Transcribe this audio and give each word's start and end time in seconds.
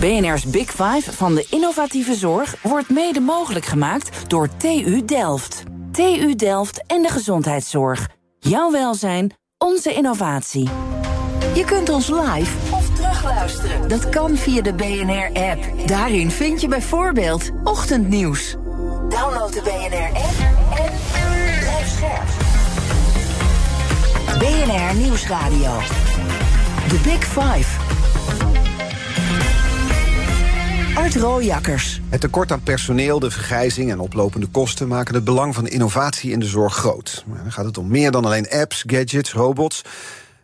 BNR's 0.00 0.44
Big 0.44 0.70
Five 0.70 1.12
van 1.12 1.34
de 1.34 1.46
innovatieve 1.50 2.14
zorg 2.14 2.54
wordt 2.62 2.90
mede 2.90 3.20
mogelijk 3.20 3.64
gemaakt 3.64 4.30
door 4.30 4.48
TU 4.56 5.04
Delft. 5.04 5.62
TU 5.92 6.34
Delft 6.34 6.82
en 6.86 7.02
de 7.02 7.08
gezondheidszorg. 7.08 8.08
Jouw 8.38 8.70
welzijn, 8.70 9.32
onze 9.58 9.94
innovatie. 9.94 10.68
Je 11.54 11.64
kunt 11.64 11.88
ons 11.88 12.08
live 12.08 12.74
of 12.74 12.90
terugluisteren. 12.94 13.88
Dat 13.88 14.08
kan 14.08 14.36
via 14.36 14.62
de 14.62 14.74
BNR-app. 14.74 15.88
Daarin 15.88 16.30
vind 16.30 16.60
je 16.60 16.68
bijvoorbeeld 16.68 17.50
ochtendnieuws. 17.64 18.56
Download 19.08 19.52
de 19.52 19.62
BNR-app 19.62 20.38
en 20.78 20.92
blijf 21.60 21.88
scherp. 21.88 22.28
BNR 24.38 24.94
Nieuwsradio. 24.94 25.78
The 26.88 27.00
Big 27.04 27.24
Five. 27.24 27.97
Art 30.98 31.16
Rooijakkers. 31.16 32.00
Het 32.08 32.20
tekort 32.20 32.52
aan 32.52 32.62
personeel, 32.62 33.18
de 33.18 33.30
vergrijzing 33.30 33.90
en 33.90 33.98
oplopende 33.98 34.46
kosten 34.46 34.88
maken 34.88 35.14
het 35.14 35.24
belang 35.24 35.54
van 35.54 35.68
innovatie 35.68 36.30
in 36.30 36.40
de 36.40 36.46
zorg 36.46 36.74
groot. 36.74 37.24
Dan 37.26 37.52
gaat 37.52 37.64
het 37.64 37.78
om 37.78 37.88
meer 37.88 38.10
dan 38.10 38.24
alleen 38.24 38.50
apps, 38.50 38.84
gadgets, 38.86 39.32
robots. 39.32 39.82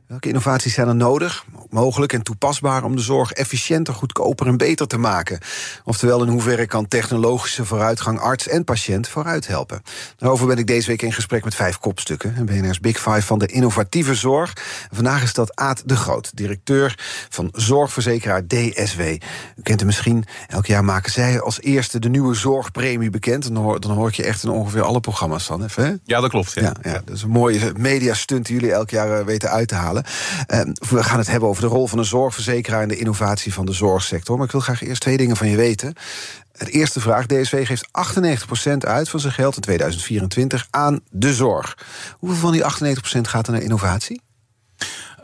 Welke 0.07 0.29
innovaties 0.29 0.75
zijn 0.75 0.89
er 0.89 0.95
nodig, 0.95 1.45
mogelijk 1.71 2.13
en 2.13 2.23
toepasbaar 2.23 2.85
om 2.85 2.97
de 2.97 3.03
zorg 3.03 3.33
efficiënter, 3.33 3.95
goedkoper 3.95 4.47
en 4.47 4.57
beter 4.57 4.87
te 4.87 4.99
maken? 4.99 5.39
Oftewel, 5.85 6.23
in 6.23 6.29
hoeverre 6.29 6.67
kan 6.67 6.89
technologische 6.89 7.65
vooruitgang 7.65 8.21
arts 8.21 8.49
en 8.49 8.65
patiënt 8.65 9.09
vooruit 9.09 9.47
helpen? 9.47 9.83
Daarover 10.17 10.47
ben 10.47 10.59
ik 10.59 10.67
deze 10.67 10.87
week 10.87 11.03
in 11.03 11.13
gesprek 11.13 11.45
met 11.45 11.55
vijf 11.55 11.79
kopstukken. 11.79 12.35
En 12.37 12.47
BNR's 12.47 12.81
Big 12.81 12.97
Five 12.97 13.23
van 13.23 13.39
de 13.39 13.47
innovatieve 13.47 14.15
zorg. 14.15 14.53
Vandaag 14.93 15.23
is 15.23 15.33
dat 15.33 15.57
Aad 15.57 15.83
de 15.87 15.97
Groot, 15.97 16.37
directeur 16.37 16.99
van 17.29 17.49
zorgverzekeraar 17.53 18.47
DSW. 18.47 19.01
U 19.01 19.63
kent 19.63 19.79
hem 19.79 19.87
misschien. 19.87 20.25
Elk 20.49 20.67
jaar 20.67 20.85
maken 20.85 21.13
zij 21.13 21.41
als 21.41 21.61
eerste 21.61 21.99
de 21.99 22.09
nieuwe 22.09 22.35
zorgpremie 22.35 23.11
bekend. 23.11 23.47
En 23.47 23.55
dan 23.55 23.63
hoor, 23.63 23.81
dan 23.81 23.91
hoor 23.91 24.09
ik 24.09 24.15
je 24.15 24.25
echt 24.25 24.43
in 24.43 24.51
ongeveer 24.51 24.83
alle 24.83 25.01
programma's 25.01 25.45
van. 25.45 25.69
Hè? 25.75 25.93
Ja, 26.05 26.21
dat 26.21 26.31
klopt. 26.31 26.53
Ja. 26.53 26.63
Ja, 26.63 26.75
ja, 26.83 27.03
dat 27.05 27.17
is 27.17 27.23
een 27.23 27.31
mooie 27.31 27.73
mediastunt 27.77 28.47
die 28.47 28.55
jullie 28.55 28.73
elk 28.73 28.91
jaar 28.91 29.19
eh, 29.19 29.25
weten 29.25 29.51
uit 29.51 29.69
te 29.69 29.75
halen. 29.75 29.94
Uh, 29.97 30.61
we 30.91 31.03
gaan 31.03 31.19
het 31.19 31.27
hebben 31.27 31.49
over 31.49 31.63
de 31.63 31.69
rol 31.69 31.87
van 31.87 31.99
een 31.99 32.05
zorgverzekeraar 32.05 32.83
en 32.83 32.89
de 32.89 32.97
innovatie 32.97 33.53
van 33.53 33.67
de 33.67 33.73
zorgsector. 33.73 34.37
Maar 34.37 34.47
ik 34.47 34.53
wil 34.53 34.61
graag 34.61 34.83
eerst 34.83 35.01
twee 35.01 35.17
dingen 35.17 35.37
van 35.37 35.49
je 35.49 35.57
weten. 35.57 35.95
Het 36.53 36.69
eerste 36.69 37.01
vraag: 37.01 37.27
DSW 37.27 37.57
geeft 37.63 37.89
98% 38.69 38.73
uit 38.79 39.09
van 39.09 39.21
zijn 39.21 39.33
geld 39.33 39.57
in 39.57 39.63
2024 39.63 40.67
aan 40.71 41.01
de 41.11 41.35
zorg. 41.35 41.79
Hoeveel 42.19 42.39
van 42.39 42.53
die 42.53 42.63
98% 42.63 43.21
gaat 43.21 43.47
er 43.47 43.53
naar 43.53 43.63
innovatie? 43.63 44.21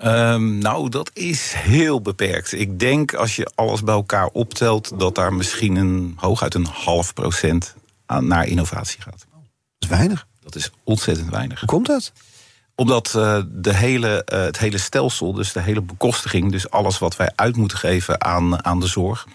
Um, 0.05 0.59
nou, 0.59 0.89
dat 0.89 1.11
is 1.13 1.53
heel 1.57 2.01
beperkt. 2.01 2.53
Ik 2.53 2.79
denk 2.79 3.15
als 3.15 3.37
je 3.37 3.51
alles 3.55 3.83
bij 3.83 3.95
elkaar 3.95 4.27
optelt, 4.27 4.99
dat 4.99 5.15
daar 5.15 5.33
misschien 5.33 5.77
een 5.77 6.13
hooguit 6.17 6.55
een 6.55 6.67
half 6.67 7.15
procent 7.15 7.75
aan 8.07 8.27
naar 8.27 8.47
innovatie 8.47 9.03
gaat. 9.03 9.27
Dat 9.31 9.51
is 9.79 9.89
weinig. 9.89 10.27
Dat 10.41 10.55
is 10.55 10.71
ontzettend 10.85 11.31
weinig. 11.31 11.59
Hoe 11.61 11.69
komt 11.69 11.87
dat? 11.87 12.13
Omdat 12.81 13.15
uh, 13.17 13.39
de 13.49 13.75
hele, 13.75 14.27
uh, 14.33 14.41
het 14.41 14.59
hele 14.59 14.79
stelsel, 14.79 15.33
dus 15.33 15.53
de 15.53 15.61
hele 15.61 15.81
bekostiging, 15.81 16.53
dus 16.53 16.71
alles 16.71 16.99
wat 16.99 17.17
wij 17.17 17.31
uit 17.35 17.57
moeten 17.57 17.79
geven 17.79 18.25
aan, 18.25 18.65
aan 18.65 18.81
de 18.81 18.87
zorg. 18.87 19.27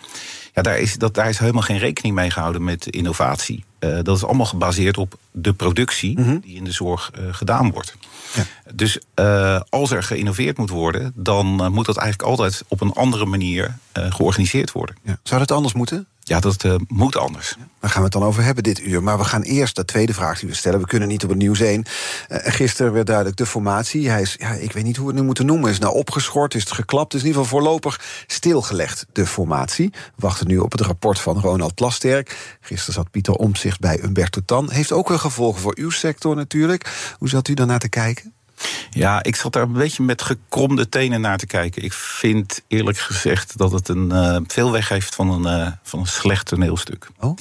Ja, 0.53 0.61
daar, 0.61 0.77
is, 0.77 0.97
dat, 0.97 1.13
daar 1.13 1.29
is 1.29 1.37
helemaal 1.37 1.61
geen 1.61 1.77
rekening 1.77 2.15
mee 2.15 2.31
gehouden 2.31 2.63
met 2.63 2.87
innovatie. 2.87 3.63
Uh, 3.79 3.99
dat 4.01 4.17
is 4.17 4.23
allemaal 4.23 4.45
gebaseerd 4.45 4.97
op 4.97 5.17
de 5.31 5.53
productie 5.53 6.17
mm 6.19 6.23
-hmm. 6.23 6.39
die 6.39 6.55
in 6.55 6.63
de 6.63 6.71
zorg 6.71 7.11
gedaan 7.31 7.71
wordt. 7.71 7.95
Ja. 8.33 8.45
Dus 8.73 8.99
als 9.69 9.91
er 9.91 10.03
geïnnoveerd 10.03 10.57
moet 10.57 10.69
worden, 10.69 11.11
dan 11.15 11.45
moet 11.45 11.85
dat 11.85 11.97
eigenlijk 11.97 12.29
altijd 12.29 12.63
op 12.67 12.81
een 12.81 12.93
andere 12.93 13.25
manier 13.25 13.77
georganiseerd 13.93 14.71
worden. 14.71 14.95
Ja. 15.03 15.17
Zou 15.23 15.39
dat 15.39 15.51
anders 15.51 15.73
moeten? 15.73 16.07
Ja, 16.27 16.39
dat 16.39 16.63
uh, 16.63 16.75
moet 16.87 17.15
anders. 17.15 17.55
Daar 17.79 17.89
gaan 17.89 17.99
we 17.99 18.03
het 18.03 18.13
dan 18.13 18.23
over 18.23 18.43
hebben 18.43 18.63
dit 18.63 18.79
uur. 18.79 19.03
Maar 19.03 19.17
we 19.17 19.23
gaan 19.23 19.41
eerst 19.41 19.75
de 19.75 19.85
tweede 19.85 20.13
vraag 20.13 20.39
die 20.39 20.49
we 20.49 20.55
stellen. 20.55 20.79
We 20.79 20.87
kunnen 20.87 21.07
niet 21.07 21.23
op 21.23 21.29
het 21.29 21.37
nieuws 21.37 21.59
heen. 21.59 21.85
Uh, 22.29 22.37
gisteren 22.41 22.93
werd 22.93 23.05
duidelijk 23.05 23.37
de 23.37 23.45
formatie. 23.45 24.09
Hij 24.09 24.21
is, 24.21 24.35
ja, 24.39 24.51
ik 24.51 24.71
weet 24.71 24.83
niet 24.83 24.95
hoe 24.95 25.05
we 25.05 25.11
het 25.11 25.19
nu 25.19 25.25
moeten 25.25 25.45
noemen. 25.45 25.69
Is 25.69 25.79
nou 25.79 25.93
opgeschort? 25.93 26.55
Is 26.55 26.63
het 26.63 26.71
geklapt? 26.71 27.13
Is 27.13 27.21
in 27.21 27.27
ieder 27.27 27.41
geval 27.41 27.59
voorlopig 27.59 27.99
stilgelegd, 28.27 29.05
de 29.11 29.25
formatie. 29.25 29.89
We 29.91 29.99
wachten 30.15 30.47
nu 30.47 30.57
op 30.57 30.71
het 30.71 30.81
rapport 30.81 31.19
van 31.19 31.39
Ronald 31.39 31.75
Plasterk. 31.75 32.57
Gisteren 32.61 32.93
zat 32.93 33.11
Pieter 33.11 33.33
Omzicht 33.33 33.79
bij 33.79 34.03
Umberto 34.03 34.41
Tan. 34.45 34.71
Heeft 34.71 34.91
ook 34.91 35.07
wel 35.07 35.17
gevolgen 35.17 35.61
voor 35.61 35.77
uw 35.77 35.89
sector 35.89 36.35
natuurlijk. 36.35 37.13
Hoe 37.17 37.29
zat 37.29 37.47
u 37.47 37.53
daarnaar 37.53 37.79
te 37.79 37.89
kijken? 37.89 38.33
Ja, 38.89 39.23
ik 39.23 39.35
zat 39.35 39.53
daar 39.53 39.63
een 39.63 39.71
beetje 39.71 40.03
met 40.03 40.21
gekromde 40.21 40.89
tenen 40.89 41.21
naar 41.21 41.37
te 41.37 41.47
kijken. 41.47 41.83
Ik 41.83 41.93
vind 41.93 42.61
eerlijk 42.67 42.97
gezegd 42.97 43.57
dat 43.57 43.71
het 43.71 43.87
een, 43.87 44.09
uh, 44.11 44.37
veel 44.47 44.71
weggeeft 44.71 45.15
van 45.15 45.45
een, 45.45 45.59
uh, 45.59 45.71
van 45.83 45.99
een 45.99 46.07
slecht 46.07 46.45
toneelstuk. 46.45 47.07
Oh? 47.19 47.37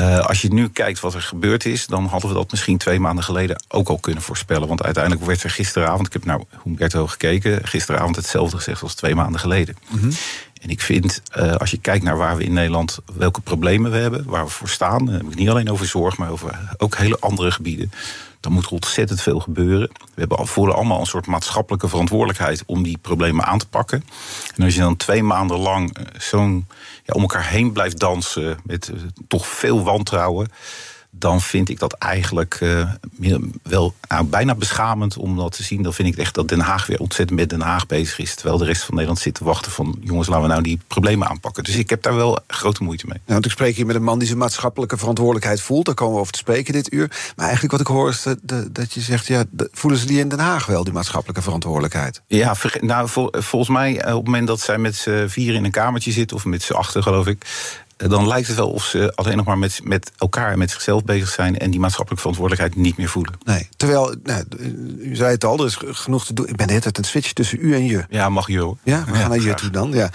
Uh, 0.00 0.18
als 0.18 0.42
je 0.42 0.52
nu 0.52 0.68
kijkt 0.68 1.00
wat 1.00 1.14
er 1.14 1.22
gebeurd 1.22 1.64
is, 1.64 1.86
dan 1.86 2.06
hadden 2.06 2.30
we 2.30 2.36
dat 2.36 2.50
misschien 2.50 2.78
twee 2.78 3.00
maanden 3.00 3.24
geleden 3.24 3.64
ook 3.68 3.88
al 3.88 3.98
kunnen 3.98 4.22
voorspellen. 4.22 4.68
Want 4.68 4.82
uiteindelijk 4.82 5.24
werd 5.24 5.42
er 5.42 5.50
gisteravond, 5.50 6.06
ik 6.06 6.12
heb 6.12 6.24
naar 6.24 6.40
Humberto 6.64 7.06
gekeken, 7.06 7.66
gisteravond 7.66 8.16
hetzelfde 8.16 8.56
gezegd 8.56 8.82
als 8.82 8.94
twee 8.94 9.14
maanden 9.14 9.40
geleden. 9.40 9.76
Mhm. 9.88 9.94
Mm 9.96 10.00
-hmm. 10.00 10.18
En 10.60 10.70
ik 10.70 10.80
vind, 10.80 11.22
uh, 11.38 11.54
als 11.54 11.70
je 11.70 11.78
kijkt 11.78 12.04
naar 12.04 12.16
waar 12.16 12.36
we 12.36 12.44
in 12.44 12.52
Nederland, 12.52 12.98
welke 13.14 13.40
problemen 13.40 13.90
we 13.90 13.96
hebben, 13.96 14.24
waar 14.24 14.44
we 14.44 14.50
voor 14.50 14.68
staan, 14.68 15.04
dan 15.04 15.14
heb 15.14 15.22
ik 15.22 15.34
niet 15.34 15.48
alleen 15.48 15.70
over 15.70 15.86
zorg, 15.86 16.16
maar 16.16 16.30
over 16.30 16.74
ook 16.76 16.96
hele 16.96 17.18
andere 17.20 17.50
gebieden. 17.50 17.92
Dan 18.40 18.52
moet 18.52 18.64
er 18.64 18.72
ontzettend 18.72 19.20
veel 19.20 19.40
gebeuren. 19.40 19.90
We 20.14 20.26
hebben 20.26 20.38
allemaal 20.74 21.00
een 21.00 21.06
soort 21.06 21.26
maatschappelijke 21.26 21.88
verantwoordelijkheid 21.88 22.62
om 22.66 22.82
die 22.82 22.98
problemen 22.98 23.44
aan 23.44 23.58
te 23.58 23.68
pakken. 23.68 24.04
En 24.56 24.64
als 24.64 24.74
je 24.74 24.80
dan 24.80 24.96
twee 24.96 25.22
maanden 25.22 25.58
lang 25.58 25.96
zo'n 26.18 26.66
ja, 27.04 27.14
om 27.14 27.20
elkaar 27.20 27.48
heen 27.48 27.72
blijft 27.72 27.98
dansen 27.98 28.58
met 28.64 28.88
uh, 28.88 29.00
toch 29.28 29.46
veel 29.46 29.82
wantrouwen 29.82 30.48
dan 31.18 31.40
vind 31.40 31.68
ik 31.68 31.78
dat 31.78 31.92
eigenlijk 31.92 32.60
uh, 32.60 32.92
wel 33.62 33.94
nou, 34.08 34.24
bijna 34.24 34.54
beschamend 34.54 35.16
om 35.16 35.36
dat 35.36 35.52
te 35.52 35.62
zien. 35.62 35.82
Dan 35.82 35.94
vind 35.94 36.08
ik 36.08 36.16
echt 36.16 36.34
dat 36.34 36.48
Den 36.48 36.60
Haag 36.60 36.86
weer 36.86 36.98
ontzettend 37.00 37.38
met 37.38 37.50
Den 37.50 37.60
Haag 37.60 37.86
bezig 37.86 38.18
is. 38.18 38.34
Terwijl 38.34 38.58
de 38.58 38.64
rest 38.64 38.82
van 38.82 38.94
Nederland 38.94 39.18
zit 39.20 39.34
te 39.34 39.44
wachten 39.44 39.72
van... 39.72 39.96
jongens, 40.00 40.28
laten 40.28 40.42
we 40.42 40.50
nou 40.50 40.62
die 40.62 40.80
problemen 40.86 41.28
aanpakken. 41.28 41.64
Dus 41.64 41.76
ik 41.76 41.90
heb 41.90 42.02
daar 42.02 42.14
wel 42.14 42.38
grote 42.46 42.82
moeite 42.82 43.06
mee. 43.06 43.18
Ja, 43.26 43.32
want 43.32 43.44
ik 43.44 43.50
spreek 43.50 43.76
hier 43.76 43.86
met 43.86 43.96
een 43.96 44.02
man 44.02 44.18
die 44.18 44.26
zijn 44.26 44.38
maatschappelijke 44.38 44.96
verantwoordelijkheid 44.96 45.60
voelt. 45.60 45.86
Daar 45.86 45.94
komen 45.94 46.14
we 46.14 46.20
over 46.20 46.32
te 46.32 46.38
spreken 46.38 46.72
dit 46.72 46.92
uur. 46.92 47.08
Maar 47.08 47.44
eigenlijk 47.44 47.72
wat 47.72 47.80
ik 47.80 47.86
hoor 47.86 48.08
is 48.08 48.22
dat, 48.22 48.74
dat 48.74 48.92
je 48.92 49.00
zegt... 49.00 49.26
Ja, 49.26 49.44
voelen 49.72 50.00
ze 50.00 50.06
die 50.06 50.18
in 50.18 50.28
Den 50.28 50.38
Haag 50.38 50.66
wel, 50.66 50.84
die 50.84 50.92
maatschappelijke 50.92 51.42
verantwoordelijkheid? 51.42 52.22
Ja, 52.26 52.54
nou, 52.80 53.08
vol, 53.08 53.28
volgens 53.32 53.70
mij 53.70 53.96
op 53.96 54.16
het 54.16 54.24
moment 54.24 54.46
dat 54.46 54.60
zij 54.60 54.78
met 54.78 54.96
z'n 54.96 55.26
vier 55.28 55.54
in 55.54 55.64
een 55.64 55.70
kamertje 55.70 56.12
zitten... 56.12 56.36
of 56.36 56.44
met 56.44 56.62
z'n 56.62 56.72
achter, 56.72 57.02
geloof 57.02 57.26
ik 57.26 57.46
dan 58.06 58.26
lijkt 58.26 58.48
het 58.48 58.56
wel 58.56 58.70
of 58.70 58.84
ze 58.84 59.12
alleen 59.14 59.36
nog 59.36 59.46
maar 59.46 59.58
met, 59.58 59.80
met 59.82 60.12
elkaar 60.18 60.52
en 60.52 60.58
met 60.58 60.70
zichzelf 60.70 61.04
bezig 61.04 61.28
zijn 61.28 61.58
en 61.58 61.70
die 61.70 61.80
maatschappelijke 61.80 62.28
verantwoordelijkheid 62.28 62.84
niet 62.84 62.96
meer 62.96 63.08
voelen. 63.08 63.32
Nee, 63.44 63.68
terwijl, 63.76 64.14
nou, 64.22 64.44
u 64.98 65.16
zei 65.16 65.30
het 65.30 65.44
al, 65.44 65.58
er 65.58 65.66
is 65.66 65.78
genoeg 65.80 66.26
te 66.26 66.34
doen. 66.34 66.48
Ik 66.48 66.56
ben 66.56 66.66
net 66.66 66.84
het 66.84 66.98
een 66.98 67.04
switch 67.04 67.32
tussen 67.32 67.58
u 67.60 67.74
en 67.74 67.84
je. 67.84 68.04
Ja, 68.08 68.28
mag 68.28 68.46
je 68.46 68.58
hoor. 68.58 68.76
Ja, 68.82 69.04
we 69.04 69.10
gaan 69.10 69.20
ja, 69.20 69.28
naar 69.28 69.40
je 69.40 69.54
toe 69.54 69.70
dan. 69.70 69.92
Ja. 69.92 70.10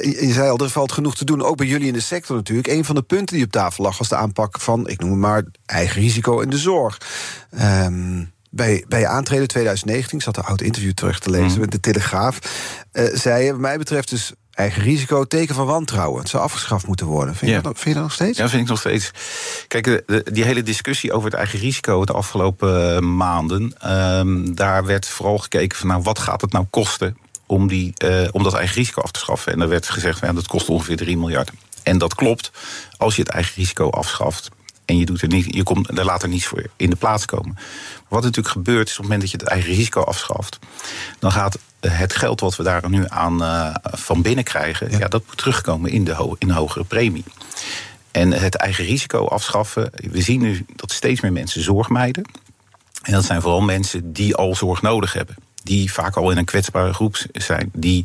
Je 0.00 0.32
zei 0.32 0.50
al, 0.50 0.58
er 0.58 0.70
valt 0.70 0.92
genoeg 0.92 1.16
te 1.16 1.24
doen, 1.24 1.42
ook 1.42 1.56
bij 1.56 1.66
jullie 1.66 1.86
in 1.86 1.92
de 1.92 2.00
sector 2.00 2.36
natuurlijk. 2.36 2.68
Een 2.68 2.84
van 2.84 2.94
de 2.94 3.02
punten 3.02 3.36
die 3.36 3.44
op 3.44 3.50
tafel 3.50 3.84
lag 3.84 3.98
was 3.98 4.08
de 4.08 4.16
aanpak 4.16 4.60
van, 4.60 4.88
ik 4.88 5.00
noem 5.00 5.10
het 5.10 5.20
maar, 5.20 5.42
eigen 5.66 6.00
risico 6.00 6.40
in 6.40 6.50
de 6.50 6.58
zorg. 6.58 7.00
Um, 7.62 8.32
bij, 8.54 8.84
bij 8.88 9.06
aantreden 9.06 9.48
2019, 9.48 10.18
ik 10.18 10.24
zat 10.24 10.36
een 10.36 10.42
oud 10.42 10.60
interview 10.60 10.92
terug 10.92 11.18
te 11.18 11.30
lezen 11.30 11.54
mm. 11.54 11.60
met 11.60 11.72
de 11.72 11.80
Telegraaf, 11.80 12.38
uh, 12.92 13.04
zei 13.12 13.44
je, 13.44 13.50
wat 13.50 13.60
mij 13.60 13.78
betreft 13.78 14.10
dus 14.10 14.32
eigen 14.50 14.82
risico, 14.82 15.24
teken 15.24 15.54
van 15.54 15.66
wantrouwen. 15.66 16.20
Het 16.20 16.28
zou 16.28 16.42
afgeschaft 16.42 16.86
moeten 16.86 17.06
worden. 17.06 17.34
Vind, 17.34 17.50
ja. 17.50 17.56
je, 17.56 17.62
dat, 17.62 17.72
vind 17.74 17.84
je 17.84 17.94
dat 17.94 18.02
nog 18.02 18.12
steeds? 18.12 18.38
Ja, 18.38 18.48
vind 18.48 18.62
ik 18.62 18.68
nog 18.68 18.78
steeds. 18.78 19.10
Kijk, 19.68 19.84
de, 19.84 20.02
de, 20.06 20.32
die 20.32 20.44
hele 20.44 20.62
discussie 20.62 21.12
over 21.12 21.30
het 21.30 21.38
eigen 21.38 21.58
risico 21.58 22.04
de 22.04 22.12
afgelopen 22.12 22.94
uh, 22.94 22.98
maanden... 22.98 23.74
Um, 23.86 24.54
daar 24.54 24.84
werd 24.84 25.06
vooral 25.08 25.38
gekeken 25.38 25.78
van, 25.78 25.88
nou, 25.88 26.02
wat 26.02 26.18
gaat 26.18 26.40
het 26.40 26.52
nou 26.52 26.64
kosten... 26.70 27.16
om, 27.46 27.68
die, 27.68 27.92
uh, 28.04 28.28
om 28.30 28.42
dat 28.42 28.54
eigen 28.54 28.76
risico 28.76 29.00
af 29.02 29.10
te 29.10 29.18
schaffen. 29.18 29.52
En 29.52 29.60
er 29.60 29.68
werd 29.68 29.88
gezegd, 29.88 30.20
ja, 30.20 30.32
dat 30.32 30.46
kost 30.46 30.68
ongeveer 30.68 30.96
3 30.96 31.18
miljard. 31.18 31.50
En 31.82 31.98
dat 31.98 32.14
klopt, 32.14 32.50
als 32.96 33.16
je 33.16 33.22
het 33.22 33.30
eigen 33.30 33.54
risico 33.56 33.90
afschaft... 33.90 34.50
En 34.84 34.98
je, 34.98 35.06
doet 35.06 35.22
er 35.22 35.28
niet, 35.28 35.54
je 35.54 35.62
komt 35.62 35.98
er 35.98 36.04
later 36.04 36.28
niets 36.28 36.46
voor 36.46 36.66
in 36.76 36.90
de 36.90 36.96
plaats 36.96 37.24
komen. 37.24 37.58
Wat 38.08 38.22
natuurlijk 38.22 38.54
gebeurt 38.54 38.88
is 38.88 38.92
op 38.92 38.98
het 38.98 39.04
moment 39.04 39.20
dat 39.20 39.30
je 39.30 39.36
het 39.36 39.46
eigen 39.46 39.74
risico 39.74 40.02
afschaft, 40.02 40.58
dan 41.18 41.32
gaat 41.32 41.58
het 41.80 42.14
geld 42.14 42.40
wat 42.40 42.56
we 42.56 42.62
daar 42.62 42.90
nu 42.90 43.04
aan 43.08 43.42
uh, 43.42 43.74
van 43.82 44.22
binnen 44.22 44.44
krijgen, 44.44 44.90
ja. 44.98 45.08
dat 45.08 45.22
moet 45.26 45.36
terugkomen 45.36 45.90
in 45.90 46.04
de, 46.04 46.36
in 46.38 46.50
hogere 46.50 46.84
premie. 46.84 47.24
En 48.10 48.32
het 48.32 48.54
eigen 48.54 48.84
risico 48.84 49.26
afschaffen. 49.26 49.90
We 49.94 50.22
zien 50.22 50.40
nu 50.40 50.66
dat 50.76 50.92
steeds 50.92 51.20
meer 51.20 51.32
mensen 51.32 51.62
zorg 51.62 51.88
mijden. 51.88 52.24
En 53.02 53.12
dat 53.12 53.24
zijn 53.24 53.40
vooral 53.40 53.60
mensen 53.60 54.12
die 54.12 54.34
al 54.34 54.54
zorg 54.54 54.82
nodig 54.82 55.12
hebben. 55.12 55.36
Die 55.62 55.92
vaak 55.92 56.16
al 56.16 56.30
in 56.30 56.36
een 56.36 56.44
kwetsbare 56.44 56.92
groep 56.92 57.16
zijn. 57.32 57.70
Die 57.72 58.04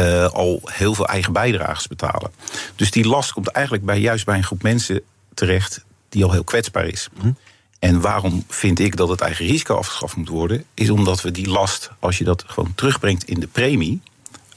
uh, 0.00 0.26
al 0.26 0.60
heel 0.64 0.94
veel 0.94 1.06
eigen 1.06 1.32
bijdrages 1.32 1.86
betalen. 1.86 2.30
Dus 2.76 2.90
die 2.90 3.06
last 3.06 3.32
komt 3.32 3.48
eigenlijk 3.48 3.84
bij, 3.84 4.00
juist 4.00 4.24
bij 4.24 4.36
een 4.36 4.44
groep 4.44 4.62
mensen 4.62 5.02
terecht 5.34 5.84
die 6.08 6.24
al 6.24 6.32
heel 6.32 6.44
kwetsbaar 6.44 6.86
is. 6.86 7.08
Hm. 7.20 7.30
En 7.78 8.00
waarom 8.00 8.44
vind 8.48 8.78
ik 8.78 8.96
dat 8.96 9.08
het 9.08 9.20
eigen 9.20 9.46
risico 9.46 9.74
afgeschaft 9.74 10.16
moet 10.16 10.28
worden? 10.28 10.64
Is 10.74 10.90
omdat 10.90 11.20
we 11.20 11.30
die 11.30 11.48
last, 11.48 11.90
als 11.98 12.18
je 12.18 12.24
dat 12.24 12.44
gewoon 12.46 12.74
terugbrengt 12.74 13.24
in 13.24 13.40
de 13.40 13.46
premie, 13.46 14.00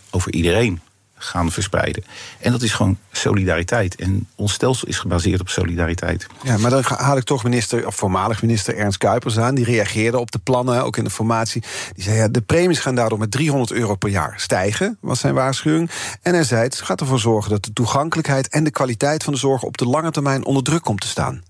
over 0.10 0.34
iedereen 0.34 0.82
gaan 1.24 1.52
verspreiden. 1.52 2.04
En 2.40 2.52
dat 2.52 2.62
is 2.62 2.74
gewoon 2.74 2.98
solidariteit. 3.12 3.96
En 3.96 4.28
ons 4.36 4.54
stelsel 4.54 4.88
is 4.88 5.00
gebaseerd 5.00 5.42
op 5.42 5.50
solidariteit. 5.50 6.28
Ja, 6.44 6.58
maar 6.58 6.70
dan 6.70 6.84
haal 6.86 7.18
ik 7.18 7.24
toch 7.24 7.44
minister, 7.44 7.88
of 7.88 7.96
voormalig 7.96 8.42
minister 8.42 8.78
Ernst 8.78 8.98
Kuipers 8.98 9.40
aan. 9.40 9.56
Die 9.56 9.66
reageerde 9.66 10.20
op 10.20 10.32
de 10.32 10.40
plannen, 10.40 10.84
ook 10.84 10.98
in 10.98 11.04
de 11.04 11.10
formatie. 11.10 11.64
Die 11.94 12.04
zei, 12.04 12.18
ja, 12.18 12.28
de 12.28 12.42
premies 12.42 12.80
gaan 12.80 12.96
daardoor 12.96 13.20
met 13.20 13.32
300 13.32 13.72
euro 13.72 13.96
per 13.96 14.10
jaar 14.10 14.34
stijgen, 14.38 14.98
was 15.02 15.20
zijn 15.20 15.34
waarschuwing. 15.34 15.90
En 16.22 16.34
hij 16.34 16.44
zei, 16.44 16.64
het 16.64 16.82
gaat 16.82 17.02
ervoor 17.02 17.20
zorgen 17.20 17.52
dat 17.52 17.66
de 17.66 17.74
toegankelijkheid 17.74 18.48
en 18.50 18.64
de 18.64 18.72
kwaliteit 18.72 19.24
van 19.24 19.34
de 19.34 19.40
zorg 19.40 19.64
op 19.64 19.78
de 19.78 19.86
lange 19.86 20.12
termijn 20.12 20.46
onder 20.46 20.64
druk 20.64 20.82
komt 20.82 21.02
te 21.02 21.08
staan. 21.08 21.44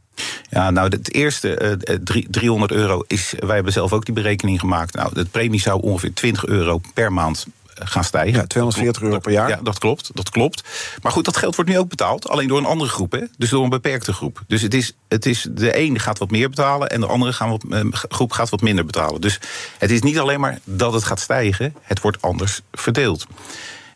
Ja, 0.49 0.69
nou, 0.71 0.89
het 0.89 1.13
eerste, 1.13 1.79
uh, 2.05 2.23
300 2.29 2.71
euro 2.71 3.03
is. 3.07 3.33
Wij 3.39 3.55
hebben 3.55 3.73
zelf 3.73 3.93
ook 3.93 4.05
die 4.05 4.13
berekening 4.13 4.59
gemaakt. 4.59 4.95
Nou, 4.95 5.13
de 5.13 5.25
premie 5.25 5.59
zou 5.59 5.81
ongeveer 5.81 6.13
20 6.13 6.45
euro 6.45 6.81
per 6.93 7.13
maand 7.13 7.45
gaan 7.73 8.03
stijgen. 8.03 8.39
Ja, 8.39 8.47
240 8.47 9.01
euro 9.01 9.19
per 9.19 9.31
jaar. 9.31 9.49
Ja, 9.49 9.59
dat 9.63 9.79
klopt, 9.79 10.09
dat 10.13 10.29
klopt. 10.29 10.63
Maar 11.01 11.11
goed, 11.11 11.25
dat 11.25 11.37
geld 11.37 11.55
wordt 11.55 11.69
nu 11.69 11.77
ook 11.77 11.89
betaald. 11.89 12.29
Alleen 12.29 12.47
door 12.47 12.57
een 12.57 12.65
andere 12.65 12.89
groep, 12.89 13.11
hè? 13.11 13.21
dus 13.37 13.49
door 13.49 13.63
een 13.63 13.69
beperkte 13.69 14.13
groep. 14.13 14.43
Dus 14.47 14.61
het 14.61 14.73
is, 14.73 14.95
het 15.07 15.25
is, 15.25 15.47
de 15.51 15.77
een 15.77 15.99
gaat 15.99 16.17
wat 16.17 16.31
meer 16.31 16.49
betalen... 16.49 16.89
en 16.89 16.99
de 16.99 17.07
andere 17.07 17.33
gaan 17.33 17.49
wat, 17.49 17.63
eh, 17.69 17.79
groep 17.91 18.31
gaat 18.31 18.49
wat 18.49 18.61
minder 18.61 18.85
betalen. 18.85 19.21
Dus 19.21 19.39
het 19.77 19.91
is 19.91 20.01
niet 20.01 20.19
alleen 20.19 20.39
maar 20.39 20.59
dat 20.63 20.93
het 20.93 21.03
gaat 21.03 21.19
stijgen... 21.19 21.75
het 21.81 22.01
wordt 22.01 22.21
anders 22.21 22.61
verdeeld. 22.71 23.27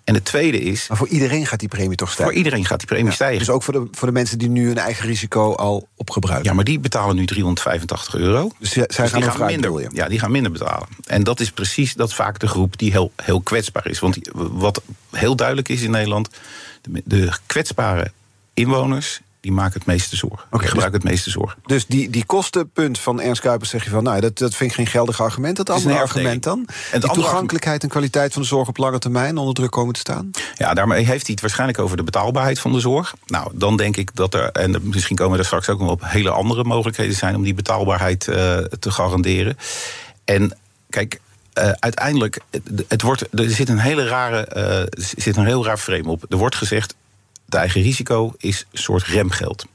En 0.06 0.14
het 0.14 0.26
tweede 0.26 0.62
is. 0.62 0.88
Maar 0.88 0.98
voor 0.98 1.08
iedereen 1.08 1.46
gaat 1.46 1.60
die 1.60 1.68
premie 1.68 1.96
toch 1.96 2.12
stijgen? 2.12 2.34
Voor 2.34 2.44
iedereen 2.44 2.66
gaat 2.66 2.80
die 2.80 2.88
premie 2.88 3.12
stijgen. 3.12 3.40
Dus 3.40 3.50
ook 3.50 3.64
voor 3.64 3.74
de, 3.74 3.88
voor 3.92 4.08
de 4.08 4.14
mensen 4.14 4.38
die 4.38 4.50
nu 4.50 4.68
hun 4.68 4.78
eigen 4.78 5.06
risico 5.06 5.54
al 5.54 5.88
opgebruiken? 5.96 6.50
Ja, 6.50 6.56
maar 6.56 6.64
die 6.64 6.80
betalen 6.80 7.16
nu 7.16 7.26
385 7.26 8.16
euro. 8.16 8.52
Dus 8.60 8.72
zij 8.72 8.86
dus 8.86 8.96
gaan, 8.96 9.22
die 9.22 9.30
gaan 9.30 9.46
minder. 9.46 9.94
Ja, 9.94 10.08
die 10.08 10.20
gaan 10.20 10.32
minder 10.32 10.52
betalen. 10.52 10.88
En 11.06 11.24
dat 11.24 11.40
is 11.40 11.52
precies 11.52 11.94
dat 11.94 12.14
vaak 12.14 12.40
de 12.40 12.48
groep 12.48 12.78
die 12.78 12.92
heel, 12.92 13.12
heel 13.16 13.42
kwetsbaar 13.42 13.88
is. 13.88 14.00
Want 14.00 14.18
wat 14.34 14.82
heel 15.12 15.36
duidelijk 15.36 15.70
is 15.70 15.82
in 15.82 15.92
Nederland. 15.92 16.30
de, 16.82 17.02
de 17.06 17.32
kwetsbare 17.46 18.12
inwoners 18.54 19.22
die 19.46 19.54
maken 19.54 19.74
het 19.74 19.86
meeste 19.86 20.16
zorg. 20.16 20.46
Okay, 20.46 20.60
die 20.60 20.70
gebruiken 20.70 21.00
het 21.00 21.10
meeste 21.10 21.30
zorg. 21.30 21.58
Dus 21.66 21.86
die, 21.86 22.10
die 22.10 22.26
kostenpunt 22.26 23.00
van 23.00 23.22
Ernst 23.22 23.42
Kuipers 23.42 23.70
zeg 23.70 23.84
je 23.84 23.90
van... 23.90 24.04
nou, 24.04 24.20
dat, 24.20 24.38
dat 24.38 24.56
vind 24.56 24.70
ik 24.70 24.76
geen 24.76 24.88
geldig 24.88 25.22
argument. 25.22 25.58
Dat 25.58 25.70
andere 25.70 26.00
argument 26.00 26.44
dan? 26.44 26.68
En 26.92 27.00
de 27.00 27.08
toegankelijkheid 27.08 27.84
en 27.84 27.90
kwaliteit 27.90 28.34
van 28.34 28.42
de 28.42 28.48
zorg 28.48 28.68
op 28.68 28.78
lange 28.78 29.00
termijn... 29.00 29.38
onder 29.38 29.54
druk 29.54 29.72
komen 29.72 29.94
te 29.94 30.00
staan? 30.00 30.32
Ja, 30.56 30.74
daarmee 30.74 31.06
heeft 31.06 31.22
hij 31.22 31.32
het 31.32 31.42
waarschijnlijk 31.42 31.80
over 31.80 31.98
de 31.98 32.04
betaalbaarheid 32.04 32.60
van 32.60 32.72
de 32.72 32.80
zorg. 32.80 33.14
Nou, 33.26 33.52
dan 33.54 33.78
denk 33.78 33.98
ik 33.98 34.16
dat 34.16 34.34
er... 34.34 34.52
en 34.52 34.82
misschien 34.84 35.16
komen 35.16 35.40
er 35.40 35.46
straks 35.46 35.70
ook 35.70 35.80
nog 35.80 35.90
op 35.90 36.02
hele 36.04 36.30
andere 36.30 36.64
mogelijkheden 36.64 37.16
zijn... 37.16 37.36
om 37.36 37.44
die 37.44 37.54
betaalbaarheid 37.54 38.28
uh, 38.28 38.36
te 38.58 38.92
garanderen. 38.92 39.58
En 40.24 40.58
kijk, 40.90 41.20
uh, 41.60 41.70
uiteindelijk, 41.70 42.40
het 42.88 43.02
wordt, 43.02 43.40
er 43.40 43.50
zit 43.50 43.70
een 43.70 43.80
hele 43.80 44.08
rare, 44.08 44.48
uh, 44.92 45.02
zit 45.18 45.38
een 45.38 45.46
heel 45.46 45.66
raar 45.66 45.78
frame 45.78 46.10
op. 46.10 46.26
Er 46.30 46.38
wordt 46.38 46.56
gezegd, 46.56 46.96
het 47.46 47.56
eigen 47.56 47.82
risico 47.82 48.34
is 48.38 48.66
een 48.72 48.78
soort 48.78 49.04
remgeld. 49.04 49.66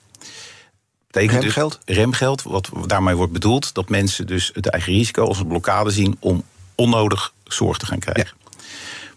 Betekent 1.06 1.42
dus 1.42 1.54
remgeld? 1.54 1.80
Dus 1.84 1.96
remgeld, 1.96 2.42
wat 2.42 2.70
daarmee 2.86 3.14
wordt 3.14 3.32
bedoeld, 3.32 3.74
dat 3.74 3.88
mensen 3.88 4.26
dus 4.26 4.50
het 4.54 4.66
eigen 4.66 4.92
risico 4.92 5.24
als 5.24 5.38
een 5.38 5.46
blokkade 5.46 5.90
zien 5.90 6.16
om 6.20 6.44
onnodig 6.74 7.32
zorg 7.44 7.78
te 7.78 7.86
gaan 7.86 7.98
krijgen. 7.98 8.36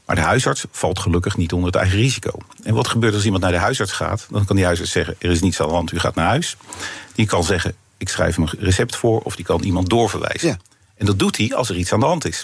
Maar 0.05 0.15
de 0.15 0.21
huisarts 0.21 0.65
valt 0.71 0.99
gelukkig 0.99 1.37
niet 1.37 1.53
onder 1.53 1.67
het 1.67 1.75
eigen 1.75 1.97
risico. 1.97 2.37
En 2.63 2.73
wat 2.73 2.87
gebeurt 2.87 3.13
als 3.13 3.25
iemand 3.25 3.43
naar 3.43 3.51
de 3.51 3.57
huisarts 3.57 3.91
gaat? 3.91 4.27
Dan 4.29 4.45
kan 4.45 4.55
die 4.55 4.65
huisarts 4.65 4.91
zeggen: 4.91 5.15
er 5.19 5.31
is 5.31 5.41
niets 5.41 5.61
aan 5.61 5.67
de 5.67 5.73
hand, 5.73 5.91
u 5.91 5.99
gaat 5.99 6.15
naar 6.15 6.27
huis. 6.27 6.57
Die 7.15 7.25
kan 7.25 7.43
zeggen: 7.43 7.75
ik 7.97 8.09
schrijf 8.09 8.35
hem 8.35 8.43
een 8.45 8.59
recept 8.59 8.95
voor, 8.95 9.19
of 9.19 9.35
die 9.35 9.45
kan 9.45 9.61
iemand 9.61 9.89
doorverwijzen. 9.89 10.47
Ja. 10.47 10.57
En 10.95 11.05
dat 11.05 11.19
doet 11.19 11.37
hij 11.37 11.53
als 11.55 11.69
er 11.69 11.75
iets 11.75 11.93
aan 11.93 11.99
de 11.99 12.05
hand 12.05 12.25
is. 12.25 12.43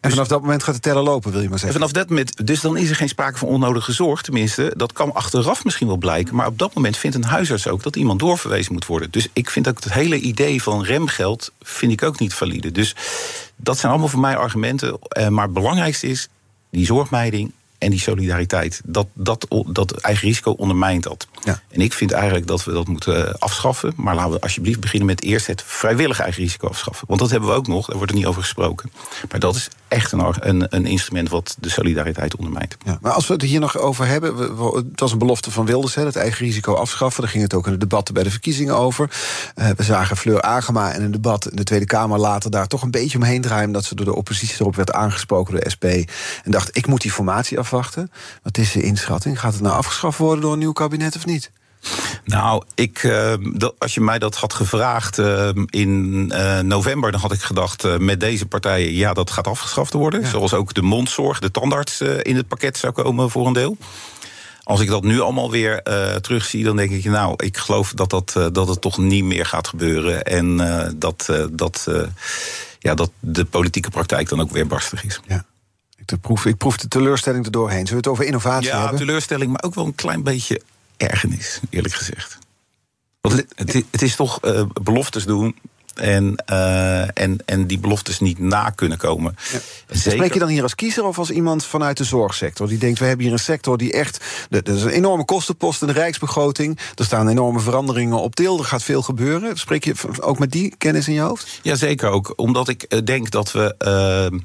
En 0.00 0.10
vanaf 0.10 0.28
dat 0.28 0.40
moment 0.40 0.62
gaat 0.62 0.74
de 0.74 0.80
teller 0.80 1.02
lopen, 1.02 1.32
wil 1.32 1.40
je 1.40 1.48
maar 1.48 1.58
zeggen? 1.58 1.78
vanaf 1.78 1.92
dat 1.92 2.08
moment, 2.08 2.46
dus 2.46 2.60
dan 2.60 2.76
is 2.76 2.90
er 2.90 2.96
geen 2.96 3.08
sprake 3.08 3.38
van 3.38 3.48
onnodige 3.48 3.92
zorg. 3.92 4.22
Tenminste, 4.22 4.72
dat 4.76 4.92
kan 4.92 5.14
achteraf 5.14 5.64
misschien 5.64 5.86
wel 5.86 5.96
blijken. 5.96 6.34
Maar 6.34 6.46
op 6.46 6.58
dat 6.58 6.74
moment 6.74 6.96
vindt 6.96 7.16
een 7.16 7.24
huisarts 7.24 7.68
ook 7.68 7.82
dat 7.82 7.96
iemand 7.96 8.18
doorverwezen 8.18 8.72
moet 8.72 8.86
worden. 8.86 9.10
Dus 9.10 9.28
ik 9.32 9.50
vind 9.50 9.68
ook 9.68 9.84
het 9.84 9.92
hele 9.92 10.18
idee 10.18 10.62
van 10.62 10.84
remgeld 10.84 11.52
vind 11.62 11.92
ik 11.92 12.02
ook 12.02 12.18
niet 12.18 12.34
valide. 12.34 12.72
Dus 12.72 12.94
dat 13.56 13.78
zijn 13.78 13.92
allemaal 13.92 14.10
voor 14.10 14.20
mij 14.20 14.36
argumenten. 14.36 14.98
Eh, 15.08 15.28
maar 15.28 15.44
het 15.44 15.54
belangrijkste 15.54 16.06
is 16.06 16.28
die 16.70 16.86
zorgmeiding 16.86 17.52
en 17.80 17.90
die 17.90 18.00
solidariteit. 18.00 18.80
Dat, 18.84 19.06
dat, 19.14 19.46
dat 19.66 19.92
eigen 19.92 20.28
risico 20.28 20.50
ondermijnt 20.50 21.02
dat. 21.02 21.26
Ja. 21.44 21.62
En 21.70 21.80
ik 21.80 21.92
vind 21.92 22.12
eigenlijk 22.12 22.46
dat 22.46 22.64
we 22.64 22.72
dat 22.72 22.88
moeten 22.88 23.28
eh, 23.28 23.34
afschaffen. 23.38 23.92
Maar 23.96 24.14
laten 24.14 24.32
we 24.32 24.40
alsjeblieft 24.40 24.80
beginnen 24.80 25.08
met 25.08 25.22
eerst 25.22 25.46
het 25.46 25.62
vrijwillig 25.66 26.20
eigen 26.20 26.42
risico 26.42 26.68
afschaffen. 26.68 27.06
Want 27.08 27.20
dat 27.20 27.30
hebben 27.30 27.48
we 27.48 27.54
ook 27.54 27.66
nog, 27.66 27.86
daar 27.86 27.96
wordt 27.96 28.12
er 28.12 28.18
niet 28.18 28.26
over 28.26 28.42
gesproken. 28.42 28.90
Maar 29.30 29.40
dat 29.40 29.56
is 29.56 29.68
echt 29.88 30.12
een, 30.12 30.48
een, 30.48 30.66
een 30.70 30.86
instrument 30.86 31.28
wat 31.28 31.56
de 31.60 31.68
solidariteit 31.68 32.36
ondermijnt. 32.36 32.76
Ja, 32.84 32.98
maar 33.00 33.12
als 33.12 33.26
we 33.26 33.32
het 33.32 33.42
hier 33.42 33.60
nog 33.60 33.78
over 33.78 34.06
hebben, 34.06 34.36
het 34.74 35.00
was 35.00 35.12
een 35.12 35.18
belofte 35.18 35.50
van 35.50 35.66
Wilders, 35.66 35.94
het 35.94 36.16
eigen 36.16 36.46
risico 36.46 36.74
afschaffen. 36.74 37.22
Daar 37.22 37.30
ging 37.30 37.42
het 37.42 37.54
ook 37.54 37.66
in 37.66 37.72
de 37.72 37.78
debatten 37.78 38.14
bij 38.14 38.22
de 38.22 38.30
verkiezingen 38.30 38.76
over. 38.76 39.10
Uh, 39.54 39.68
we 39.76 39.82
zagen 39.82 40.16
Fleur 40.16 40.42
Agema 40.42 40.92
in 40.92 41.02
een 41.02 41.10
debat 41.10 41.50
in 41.50 41.56
de 41.56 41.64
Tweede 41.64 41.86
Kamer 41.86 42.18
later 42.18 42.50
daar 42.50 42.66
toch 42.66 42.82
een 42.82 42.90
beetje 42.90 43.18
omheen 43.18 43.40
draaien, 43.40 43.72
dat 43.72 43.84
ze 43.84 43.94
door 43.94 44.04
de 44.04 44.14
oppositie 44.14 44.60
erop 44.60 44.76
werd 44.76 44.92
aangesproken 44.92 45.52
door 45.54 45.62
de 45.62 45.70
SP. 45.74 45.84
En 45.84 46.50
dacht, 46.50 46.76
ik 46.76 46.86
moet 46.86 47.00
die 47.00 47.12
formatie 47.12 47.58
afwachten. 47.70 48.10
Wat 48.42 48.58
is 48.58 48.72
de 48.72 48.82
inschatting? 48.82 49.40
Gaat 49.40 49.52
het 49.52 49.62
nou 49.62 49.76
afgeschaft 49.76 50.18
worden 50.18 50.42
door 50.42 50.52
een 50.52 50.58
nieuw 50.58 50.72
kabinet 50.72 51.16
of 51.16 51.26
niet? 51.26 51.50
Nou, 52.24 52.62
ik, 52.74 53.02
uh, 53.02 53.34
dat, 53.52 53.74
als 53.78 53.94
je 53.94 54.00
mij 54.00 54.18
dat 54.18 54.36
had 54.36 54.52
gevraagd 54.52 55.18
uh, 55.18 55.48
in 55.66 56.32
uh, 56.34 56.60
november, 56.60 57.12
dan 57.12 57.20
had 57.20 57.32
ik 57.32 57.40
gedacht 57.40 57.98
met 57.98 58.20
deze 58.20 58.46
partijen, 58.46 58.92
ja, 58.92 59.12
dat 59.12 59.30
gaat 59.30 59.46
afgeschaft 59.46 59.92
worden. 59.92 60.26
Zoals 60.26 60.54
ook 60.54 60.74
de 60.74 60.82
mondzorg, 60.82 61.38
de 61.38 61.50
tandarts 61.50 62.00
in 62.00 62.36
het 62.36 62.48
pakket 62.48 62.76
zou 62.76 62.92
komen 62.92 63.30
voor 63.30 63.46
een 63.46 63.52
deel. 63.52 63.76
Als 64.62 64.80
ik 64.80 64.88
dat 64.88 65.02
nu 65.02 65.20
allemaal 65.20 65.50
weer 65.50 65.82
terugzie, 66.20 66.64
dan 66.64 66.76
denk 66.76 66.90
ik, 66.90 67.04
nou, 67.04 67.34
ik 67.36 67.56
geloof 67.56 67.92
dat, 67.92 68.10
dat, 68.10 68.32
dat 68.52 68.68
het 68.68 68.80
toch 68.80 68.98
niet 68.98 69.24
meer 69.24 69.46
gaat 69.46 69.68
gebeuren. 69.68 70.24
En 70.24 70.56
dat, 70.98 71.32
dat, 71.50 71.88
ja, 72.78 72.94
dat 72.94 73.10
de 73.20 73.44
politieke 73.44 73.90
praktijk 73.90 74.28
dan 74.28 74.40
ook 74.40 74.50
weer 74.50 74.66
barstig 74.66 75.04
is. 75.04 75.20
Ja. 75.26 75.44
Ik 76.06 76.20
proef, 76.20 76.44
ik 76.44 76.56
proef 76.56 76.76
de 76.76 76.88
teleurstelling 76.88 77.44
er 77.44 77.50
doorheen. 77.50 77.86
Zullen 77.86 78.02
we 78.02 78.08
het 78.08 78.08
over 78.08 78.24
innovatie 78.24 78.66
ja, 78.66 78.78
hebben? 78.78 78.98
Ja, 78.98 79.04
teleurstelling, 79.04 79.50
maar 79.50 79.62
ook 79.62 79.74
wel 79.74 79.84
een 79.86 79.94
klein 79.94 80.22
beetje 80.22 80.60
ergernis, 80.96 81.60
eerlijk 81.70 81.94
gezegd. 81.94 82.38
Want 83.20 83.44
het, 83.54 83.84
het 83.90 84.02
is 84.02 84.16
toch 84.16 84.44
uh, 84.44 84.62
beloftes 84.82 85.24
doen 85.24 85.56
en, 85.94 86.44
uh, 86.50 87.18
en, 87.18 87.38
en 87.44 87.66
die 87.66 87.78
beloftes 87.78 88.20
niet 88.20 88.38
na 88.38 88.70
kunnen 88.70 88.98
komen. 88.98 89.36
Ja. 89.52 89.58
Zeker... 89.88 90.12
Spreek 90.12 90.32
je 90.32 90.38
dan 90.38 90.48
hier 90.48 90.62
als 90.62 90.74
kiezer 90.74 91.04
of 91.04 91.18
als 91.18 91.30
iemand 91.30 91.64
vanuit 91.64 91.96
de 91.96 92.04
zorgsector? 92.04 92.68
Die 92.68 92.78
denkt, 92.78 92.98
we 92.98 93.04
hebben 93.04 93.24
hier 93.24 93.34
een 93.34 93.40
sector 93.40 93.78
die 93.78 93.92
echt... 93.92 94.24
Er 94.50 94.68
is 94.68 94.82
een 94.82 94.88
enorme 94.88 95.24
kostenpost 95.24 95.80
in 95.80 95.86
de 95.86 95.92
rijksbegroting. 95.92 96.78
Er 96.94 97.04
staan 97.04 97.28
enorme 97.28 97.60
veranderingen 97.60 98.18
op 98.20 98.36
deel. 98.36 98.58
Er 98.58 98.64
gaat 98.64 98.82
veel 98.82 99.02
gebeuren. 99.02 99.58
Spreek 99.58 99.84
je 99.84 99.94
ook 100.20 100.38
met 100.38 100.50
die 100.50 100.74
kennis 100.78 101.08
in 101.08 101.14
je 101.14 101.20
hoofd? 101.20 101.60
Jazeker 101.62 102.08
ook. 102.08 102.32
Omdat 102.36 102.68
ik 102.68 102.84
uh, 102.88 103.00
denk 103.04 103.30
dat 103.30 103.52
we... 103.52 103.74
Uh, 104.32 104.38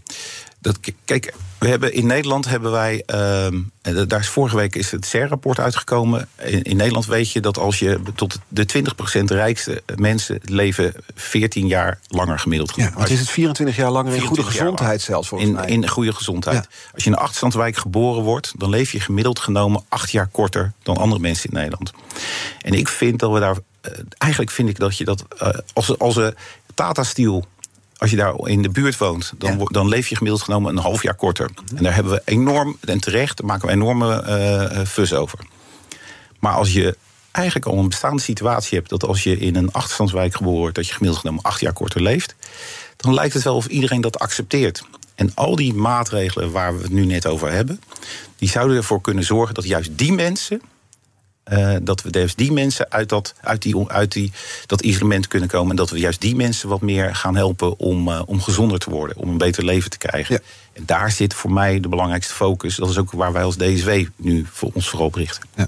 dat, 0.66 0.80
kijk, 1.06 1.34
we 1.60 1.68
hebben 1.68 1.94
in 1.94 2.06
Nederland 2.06 2.46
hebben 2.46 2.72
wij. 2.72 3.04
Uh, 3.14 4.08
daar 4.08 4.20
is 4.20 4.28
vorige 4.28 4.56
week 4.56 4.76
is 4.76 4.92
het 4.92 5.06
CER-rapport 5.06 5.60
uitgekomen. 5.60 6.28
In, 6.42 6.64
in, 6.64 6.78
Nederland 6.78 7.06
weet 7.06 7.32
je 7.32 7.40
dat 7.40 7.58
als 7.58 7.80
je 7.80 8.00
tot 8.16 8.40
de 8.48 8.66
20% 9.20 9.24
rijkste 9.24 9.84
mensen 9.96 10.40
leven 10.44 10.94
14 11.16 11.68
jaar 11.68 12.00
langer 12.08 12.40
gemiddeld. 12.40 12.74
Ja, 12.76 12.92
wat 12.96 13.10
is 13.10 13.20
het 13.20 13.30
24 13.30 13.76
jaar 13.76 13.92
langer 13.92 14.14
in 14.14 14.22
goede 14.22 14.44
gezondheid 14.44 15.02
zelfs 15.02 15.28
volgens 15.28 15.50
in, 15.50 15.56
mij? 15.56 15.68
In 15.68 15.88
goede 15.88 16.14
gezondheid. 16.14 16.68
Als 16.94 17.04
je 17.04 17.10
in 17.10 17.16
een 17.16 17.22
achterstandswijk 17.22 17.78
geboren 17.78 18.24
wordt, 18.24 18.54
dan 18.58 18.70
leef 18.70 18.92
je 18.92 19.00
gemiddeld 19.00 19.40
genomen 19.40 19.84
acht 19.90 20.12
jaar 20.12 20.28
korter 20.28 20.74
dan 20.84 20.98
andere 20.98 21.22
mensen 21.22 21.50
in 21.50 21.56
Nederland. 21.56 21.92
En 22.62 22.74
ik 22.74 22.88
vind 22.88 23.20
dat 23.20 23.32
we 23.32 23.40
daar. 23.40 23.56
Uh, 23.56 23.92
eigenlijk 24.18 24.52
vind 24.52 24.70
ik 24.70 24.80
dat 24.80 24.98
je 24.98 25.06
dat. 25.06 25.26
Uh, 25.42 25.50
als, 25.74 26.00
als 26.00 26.20
Tata 26.74 27.04
Steel 27.04 27.46
als 27.98 28.10
je 28.10 28.16
daar 28.16 28.48
in 28.48 28.62
de 28.62 28.70
buurt 28.70 28.98
woont, 28.98 29.34
dan, 29.38 29.68
dan 29.72 29.88
leef 29.88 30.08
je 30.08 30.16
gemiddeld 30.16 30.44
genomen 30.44 30.76
een 30.76 30.84
half 30.84 31.04
jaar 31.04 31.16
korter. 31.16 31.50
En 31.76 31.84
daar 31.84 31.96
hebben 31.96 32.14
we 32.14 32.22
enorm, 32.26 32.78
en 32.86 33.00
terecht, 33.00 33.38
daar 33.38 33.48
maken 33.48 33.68
we 33.68 33.74
enorme 33.74 34.24
uh, 34.74 34.86
fus 34.86 35.14
over. 35.14 35.40
Maar 36.40 36.54
als 36.54 36.74
je 36.74 36.98
eigenlijk 37.32 37.66
al 37.66 37.78
een 37.78 37.90
bestaande 37.90 38.22
situatie 38.22 38.78
hebt... 38.78 38.90
dat 38.90 39.06
als 39.06 39.24
je 39.24 39.38
in 39.38 39.56
een 39.56 39.72
achterstandswijk 39.72 40.36
geboren 40.36 40.60
wordt... 40.60 40.76
dat 40.76 40.88
je 40.88 40.94
gemiddeld 40.94 41.22
genomen 41.22 41.44
acht 41.44 41.60
jaar 41.60 41.74
korter 41.74 42.02
leeft... 42.02 42.36
dan 42.98 43.14
lijkt 43.14 43.34
het 43.34 43.44
wel 43.44 43.56
of 43.56 43.68
iedereen 43.68 44.02
dat 44.02 44.20
accepteert. 44.20 44.84
En 45.16 45.32
al 45.34 45.56
die 45.56 45.74
maatregelen 45.74 46.52
waar 46.52 46.78
we 46.78 46.84
het 46.84 46.92
nu 46.92 47.06
net 47.06 47.28
over 47.28 47.52
hebben... 47.52 47.82
die 48.36 48.50
zouden 48.50 48.78
ervoor 48.78 49.02
kunnen 49.02 49.24
zorgen 49.24 49.56
dat 49.56 49.66
juist 49.66 49.98
die 49.98 50.14
mensen... 50.14 50.62
Uh, 51.54 51.76
dat 51.82 52.02
we 52.02 52.10
dus 52.10 52.36
die 52.36 52.52
mensen 52.52 52.92
uit, 52.92 53.10
dat, 53.10 53.34
uit, 53.42 53.62
die, 53.62 53.88
uit 53.88 54.12
die, 54.12 54.32
dat 54.66 54.82
isolement 54.82 55.28
kunnen 55.28 55.50
komen. 55.50 55.70
En 55.70 55.76
dat 55.76 55.90
we 55.90 56.00
juist 56.00 56.22
die 56.22 56.36
mensen 56.36 56.70
wat 56.70 56.82
meer 56.82 57.16
gaan 57.16 57.36
helpen 57.36 57.80
om, 57.80 58.08
uh, 58.08 58.22
om 58.26 58.42
gezonder 58.42 58.80
te 58.80 58.90
worden. 58.90 59.18
Om 59.18 59.30
een 59.30 59.38
beter 59.38 59.66
leven 59.66 59.90
te 59.90 59.98
krijgen. 59.98 60.36
Ja. 60.36 60.42
En 60.74 60.84
daar 60.86 61.12
zit 61.12 61.34
voor 61.34 61.52
mij 61.52 61.80
de 61.80 61.88
belangrijkste 61.88 62.34
focus. 62.34 62.76
Dat 62.76 62.90
is 62.90 62.98
ook 62.98 63.12
waar 63.12 63.34
wij 63.34 63.44
als 63.44 63.56
DSW 63.56 63.90
nu 64.16 64.46
voor 64.52 64.70
ons 64.74 64.90
vooral 64.90 65.08
op 65.08 65.16
richten. 65.16 65.44
Ja. 65.56 65.68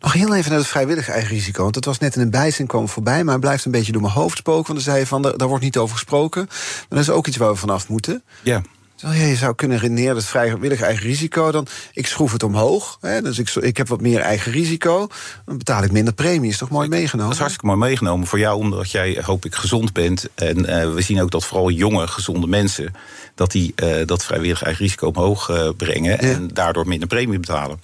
Nog 0.00 0.12
heel 0.12 0.34
even 0.34 0.50
naar 0.50 0.58
het 0.58 0.68
vrijwillig 0.68 1.08
eigen 1.08 1.28
risico. 1.28 1.62
Want 1.62 1.74
het 1.74 1.84
was 1.84 1.98
net 1.98 2.16
in 2.16 2.22
een 2.22 2.30
bijzin 2.30 2.66
komen 2.66 2.88
voorbij, 2.88 3.24
maar 3.24 3.32
het 3.32 3.42
blijft 3.42 3.64
een 3.64 3.70
beetje 3.70 3.92
door 3.92 4.02
mijn 4.02 4.14
hoofd 4.14 4.36
spoken. 4.36 4.72
Want 4.72 4.84
dan 4.84 4.92
zei 4.92 4.98
je 4.98 5.06
van, 5.06 5.22
daar 5.22 5.48
wordt 5.48 5.64
niet 5.64 5.76
over 5.76 5.96
gesproken. 5.96 6.46
Maar 6.48 6.86
dat 6.88 6.98
is 6.98 7.10
ook 7.10 7.26
iets 7.26 7.36
waar 7.36 7.50
we 7.50 7.56
vanaf 7.56 7.88
moeten. 7.88 8.22
Ja. 8.42 8.62
Terwijl 9.00 9.28
je 9.28 9.36
zou 9.36 9.54
kunnen 9.54 9.78
redeneren 9.78 10.14
dat 10.14 10.24
vrijwillig 10.24 10.80
eigen 10.80 11.02
risico... 11.02 11.50
dan 11.50 11.66
ik 11.92 12.06
schroef 12.06 12.32
het 12.32 12.42
omhoog, 12.42 12.98
hè, 13.00 13.22
dus 13.22 13.38
ik, 13.38 13.50
ik 13.50 13.76
heb 13.76 13.88
wat 13.88 14.00
meer 14.00 14.20
eigen 14.20 14.52
risico... 14.52 15.08
dan 15.44 15.58
betaal 15.58 15.82
ik 15.82 15.92
minder 15.92 16.14
premie. 16.14 16.50
Is 16.50 16.58
toch 16.58 16.70
mooi 16.70 16.88
meegenomen? 16.88 17.24
Dat 17.24 17.34
is 17.34 17.38
hartstikke 17.38 17.66
mooi 17.66 17.78
meegenomen 17.78 18.26
voor 18.26 18.38
jou... 18.38 18.58
omdat 18.58 18.90
jij, 18.90 19.18
hoop 19.22 19.44
ik, 19.44 19.54
gezond 19.54 19.92
bent. 19.92 20.28
En 20.34 20.58
uh, 20.58 20.94
we 20.94 21.00
zien 21.00 21.22
ook 21.22 21.30
dat 21.30 21.44
vooral 21.44 21.70
jonge, 21.70 22.06
gezonde 22.06 22.46
mensen... 22.46 22.94
dat 23.34 23.50
die 23.50 23.72
uh, 23.76 24.06
dat 24.06 24.24
vrijwillig 24.24 24.62
eigen 24.62 24.84
risico 24.84 25.06
omhoog 25.06 25.48
uh, 25.48 25.68
brengen... 25.76 26.18
en 26.18 26.48
daardoor 26.48 26.86
minder 26.88 27.08
premie 27.08 27.38
betalen. 27.38 27.80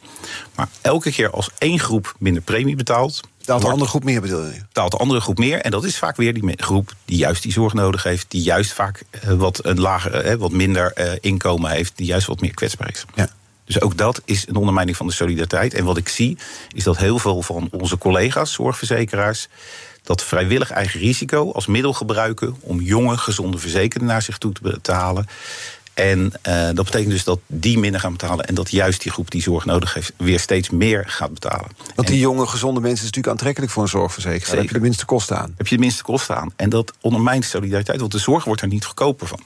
Maar 0.54 0.68
elke 0.80 1.10
keer 1.10 1.30
als 1.30 1.50
één 1.58 1.78
groep 1.78 2.14
minder 2.18 2.42
premie 2.42 2.76
betaalt... 2.76 3.20
Betaalt 3.46 3.64
de 3.64 3.70
andere 3.70 3.90
groep 3.90 4.04
meer, 4.04 4.20
bedoel 4.20 4.44
je? 4.44 4.60
Betaalt 4.66 4.90
de 4.90 4.96
andere 4.96 5.20
groep 5.20 5.38
meer. 5.38 5.60
En 5.60 5.70
dat 5.70 5.84
is 5.84 5.98
vaak 5.98 6.16
weer 6.16 6.34
die 6.34 6.52
groep 6.56 6.94
die 7.04 7.16
juist 7.16 7.42
die 7.42 7.52
zorg 7.52 7.72
nodig 7.72 8.02
heeft. 8.02 8.26
Die 8.28 8.42
juist 8.42 8.72
vaak 8.72 9.02
uh, 9.24 9.32
wat, 9.32 9.64
een 9.64 9.80
lager, 9.80 10.32
uh, 10.32 10.34
wat 10.34 10.52
minder 10.52 10.92
uh, 10.98 11.12
inkomen 11.20 11.70
heeft. 11.70 11.92
Die 11.96 12.06
juist 12.06 12.26
wat 12.26 12.40
meer 12.40 12.54
kwetsbaar 12.54 12.90
is. 12.92 13.04
Ja. 13.14 13.28
Dus 13.64 13.80
ook 13.80 13.96
dat 13.96 14.22
is 14.24 14.48
een 14.48 14.56
ondermijning 14.56 14.96
van 14.96 15.06
de 15.06 15.12
solidariteit. 15.12 15.74
En 15.74 15.84
wat 15.84 15.96
ik 15.96 16.08
zie, 16.08 16.38
is 16.74 16.84
dat 16.84 16.96
heel 16.96 17.18
veel 17.18 17.42
van 17.42 17.68
onze 17.70 17.98
collega's, 17.98 18.52
zorgverzekeraars 18.52 19.48
dat 20.02 20.22
vrijwillig 20.22 20.70
eigen 20.70 21.00
risico 21.00 21.52
als 21.52 21.66
middel 21.66 21.92
gebruiken 21.92 22.56
om 22.60 22.80
jonge, 22.80 23.16
gezonde 23.16 23.58
verzekerden 23.58 24.08
naar 24.08 24.22
zich 24.22 24.38
toe 24.38 24.52
te, 24.52 24.78
te 24.82 24.92
halen. 24.92 25.26
En 25.96 26.32
uh, 26.48 26.64
dat 26.64 26.84
betekent 26.84 27.10
dus 27.10 27.24
dat 27.24 27.40
die 27.46 27.78
minder 27.78 28.00
gaan 28.00 28.12
betalen. 28.12 28.44
En 28.44 28.54
dat 28.54 28.70
juist 28.70 29.02
die 29.02 29.12
groep 29.12 29.30
die 29.30 29.42
zorg 29.42 29.64
nodig 29.64 29.94
heeft, 29.94 30.12
weer 30.16 30.40
steeds 30.40 30.70
meer 30.70 31.04
gaat 31.06 31.32
betalen. 31.32 31.70
Want 31.94 32.08
die 32.08 32.18
jonge, 32.18 32.46
gezonde 32.46 32.80
mensen 32.80 32.98
is 32.98 33.04
natuurlijk 33.04 33.32
aantrekkelijk 33.32 33.72
voor 33.72 33.82
een 33.82 33.88
zorgverzekeraar. 33.88 34.50
Daar 34.50 34.58
heb 34.58 34.68
je 34.68 34.74
de 34.74 34.80
minste 34.80 35.04
kosten 35.04 35.38
aan. 35.38 35.54
Heb 35.56 35.66
je 35.66 35.74
de 35.74 35.80
minste 35.80 36.02
kosten 36.02 36.36
aan. 36.36 36.52
En 36.56 36.70
dat 36.70 36.92
ondermijnt 37.00 37.44
solidariteit, 37.44 38.00
want 38.00 38.12
de 38.12 38.18
zorg 38.18 38.44
wordt 38.44 38.60
er 38.60 38.68
niet 38.68 38.84
goedkoper 38.84 39.26
van. 39.26 39.40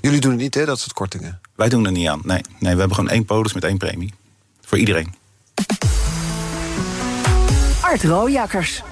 Jullie 0.00 0.20
doen 0.20 0.30
het 0.30 0.40
niet, 0.40 0.54
hè, 0.54 0.64
dat 0.64 0.80
soort 0.80 0.92
kortingen? 0.92 1.40
Wij 1.54 1.68
doen 1.68 1.86
er 1.86 1.92
niet 1.92 2.08
aan. 2.08 2.20
Nee, 2.24 2.40
nee 2.58 2.72
we 2.72 2.78
hebben 2.78 2.94
gewoon 2.94 3.10
één 3.10 3.24
polis 3.24 3.52
met 3.52 3.64
één 3.64 3.78
premie. 3.78 4.14
Voor 4.60 4.78
iedereen. 4.78 5.14
Art 7.80 8.04
Rooijakkers. 8.04 8.82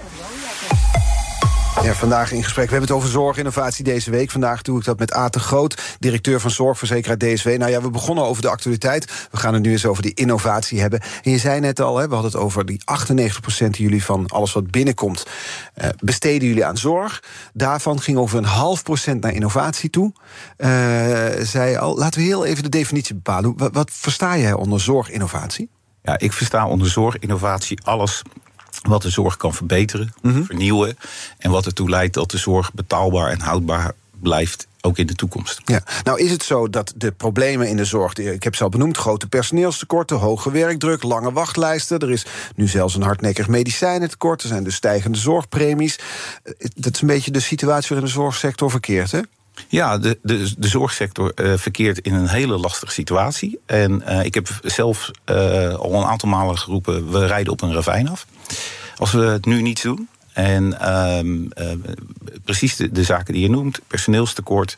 Ja, 1.85 1.95
vandaag 1.95 2.33
in 2.33 2.43
gesprek. 2.43 2.65
We 2.65 2.71
hebben 2.71 2.89
het 2.89 2.99
over 2.99 3.11
zorginnovatie 3.13 3.85
deze 3.85 4.11
week. 4.11 4.31
Vandaag 4.31 4.63
doe 4.63 4.79
ik 4.79 4.85
dat 4.85 4.99
met 4.99 5.13
Aten 5.13 5.41
Groot, 5.41 5.97
directeur 5.99 6.41
van 6.41 6.51
zorgverzekeraar 6.51 7.19
DSW. 7.19 7.49
Nou 7.49 7.71
ja, 7.71 7.83
we 7.83 7.91
begonnen 7.91 8.25
over 8.25 8.43
de 8.43 8.49
actualiteit. 8.49 9.29
We 9.31 9.37
gaan 9.37 9.55
het 9.55 9.63
nu 9.63 9.71
eens 9.71 9.87
over 9.87 10.03
die 10.03 10.15
innovatie 10.15 10.81
hebben. 10.81 11.01
En 11.23 11.31
je 11.31 11.39
zei 11.39 11.61
net 11.61 11.81
al, 11.81 11.97
hè, 11.97 12.09
we 12.09 12.15
hadden 12.15 12.33
het 12.33 12.41
over 12.41 12.67
die 12.67 12.83
98% 13.65 13.69
jullie 13.71 14.05
van 14.05 14.27
alles 14.27 14.53
wat 14.53 14.71
binnenkomt... 14.71 15.27
Uh, 15.83 15.89
besteden 15.99 16.49
jullie 16.49 16.65
aan 16.65 16.77
zorg. 16.77 17.23
Daarvan 17.53 18.01
ging 18.01 18.19
over 18.19 18.39
een 18.39 18.45
half 18.45 18.83
procent 18.83 19.21
naar 19.21 19.33
innovatie 19.33 19.91
toe. 19.91 20.13
Uh, 20.59 20.69
zei 21.41 21.77
al, 21.77 21.97
laten 21.97 22.21
we 22.21 22.27
heel 22.27 22.45
even 22.45 22.63
de 22.63 22.69
definitie 22.69 23.15
bepalen. 23.15 23.55
Wat, 23.57 23.75
wat 23.75 23.91
versta 23.93 24.39
jij 24.39 24.53
onder 24.53 24.81
zorginnovatie? 24.81 25.71
Ja, 26.03 26.19
ik 26.19 26.33
versta 26.33 26.67
onder 26.67 26.89
zorginnovatie 26.89 27.79
alles 27.83 28.23
wat 28.89 29.03
de 29.03 29.11
zorg 29.11 29.37
kan 29.37 29.55
verbeteren, 29.55 30.15
mm 30.23 30.33
-hmm. 30.33 30.45
vernieuwen. 30.45 30.99
En 31.39 31.51
wat 31.51 31.67
ertoe 31.67 31.91
leidt 31.91 32.15
dat 32.15 32.31
de 32.31 32.39
zorg 32.39 32.73
betaalbaar 32.73 33.31
en 33.31 33.41
houdbaar 33.41 33.93
blijft. 34.21 34.67
Ook 34.81 34.99
in 34.99 35.07
de 35.07 35.15
toekomst. 35.15 35.61
Ja. 35.65 35.83
Nou 36.03 36.21
is 36.21 36.31
het 36.31 36.43
zo 36.43 36.71
dat 36.71 36.93
de 36.97 37.13
problemen 37.13 37.69
in 37.69 37.77
de 37.77 37.85
zorg, 37.85 38.13
ik 38.13 38.43
heb 38.43 38.55
ze 38.55 38.63
al 38.63 38.69
benoemd, 38.69 38.97
grote 38.97 39.27
personeelstekorten, 39.27 40.17
hoge 40.17 40.51
werkdruk, 40.51 41.03
lange 41.03 41.33
wachtlijsten. 41.33 41.99
Er 41.99 42.11
is 42.11 42.27
nu 42.55 42.69
zelfs 42.69 42.95
een 42.95 43.03
hardnekkig 43.03 43.49
medicijnentekort. 43.49 44.43
Er 44.43 44.49
zijn 44.49 44.65
dus 44.65 44.75
stijgende 44.75 45.19
zorgpremies. 45.19 45.99
Dat 46.75 46.95
is 46.95 47.01
een 47.01 47.07
beetje 47.07 47.31
de 47.31 47.41
situatie 47.41 47.89
waarin 47.89 48.07
de 48.07 48.15
zorgsector 48.21 48.71
verkeert, 48.71 49.11
hè? 49.11 49.21
Ja, 49.69 49.99
de, 49.99 50.19
de, 50.23 50.53
de 50.59 50.69
zorgsector 50.69 51.33
uh, 51.35 51.53
verkeert 51.57 51.99
in 51.99 52.15
een 52.15 52.29
hele 52.29 52.57
lastige 52.57 52.93
situatie. 52.93 53.61
En 53.67 54.03
uh, 54.09 54.25
ik 54.25 54.35
heb 54.35 54.49
zelf 54.63 55.11
uh, 55.31 55.75
al 55.75 55.95
een 55.95 56.05
aantal 56.05 56.29
malen 56.29 56.59
geroepen: 56.59 57.11
we 57.11 57.27
rijden 57.27 57.53
op 57.53 57.63
een 57.63 57.75
ravijn 57.75 58.09
af. 58.09 58.27
Als 58.97 59.13
we 59.13 59.25
het 59.25 59.45
nu 59.47 59.63
niet 59.63 59.83
doen. 59.83 60.09
En 60.33 60.79
precies 62.45 62.77
de, 62.77 63.05
zaken 63.05 63.33
die 63.33 63.43
je 63.43 63.51
noemt: 63.51 63.81
personeelstekort. 63.87 64.77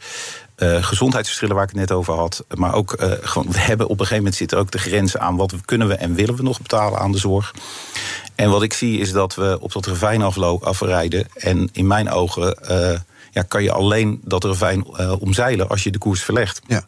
gezondheidsverschillen 0.80 1.54
waar 1.54 1.64
ik 1.64 1.71
het 1.71 1.78
net 1.78 1.92
over 1.92 2.14
had. 2.14 2.45
Maar 2.54 2.75
ook 2.75 2.95
gewoon, 3.21 3.52
we 3.52 3.59
hebben 3.59 3.87
op 3.87 3.92
een 3.92 3.99
gegeven 3.99 4.16
moment 4.16 4.35
zitten 4.35 4.59
ook 4.59 4.71
de 4.71 4.78
grenzen 4.78 5.21
aan 5.21 5.37
wat 5.37 5.54
kunnen 5.64 5.88
we 5.88 5.95
en 5.95 6.14
willen 6.14 6.37
we 6.37 6.42
nog 6.42 6.61
betalen 6.61 6.99
aan 6.99 7.12
de 7.12 7.18
zorg. 7.18 7.54
En 8.35 8.50
wat 8.50 8.62
ik 8.62 8.73
zie 8.73 9.00
is 9.00 9.12
dat 9.12 9.35
we 9.35 9.59
op 9.61 9.73
dat 9.73 9.87
ravijn 9.87 10.23
afrijden. 10.23 11.26
En 11.35 11.68
in 11.73 11.87
mijn 11.87 12.11
ogen 12.11 12.59
ja, 13.37 13.43
kan 13.43 13.62
je 13.62 13.73
alleen 13.73 14.21
dat 14.25 14.45
ravijn 14.45 14.87
uh, 14.90 15.21
omzeilen 15.21 15.69
als 15.69 15.83
je 15.83 15.90
de 15.90 15.99
koers 15.99 16.23
verlegt. 16.23 16.61
Ja. 16.66 16.87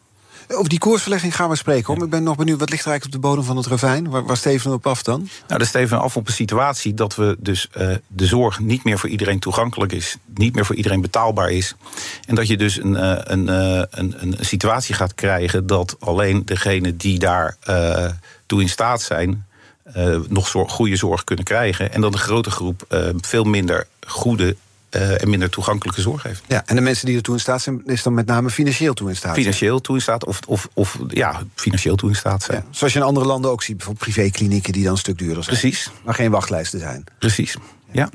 Over 0.48 0.68
die 0.68 0.78
koersverlegging 0.78 1.36
gaan 1.36 1.48
we 1.48 1.56
spreken. 1.56 1.94
Hoor. 1.94 2.04
Ik 2.04 2.10
ben 2.10 2.22
nog 2.22 2.36
benieuwd, 2.36 2.58
wat 2.58 2.70
ligt 2.70 2.84
er 2.84 2.90
eigenlijk 2.90 3.16
op 3.16 3.22
de 3.22 3.28
bodem 3.28 3.44
van 3.44 3.56
het 3.56 3.66
ravijn? 3.66 4.10
Waar, 4.10 4.24
waar 4.24 4.36
steven 4.36 4.70
we 4.70 4.76
op 4.76 4.86
af 4.86 5.02
dan? 5.02 5.28
Nou, 5.46 5.58
dat 5.58 5.68
steven 5.68 6.00
af 6.00 6.16
op 6.16 6.26
een 6.26 6.32
situatie 6.32 6.94
dat 6.94 7.14
we 7.14 7.36
dus 7.38 7.68
uh, 7.78 7.94
de 8.06 8.26
zorg 8.26 8.58
niet 8.58 8.84
meer 8.84 8.98
voor 8.98 9.08
iedereen 9.08 9.38
toegankelijk 9.38 9.92
is. 9.92 10.16
Niet 10.34 10.54
meer 10.54 10.66
voor 10.66 10.74
iedereen 10.74 11.00
betaalbaar 11.00 11.50
is. 11.50 11.74
En 12.26 12.34
dat 12.34 12.46
je 12.46 12.56
dus 12.56 12.76
een, 12.76 12.92
uh, 12.92 13.18
een, 13.18 13.46
uh, 13.46 13.82
een, 13.90 14.14
een, 14.18 14.36
situatie 14.40 14.94
gaat 14.94 15.14
krijgen 15.14 15.66
dat 15.66 15.96
alleen 15.98 16.42
degenen 16.44 16.96
die 16.96 17.18
daar 17.18 17.56
toe 18.46 18.60
in 18.60 18.68
staat 18.68 19.02
zijn... 19.02 19.46
nog 20.28 20.48
zorg, 20.48 20.72
goede 20.72 20.96
zorg 20.96 21.24
kunnen 21.24 21.44
krijgen. 21.44 21.92
En 21.92 22.00
dat 22.00 22.12
een 22.12 22.18
grote 22.18 22.50
groep 22.50 22.84
veel 23.20 23.44
minder 23.44 23.86
goede 24.06 24.56
uh, 24.90 25.22
en 25.22 25.30
minder 25.30 25.50
toegankelijke 25.50 26.00
zorg 26.00 26.22
heeft. 26.22 26.42
Ja, 26.46 26.62
en 26.66 26.74
de 26.74 26.80
mensen 26.80 27.06
die 27.06 27.16
er 27.16 27.22
toe 27.22 27.34
in 27.34 27.40
staat 27.40 27.62
zijn, 27.62 27.82
is 27.84 28.02
dan 28.02 28.14
met 28.14 28.26
name 28.26 28.50
financieel 28.50 28.94
toe 28.94 29.08
in 29.08 29.16
staat? 29.16 29.34
Financieel 29.34 29.80
toe 29.80 29.94
in 29.94 30.02
staat, 30.02 30.24
of, 30.24 30.40
of, 30.46 30.68
of 30.74 30.98
ja, 31.08 31.42
financieel 31.54 31.96
toe 31.96 32.08
in 32.08 32.16
staat 32.16 32.42
zijn. 32.42 32.62
Ja, 32.66 32.66
zoals 32.70 32.92
je 32.92 32.98
in 32.98 33.04
andere 33.04 33.26
landen 33.26 33.50
ook 33.50 33.62
ziet, 33.62 33.76
bijvoorbeeld 33.76 34.04
privéklinieken 34.04 34.72
die 34.72 34.82
dan 34.82 34.92
een 34.92 34.98
stuk 34.98 35.18
duurder 35.18 35.44
zijn. 35.44 35.58
Precies. 35.58 35.90
Maar 36.04 36.14
geen 36.14 36.30
wachtlijsten 36.30 36.78
zijn. 36.78 37.04
Precies, 37.18 37.52
ja. 37.52 37.60
ja. 37.92 38.10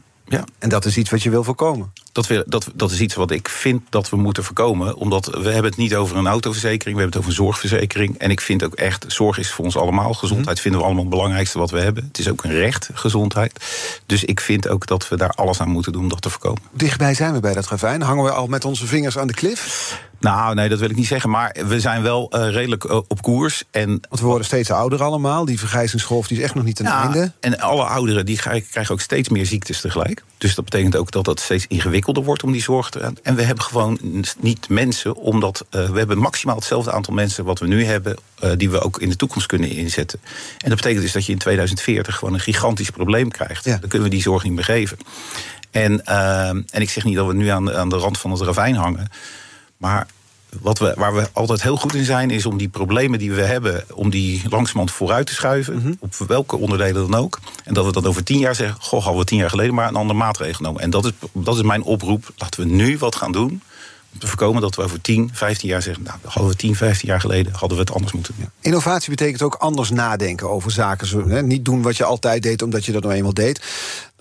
En 0.60 0.70
dat 0.70 0.86
is 0.86 0.98
iets 0.98 1.10
wat 1.10 1.24
je 1.24 1.30
wil 1.30 1.44
voorkomen? 1.44 1.92
Dat, 2.12 2.28
wil, 2.28 2.44
dat, 2.46 2.72
dat 2.74 2.92
is 2.92 3.00
iets 3.00 3.16
wat 3.16 3.32
ik 3.32 3.50
vind 3.50 3.82
dat 3.90 4.10
we 4.10 4.16
moeten 4.16 4.44
voorkomen. 4.44 4.96
Omdat 4.96 5.26
we 5.26 5.50
hebben 5.50 5.72
het 5.72 5.78
niet 5.78 5.96
over 5.96 6.18
een 6.18 6.28
autoverzekering, 6.28 6.96
we 6.96 7.02
hebben 7.02 7.06
het 7.06 7.18
over 7.18 7.30
een 7.30 7.46
zorgverzekering. 7.46 8.18
En 8.18 8.30
ik 8.30 8.42
vind 8.42 8.64
ook 8.64 8.74
echt, 8.74 9.06
zorg 9.08 9.38
is 9.38 9.52
voor 9.52 9.66
ons 9.66 9.78
allemaal. 9.78 10.14
Gezondheid 10.14 10.60
vinden 10.60 10.80
we 10.80 10.86
allemaal 10.86 11.04
het 11.04 11.14
belangrijkste 11.14 11.58
wat 11.58 11.72
we 11.72 11.80
hebben. 11.80 12.04
Het 12.08 12.20
is 12.20 12.30
ook 12.30 12.44
een 12.44 12.52
recht, 12.52 12.90
gezondheid. 12.94 13.66
Dus 14.06 14.24
ik 14.24 14.40
vind 14.40 14.68
ook 14.68 14.88
dat 14.88 15.10
we 15.10 15.18
daar 15.18 15.30
alles 15.30 15.60
aan 15.60 15.70
moeten 15.70 15.92
doen 15.92 16.02
om 16.02 16.10
dat 16.10 16.22
te 16.22 16.30
voorkomen. 16.30 16.62
Dichtbij 16.72 17.14
zijn 17.14 17.34
we 17.34 17.40
bij 17.40 17.54
dat 17.54 17.68
ravijn. 17.68 18.02
Hangen 18.02 18.24
we 18.24 18.32
al 18.32 18.48
met 18.48 18.66
onze 18.66 18.88
vingers 18.88 19.18
aan 19.18 19.28
de 19.28 19.34
klif? 19.34 20.12
Nou, 20.24 20.56
nee, 20.56 20.70
dat 20.70 20.80
wil 20.80 20.90
ik 20.90 20.96
niet 20.96 21.08
zeggen. 21.08 21.30
Maar 21.30 21.56
we 21.68 21.80
zijn 21.80 22.02
wel 22.02 22.32
uh, 22.36 22.50
redelijk 22.50 22.84
uh, 22.84 22.96
op 22.96 23.22
koers. 23.22 23.64
En 23.72 23.88
Want 23.88 24.20
we 24.20 24.26
worden 24.26 24.46
steeds 24.46 24.72
ouder 24.72 25.04
allemaal. 25.04 25.46
Die 25.46 25.60
vergrijzingsgolf 25.60 26.28
die 26.28 26.38
is 26.38 26.44
echt 26.44 26.56
nog 26.56 26.64
niet 26.64 26.76
ten 26.76 26.86
ja, 26.86 27.04
einde. 27.04 27.32
En 27.40 27.60
alle 27.60 27.84
ouderen 27.84 28.26
die 28.26 28.38
krijgen 28.38 28.90
ook 28.90 29.02
steeds 29.02 29.30
meer 29.30 29.46
ziektes 29.46 29.82
tegelijk. 29.82 30.24
Dus 30.38 30.56
dat 30.56 30.66
betekent 30.66 30.96
ook 30.96 31.12
dat 31.12 31.26
het 31.26 31.40
steeds 31.40 31.68
ingewikkelder 31.68 32.24
wordt 32.24 32.44
om 32.44 32.52
die 32.52 32.62
zorg 32.62 32.90
te. 32.90 33.14
En 33.24 33.36
we 33.36 33.42
hebben 33.42 33.64
gewoon 33.64 34.00
niet 34.40 34.70
mensen, 34.70 35.16
omdat 35.16 35.66
uh, 35.72 35.90
we 35.90 35.98
hebben 35.98 36.18
maximaal 36.18 36.56
hetzelfde 36.56 36.92
aantal 36.92 37.14
mensen 37.14 37.46
wat 37.46 37.60
we 37.60 37.68
nu 37.68 37.86
hebben, 37.86 38.16
die 38.58 38.70
we 38.70 38.82
ook 38.82 39.00
in 39.00 39.10
de 39.10 39.16
toekomst 39.16 39.48
kunnen 39.48 39.70
inzetten. 39.70 40.20
En 40.58 40.70
dat 40.70 40.78
betekent 40.78 41.02
dus 41.02 41.12
dat 41.12 41.26
je 41.26 41.32
in 41.32 41.38
2040 41.38 42.16
gewoon 42.16 42.34
een 42.34 42.40
gigantisch 42.40 42.90
probleem 42.90 43.32
krijgt. 43.32 43.66
Ja. 43.66 43.78
Dan 43.78 43.90
kunnen 43.90 44.10
we 44.10 44.14
die 44.14 44.24
zorg 44.24 44.44
niet 44.44 44.54
meer 44.54 44.64
geven. 44.64 44.98
En, 45.72 46.02
uh, 46.10 46.48
en 46.48 46.66
ik 46.82 46.90
zeg 46.90 47.04
niet 47.04 47.16
dat 47.16 47.28
we 47.28 47.34
nu 47.34 47.48
aan, 47.48 47.74
aan 47.74 47.90
de 47.90 47.98
rand 47.98 48.18
van 48.18 48.32
het 48.32 48.42
ravijn 48.42 48.76
hangen. 48.76 49.08
Maar 49.84 50.08
wat 50.62 50.80
we, 50.80 50.94
waar 50.98 51.14
we 51.14 51.30
altijd 51.34 51.62
heel 51.62 51.78
goed 51.78 51.94
in 51.94 52.06
zijn, 52.06 52.30
is 52.30 52.46
om 52.46 52.58
die 52.58 52.70
problemen 52.70 53.20
die 53.20 53.32
we 53.32 53.42
hebben, 53.42 53.84
om 53.94 54.10
die 54.10 54.42
langzamerhand 54.50 54.92
vooruit 54.92 55.28
te 55.28 55.34
schuiven. 55.34 55.74
Mm 55.74 55.82
-hmm. 55.82 55.98
Op 56.00 56.16
welke 56.28 56.58
onderdelen 56.58 57.12
dan 57.12 57.22
ook. 57.22 57.40
En 57.64 57.74
dat 57.74 57.86
we 57.86 57.92
dan 57.92 58.06
over 58.06 58.24
tien 58.24 58.40
jaar 58.40 58.56
zeggen: 58.56 58.82
Goh, 58.82 59.04
hadden 59.04 59.22
we 59.22 59.28
tien 59.28 59.38
jaar 59.38 59.50
geleden 59.50 59.74
maar 59.74 59.88
een 59.88 59.96
andere 59.96 60.20
maatregel 60.20 60.54
genomen. 60.54 60.82
En 60.82 60.90
dat 60.90 61.06
is, 61.06 61.12
dat 61.34 61.56
is 61.56 61.62
mijn 61.62 61.84
oproep. 61.84 62.32
Laten 62.38 62.60
we 62.60 62.70
nu 62.70 62.98
wat 62.98 63.16
gaan 63.16 63.32
doen 63.32 63.62
Om 64.14 64.20
te 64.20 64.28
voorkomen 64.28 64.62
dat 64.62 64.76
we 64.76 64.84
over 64.84 65.02
10, 65.02 65.30
15 65.34 65.70
jaar 65.70 65.82
zeggen... 65.82 66.04
nou, 66.04 66.18
hadden 66.26 66.52
we 66.52 66.58
10, 66.58 66.76
15 66.76 67.08
jaar 67.08 67.20
geleden 67.20 67.52
hadden 67.52 67.78
we 67.78 67.84
het 67.84 67.94
anders 67.94 68.14
moeten 68.14 68.34
doen. 68.38 68.50
Innovatie 68.62 69.10
betekent 69.10 69.42
ook 69.42 69.56
anders 69.56 69.90
nadenken 69.90 70.50
over 70.50 70.72
zaken. 70.72 71.08
Zo, 71.08 71.28
hè, 71.28 71.42
niet 71.42 71.66
doen 71.66 71.82
wat 71.82 71.98
je 71.98 72.04
altijd 72.04 72.44
deed 72.44 72.62
omdat 72.62 72.86
je 72.86 72.92
dat 72.92 73.04
nou 73.04 73.16
eenmaal 73.16 73.34
deed. 73.34 73.62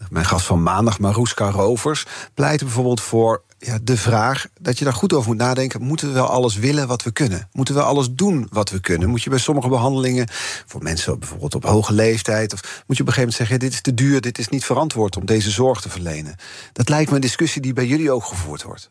Mijn 0.08 0.24
gast 0.24 0.46
van 0.46 0.62
maandag, 0.62 0.98
Maroeska 0.98 1.50
Rovers, 1.50 2.04
pleit 2.34 2.60
bijvoorbeeld 2.60 3.00
voor 3.00 3.42
ja, 3.64 3.78
de 3.82 3.96
vraag 3.96 4.46
dat 4.60 4.78
je 4.78 4.84
daar 4.84 4.94
goed 4.94 5.12
over 5.12 5.28
moet 5.28 5.36
nadenken. 5.36 5.82
Moeten 5.82 6.06
we 6.06 6.12
wel 6.12 6.26
alles 6.26 6.56
willen 6.56 6.86
wat 6.86 7.02
we 7.02 7.10
kunnen? 7.10 7.48
Moeten 7.52 7.74
we 7.74 7.82
alles 7.82 8.08
doen 8.10 8.46
wat 8.50 8.70
we 8.70 8.80
kunnen? 8.80 9.08
Moet 9.08 9.22
je 9.22 9.30
bij 9.30 9.38
sommige 9.38 9.68
behandelingen, 9.68 10.26
voor 10.66 10.82
mensen 10.82 11.18
bijvoorbeeld 11.18 11.54
op 11.54 11.64
hoge 11.64 11.92
leeftijd, 11.92 12.52
of 12.52 12.60
moet 12.86 12.96
je 12.96 13.02
op 13.02 13.08
een 13.08 13.14
gegeven 13.14 13.20
moment 13.20 13.36
zeggen: 13.36 13.58
dit 13.58 13.72
is 13.72 13.80
te 13.80 13.94
duur, 13.94 14.20
dit 14.20 14.38
is 14.38 14.48
niet 14.48 14.64
verantwoord 14.64 15.16
om 15.16 15.26
deze 15.26 15.50
zorg 15.50 15.80
te 15.80 15.88
verlenen? 15.88 16.36
Dat 16.72 16.88
lijkt 16.88 17.08
me 17.08 17.14
een 17.14 17.20
discussie 17.20 17.62
die 17.62 17.72
bij 17.72 17.86
jullie 17.86 18.10
ook 18.10 18.24
gevoerd 18.24 18.62
wordt. 18.62 18.90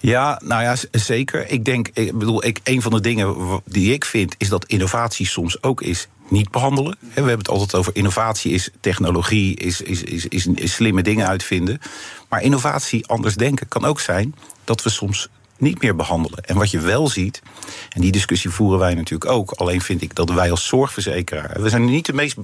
Ja, 0.00 0.40
nou 0.44 0.62
ja, 0.62 0.76
zeker. 0.90 1.50
Ik 1.50 1.64
denk, 1.64 1.88
ik 1.92 2.18
bedoel, 2.18 2.44
ik, 2.44 2.60
een 2.64 2.82
van 2.82 2.92
de 2.92 3.00
dingen 3.00 3.60
die 3.64 3.92
ik 3.92 4.04
vind, 4.04 4.34
is 4.38 4.48
dat 4.48 4.64
innovatie 4.64 5.26
soms 5.26 5.62
ook 5.62 5.82
is 5.82 6.08
niet 6.28 6.50
behandelen. 6.50 6.96
We 7.00 7.12
hebben 7.14 7.38
het 7.38 7.48
altijd 7.48 7.74
over 7.74 7.96
innovatie 7.96 8.52
is 8.52 8.70
technologie, 8.80 9.56
is, 9.56 9.80
is, 9.80 10.02
is, 10.02 10.46
is, 10.46 10.72
slimme 10.72 11.02
dingen 11.02 11.26
uitvinden. 11.26 11.80
Maar 12.28 12.42
innovatie 12.42 13.06
anders 13.06 13.34
denken 13.34 13.68
kan 13.68 13.84
ook 13.84 14.00
zijn 14.00 14.34
dat 14.64 14.82
we 14.82 14.90
soms 14.90 15.28
niet 15.62 15.82
meer 15.82 15.96
behandelen. 15.96 16.44
En 16.44 16.56
wat 16.56 16.70
je 16.70 16.80
wel 16.80 17.08
ziet, 17.08 17.42
en 17.88 18.00
die 18.00 18.12
discussie 18.12 18.50
voeren 18.50 18.78
wij 18.78 18.94
natuurlijk 18.94 19.30
ook. 19.30 19.50
Alleen 19.50 19.80
vind 19.80 20.02
ik 20.02 20.14
dat 20.14 20.30
wij 20.30 20.50
als 20.50 20.66
zorgverzekeraar. 20.66 21.62
We 21.62 21.68
zijn 21.68 21.84
niet 21.84 22.06
de, 22.06 22.12
meest, 22.12 22.36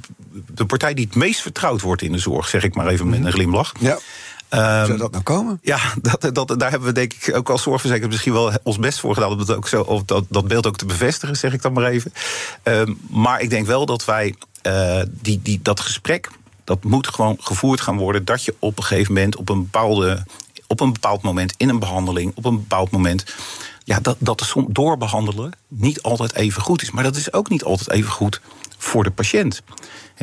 de 0.54 0.66
partij 0.66 0.94
die 0.94 1.04
het 1.04 1.14
meest 1.14 1.40
vertrouwd 1.40 1.80
wordt 1.80 2.02
in 2.02 2.12
de 2.12 2.18
zorg, 2.18 2.48
zeg 2.48 2.62
ik 2.62 2.74
maar 2.74 2.86
even 2.86 3.08
met 3.08 3.24
een 3.24 3.32
glimlach. 3.32 3.72
Ja. 3.80 3.98
Um, 4.50 4.86
Zou 4.86 4.98
dat 4.98 5.10
nou 5.10 5.22
komen? 5.22 5.58
Ja, 5.62 5.78
dat, 6.02 6.34
dat, 6.34 6.54
daar 6.58 6.70
hebben 6.70 6.88
we 6.88 6.94
denk 6.94 7.12
ik 7.12 7.36
ook 7.36 7.50
als 7.50 7.62
zorgverzekeraar 7.62 8.10
misschien 8.10 8.32
wel 8.32 8.52
ons 8.62 8.78
best 8.78 9.00
voor 9.00 9.14
gedaan 9.14 9.30
om 9.30 9.38
het 9.38 9.50
ook 9.50 9.68
zo, 9.68 9.82
of 9.82 10.02
dat, 10.02 10.24
dat 10.28 10.48
beeld 10.48 10.66
ook 10.66 10.76
te 10.76 10.86
bevestigen, 10.86 11.36
zeg 11.36 11.52
ik 11.52 11.62
dan 11.62 11.72
maar 11.72 11.84
even. 11.84 12.12
Um, 12.62 12.98
maar 13.10 13.40
ik 13.40 13.50
denk 13.50 13.66
wel 13.66 13.86
dat 13.86 14.04
wij 14.04 14.34
uh, 14.62 15.00
die, 15.10 15.40
die, 15.42 15.60
dat 15.62 15.80
gesprek, 15.80 16.30
dat 16.64 16.84
moet 16.84 17.08
gewoon 17.08 17.36
gevoerd 17.40 17.80
gaan 17.80 17.96
worden. 17.96 18.24
Dat 18.24 18.44
je 18.44 18.54
op 18.58 18.78
een 18.78 18.84
gegeven 18.84 19.12
moment 19.12 19.36
op 19.36 19.48
een 19.48 19.62
bepaalde. 19.62 20.24
Op 20.66 20.80
een 20.80 20.92
bepaald 20.92 21.22
moment 21.22 21.54
in 21.56 21.68
een 21.68 21.78
behandeling, 21.78 22.32
op 22.34 22.44
een 22.44 22.56
bepaald 22.56 22.90
moment 22.90 23.24
ja, 23.84 24.00
dat, 24.00 24.16
dat 24.18 24.40
soms 24.40 24.66
doorbehandelen 24.70 25.52
niet 25.68 26.02
altijd 26.02 26.34
even 26.34 26.62
goed 26.62 26.82
is. 26.82 26.90
Maar 26.90 27.02
dat 27.02 27.16
is 27.16 27.32
ook 27.32 27.48
niet 27.48 27.64
altijd 27.64 27.90
even 27.90 28.10
goed 28.10 28.40
voor 28.78 29.04
de 29.04 29.10
patiënt. 29.10 29.62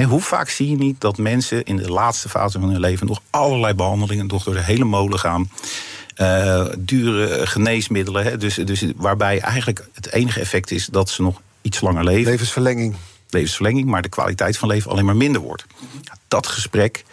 Hoe 0.04 0.22
vaak 0.22 0.50
zie 0.50 0.70
je 0.70 0.75
niet 0.75 1.02
dat 1.02 1.18
mensen 1.18 1.64
in 1.64 1.75
de 1.75 1.92
laatste 1.92 2.30
fase 2.30 2.60
van 2.60 2.70
hun 2.70 2.80
leven 2.80 3.08
nog 3.08 3.22
allerlei 3.30 3.74
behandelingen 3.74 4.28
nog 4.28 4.44
door 4.44 4.54
de 4.54 4.64
hele 4.64 4.86
molen 4.86 5.20
gaan? 5.20 5.50
Uh, 6.18 6.66
dure 6.78 7.48
geneesmiddelen. 7.48 8.40
dus, 8.40 8.56
dus 8.56 8.84
waarbij 8.96 9.40
eigenlijk 9.40 9.88
het 9.94 10.12
enige 10.12 10.40
effect 10.40 10.72
is 10.72 10.86
dat 10.86 11.10
ze 11.10 11.22
nog 11.22 11.42
iets 11.62 11.82
langer 11.82 12.04
leven. 12.04 12.32
Levensverlenging. 12.32 12.96
Levensverlenging, 13.30 13.88
maar 13.88 14.02
de 14.02 14.10
kwaliteit 14.10 14.58
van 14.58 14.68
leven 14.68 14.92
alleen 14.92 15.06
maar 15.06 15.16
minder 15.16 15.42
wordt. 15.42 15.66
Dat 16.28 16.48
gesprek 16.48 17.04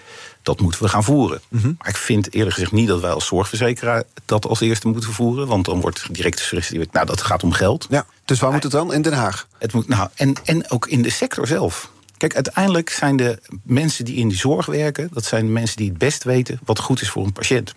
dat 0.42 0.60
moeten 0.60 0.82
we 0.82 0.88
gaan 0.88 1.04
voeren. 1.04 1.40
Mhm. 1.48 1.72
Maar 1.78 1.88
ik 1.88 1.96
vind 1.96 2.34
eerlijk 2.34 2.54
gezegd 2.54 2.72
niet 2.72 2.88
dat 2.88 3.00
wij 3.00 3.10
als 3.10 3.26
zorgverzekeraar 3.26 4.02
dat 4.24 4.46
als 4.46 4.60
eerste 4.60 4.88
moeten 4.88 5.12
voeren. 5.12 5.46
Want 5.46 5.64
dan 5.64 5.80
wordt 5.80 6.14
direct 6.14 6.40
gesuggereerd, 6.40 6.92
nou 6.92 7.06
dat 7.06 7.22
gaat 7.22 7.42
om 7.42 7.52
geld. 7.52 7.86
Ja, 7.90 8.06
dus 8.24 8.40
waar 8.40 8.52
moet 8.52 8.62
het 8.62 8.72
dan? 8.72 8.92
In 8.92 9.02
Den 9.02 9.12
Haag? 9.12 9.46
Het 9.58 9.72
moet, 9.72 9.88
nou, 9.88 10.08
en, 10.14 10.34
en 10.44 10.70
ook 10.70 10.86
in 10.86 11.02
de 11.02 11.10
sector 11.10 11.46
zelf. 11.46 11.90
Kijk, 12.22 12.34
uiteindelijk 12.34 12.90
zijn 12.90 13.16
de 13.16 13.38
mensen 13.62 14.04
die 14.04 14.16
in 14.16 14.28
die 14.28 14.38
zorg 14.38 14.66
werken, 14.66 15.08
dat 15.12 15.24
zijn 15.24 15.46
de 15.46 15.52
mensen 15.52 15.76
die 15.76 15.88
het 15.88 15.98
best 15.98 16.24
weten 16.24 16.60
wat 16.64 16.78
goed 16.78 17.00
is 17.00 17.10
voor 17.10 17.24
een 17.24 17.32
patiënt. 17.32 17.74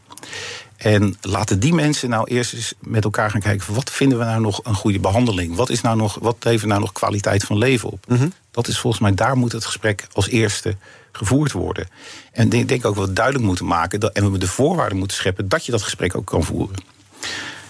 En 0.78 1.16
laten 1.22 1.60
die 1.60 1.74
mensen 1.74 2.10
nou 2.10 2.28
eerst 2.28 2.54
eens 2.54 2.74
met 2.80 3.04
elkaar 3.04 3.30
gaan 3.30 3.42
kijken... 3.42 3.74
wat 3.74 3.92
vinden 3.92 4.18
we 4.18 4.24
nou 4.24 4.42
nog 4.42 4.60
een 4.64 4.75
goede 4.75 5.00
behandeling? 5.00 5.56
Wat, 5.56 5.70
is 5.70 5.82
nou 5.82 5.98
nog, 5.98 6.18
wat 6.22 6.36
levert 6.40 6.70
nou 6.70 6.82
nog 6.82 6.92
kwaliteit 6.92 7.44
van 7.44 7.58
leven 7.58 7.90
op? 7.90 8.06
Mhm. 8.08 8.28
Dat 8.52 8.68
is 8.68 8.80
volgens 8.80 9.02
mij, 9.02 9.14
daar 9.14 9.38
moet 9.38 9.52
het 9.52 9.66
gesprek 9.66 10.08
als 10.14 10.28
eerste 10.28 10.75
gevoerd 11.12 11.52
worden. 11.52 11.88
En 12.32 12.52
ik 12.52 12.68
denk 12.68 12.86
ook 12.86 12.96
wat 12.96 13.16
duidelijk 13.16 13.46
moeten 13.46 13.66
maken... 13.66 14.00
Dat, 14.00 14.14
en 14.14 14.32
we 14.32 14.38
de 14.38 14.48
voorwaarden 14.48 14.98
moeten 14.98 15.18
scheppen 15.18 15.50
dat 15.50 15.66
je 15.66 15.72
dat 15.72 15.82
gesprek 15.82 16.16
ook 16.16 16.25
kan 16.25 16.44
voeren. 16.44 16.75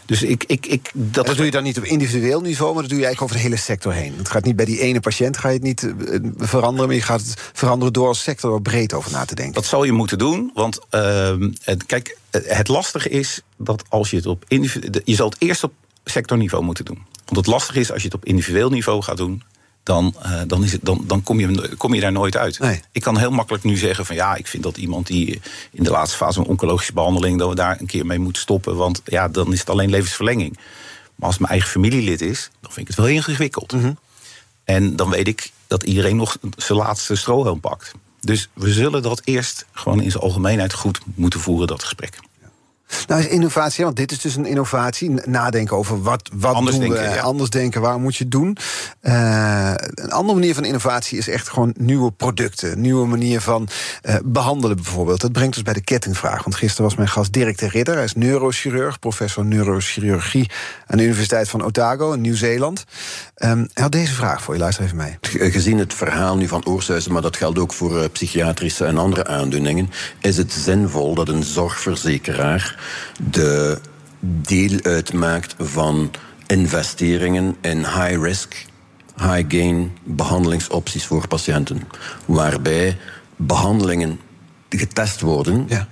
Dus 0.05 0.23
ik, 0.23 0.43
ik, 0.43 0.65
ik, 0.65 0.91
dat, 0.93 1.25
dat 1.25 1.35
doe 1.35 1.45
je 1.45 1.51
dan 1.51 1.63
niet 1.63 1.77
op 1.77 1.83
individueel 1.83 2.41
niveau, 2.41 2.73
maar 2.73 2.81
dat 2.81 2.91
doe 2.91 2.99
je 2.99 3.05
eigenlijk 3.05 3.33
over 3.33 3.35
de 3.35 3.49
hele 3.51 3.63
sector 3.63 3.93
heen. 3.93 4.13
Het 4.17 4.29
gaat 4.29 4.43
niet 4.43 4.55
bij 4.55 4.65
die 4.65 4.79
ene 4.79 4.99
patiënt 4.99 5.37
ga 5.37 5.47
je 5.47 5.53
het 5.53 5.63
niet 5.63 5.83
eh, 5.83 6.19
veranderen, 6.37 6.87
maar 6.87 6.95
je 6.95 7.01
gaat 7.01 7.21
het 7.21 7.51
veranderen 7.53 7.93
door 7.93 8.07
als 8.07 8.23
sector 8.23 8.53
er 8.53 8.61
breed 8.61 8.93
over 8.93 9.11
na 9.11 9.25
te 9.25 9.35
denken. 9.35 9.53
Dat 9.53 9.65
zal 9.65 9.83
je 9.83 9.91
moeten 9.91 10.17
doen, 10.17 10.51
want 10.53 10.79
uh, 10.91 11.33
kijk, 11.85 12.17
het 12.31 12.67
lastige 12.67 13.09
is 13.09 13.41
dat 13.57 13.83
als 13.89 14.09
je 14.09 14.15
het 14.15 14.25
op 14.25 14.45
individueel. 14.47 15.01
Je 15.05 15.15
zal 15.15 15.29
het 15.29 15.41
eerst 15.41 15.63
op 15.63 15.73
sectorniveau 16.05 16.63
moeten 16.63 16.85
doen. 16.85 17.05
Want 17.25 17.37
het 17.37 17.47
lastige 17.47 17.79
is 17.79 17.91
als 17.91 18.01
je 18.01 18.07
het 18.07 18.17
op 18.17 18.25
individueel 18.25 18.69
niveau 18.69 19.01
gaat 19.01 19.17
doen, 19.17 19.43
dan, 19.85 20.15
uh, 20.25 20.41
dan, 20.47 20.63
is 20.63 20.71
het, 20.71 20.81
dan, 20.83 21.03
dan 21.07 21.23
kom, 21.23 21.39
je, 21.39 21.75
kom 21.77 21.93
je 21.93 22.01
daar 22.01 22.11
nooit 22.11 22.37
uit. 22.37 22.59
Nee. 22.59 22.81
Ik 22.91 23.01
kan 23.01 23.17
heel 23.17 23.31
makkelijk 23.31 23.63
nu 23.63 23.77
zeggen 23.77 24.05
van 24.05 24.15
ja, 24.15 24.35
ik 24.35 24.47
vind 24.47 24.63
dat 24.63 24.77
iemand 24.77 25.07
die 25.07 25.41
in 25.71 25.83
de 25.83 25.89
laatste 25.89 26.17
fase 26.17 26.33
van 26.33 26.45
oncologische 26.45 26.93
behandeling, 26.93 27.39
dat 27.39 27.49
we 27.49 27.55
daar 27.55 27.79
een 27.79 27.85
keer 27.85 28.05
mee 28.05 28.19
moeten 28.19 28.41
stoppen. 28.41 28.75
Want 28.75 29.01
ja, 29.05 29.27
dan 29.27 29.53
is 29.53 29.59
het 29.59 29.69
alleen 29.69 29.89
levensverlenging. 29.89 30.57
Maar 31.15 31.27
als 31.27 31.31
het 31.31 31.39
mijn 31.39 31.51
eigen 31.51 31.69
familielid 31.69 32.21
is, 32.21 32.49
dan 32.59 32.71
vind 32.71 32.89
ik 32.89 32.95
het 32.95 33.05
wel 33.05 33.15
ingewikkeld. 33.15 33.71
Mm 33.71 33.81
-hmm. 33.81 33.97
En 34.63 34.95
dan 34.95 35.09
weet 35.09 35.27
ik 35.27 35.51
dat 35.67 35.83
iedereen 35.83 36.15
nog 36.15 36.37
zijn 36.57 36.77
laatste 36.77 37.15
strohalm 37.15 37.59
pakt. 37.59 37.91
Dus 38.21 38.49
we 38.53 38.73
zullen 38.73 39.01
dat 39.01 39.21
eerst 39.23 39.65
gewoon 39.71 40.01
in 40.01 40.11
zijn 40.11 40.23
algemeenheid 40.23 40.73
goed 40.73 40.99
moeten 41.15 41.39
voeren, 41.39 41.67
dat 41.67 41.83
gesprek. 41.83 42.19
Nou, 43.07 43.21
is 43.21 43.27
innovatie, 43.27 43.83
want 43.83 43.95
dit 43.95 44.11
is 44.11 44.19
dus 44.21 44.35
een 44.35 44.45
innovatie. 44.45 45.09
Nadenken 45.09 45.77
over 45.77 46.01
wat, 46.01 46.29
wat 46.33 46.53
anders 46.55 46.77
doen 46.77 46.89
denken, 46.89 47.09
we, 47.09 47.15
ja. 47.15 47.21
anders 47.21 47.49
denken, 47.49 47.81
waar 47.81 47.99
moet 47.99 48.15
je 48.15 48.23
het 48.23 48.31
doen. 48.31 48.57
Uh, 49.01 49.73
een 49.93 50.11
andere 50.11 50.39
manier 50.39 50.53
van 50.53 50.65
innovatie 50.65 51.17
is 51.17 51.27
echt 51.27 51.49
gewoon 51.49 51.73
nieuwe 51.77 52.11
producten. 52.11 52.81
Nieuwe 52.81 53.07
manier 53.07 53.41
van 53.41 53.67
uh, 54.03 54.15
behandelen 54.25 54.75
bijvoorbeeld. 54.75 55.21
Dat 55.21 55.31
brengt 55.31 55.55
ons 55.55 55.63
bij 55.63 55.73
de 55.73 55.81
kettingvraag. 55.81 56.43
Want 56.43 56.55
gisteren 56.55 56.83
was 56.83 56.95
mijn 56.95 57.09
gast 57.09 57.33
Dirk 57.33 57.57
de 57.57 57.67
Ridder. 57.67 57.95
Hij 57.95 58.03
is 58.03 58.13
neurochirurg, 58.13 58.99
professor 58.99 59.45
neurochirurgie... 59.45 60.49
aan 60.87 60.97
de 60.97 61.03
Universiteit 61.03 61.49
van 61.49 61.63
Otago 61.63 62.11
in 62.11 62.21
Nieuw-Zeeland. 62.21 62.85
Um, 63.37 63.69
hij 63.73 63.83
had 63.83 63.91
deze 63.91 64.13
vraag 64.13 64.41
voor 64.41 64.53
je, 64.53 64.59
luister 64.59 64.83
even 64.83 64.97
mee. 64.97 65.17
Gezien 65.51 65.77
het 65.77 65.93
verhaal 65.93 66.37
nu 66.37 66.47
van 66.47 66.65
Oorsuizen, 66.65 67.11
maar 67.11 67.21
dat 67.21 67.37
geldt 67.37 67.59
ook 67.59 67.73
voor 67.73 67.97
uh, 67.97 68.03
psychiatrische 68.11 68.85
en 68.85 68.97
andere 68.97 69.27
aandoeningen... 69.27 69.89
is 70.21 70.37
het 70.37 70.51
zinvol 70.51 71.15
dat 71.15 71.29
een 71.29 71.43
zorgverzekeraar 71.43 72.74
de 73.29 73.79
deel 74.19 74.79
uitmaakt 74.81 75.55
van 75.57 76.11
investeringen 76.47 77.55
in 77.61 77.77
high-risk, 77.77 78.65
high-gain 79.17 79.97
behandelingsopties 80.03 81.05
voor 81.05 81.27
patiënten. 81.27 81.87
Waarbij 82.25 82.97
behandelingen 83.35 84.19
getest 84.69 85.21
worden, 85.21 85.65
ja. 85.67 85.87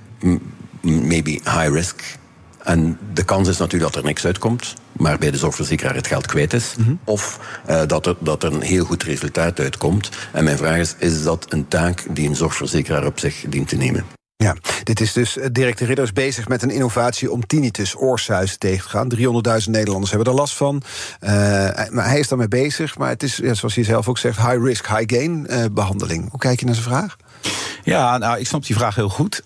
maybe 0.82 1.32
high-risk. 1.32 2.18
En 2.64 2.98
de 3.14 3.24
kans 3.24 3.48
is 3.48 3.58
natuurlijk 3.58 3.94
dat 3.94 4.02
er 4.02 4.08
niks 4.08 4.26
uitkomt, 4.26 4.74
maar 4.92 5.18
bij 5.18 5.32
de 5.32 5.38
zorgverzekeraar 5.38 5.96
het 5.96 6.08
geld 6.08 6.26
kwijt 6.26 6.54
is. 6.54 6.74
Mm 6.78 6.86
-hmm. 6.86 7.00
Of 7.04 7.40
uh, 7.70 7.82
dat, 7.88 8.06
er, 8.06 8.16
dat 8.20 8.44
er 8.44 8.54
een 8.54 8.62
heel 8.62 8.86
goed 8.86 9.04
resultaat 9.04 9.60
uitkomt. 9.60 10.10
En 10.32 10.44
mijn 10.44 10.58
vraag 10.58 10.78
is: 10.78 10.96
is 10.98 11.24
dat 11.24 11.46
een 11.50 11.68
taak 11.68 12.06
die 12.10 12.30
een 12.30 12.36
zorgverzekeraar 12.36 13.06
op 13.06 13.20
zich 13.20 13.46
dient 13.50 13.68
te 13.68 13.76
nemen? 13.76 14.06
Ja, 14.44 14.56
dit 14.84 15.00
is 15.00 15.14
dus 15.14 15.38
Dirk 15.52 15.78
de 15.78 15.86
Ridder 15.86 16.10
bezig 16.14 16.48
met 16.48 16.62
een 16.64 16.70
innovatie 16.70 17.32
om 17.32 17.46
tinnitus, 17.48 17.96
oorsuizen 17.98 18.60
tegen 18.60 18.84
te 18.84 18.90
gaan. 18.90 19.62
300.000 19.64 19.70
Nederlanders 19.70 20.12
hebben 20.12 20.32
er 20.32 20.40
last 20.40 20.54
van. 20.54 20.82
Uh, 21.22 21.30
maar 21.90 22.08
hij 22.10 22.20
is 22.20 22.28
daarmee 22.28 22.48
bezig. 22.48 22.98
Maar 22.98 23.10
het 23.10 23.24
is, 23.24 23.36
zoals 23.36 23.76
hij 23.76 23.84
zelf 23.84 24.08
ook 24.08 24.18
zegt, 24.18 24.38
high 24.38 24.64
risk, 24.64 24.88
high 24.88 25.16
gain 25.16 25.48
behandeling. 25.74 26.30
Hoe 26.30 26.40
kijk 26.40 26.60
je 26.60 26.66
naar 26.66 26.76
zijn 26.76 26.88
vraag? 26.88 27.16
Ja, 27.84 28.18
nou, 28.18 28.40
ik 28.40 28.48
snap 28.48 28.66
die 28.66 28.76
vraag 28.76 28.96
heel 28.96 29.10
goed. 29.10 29.44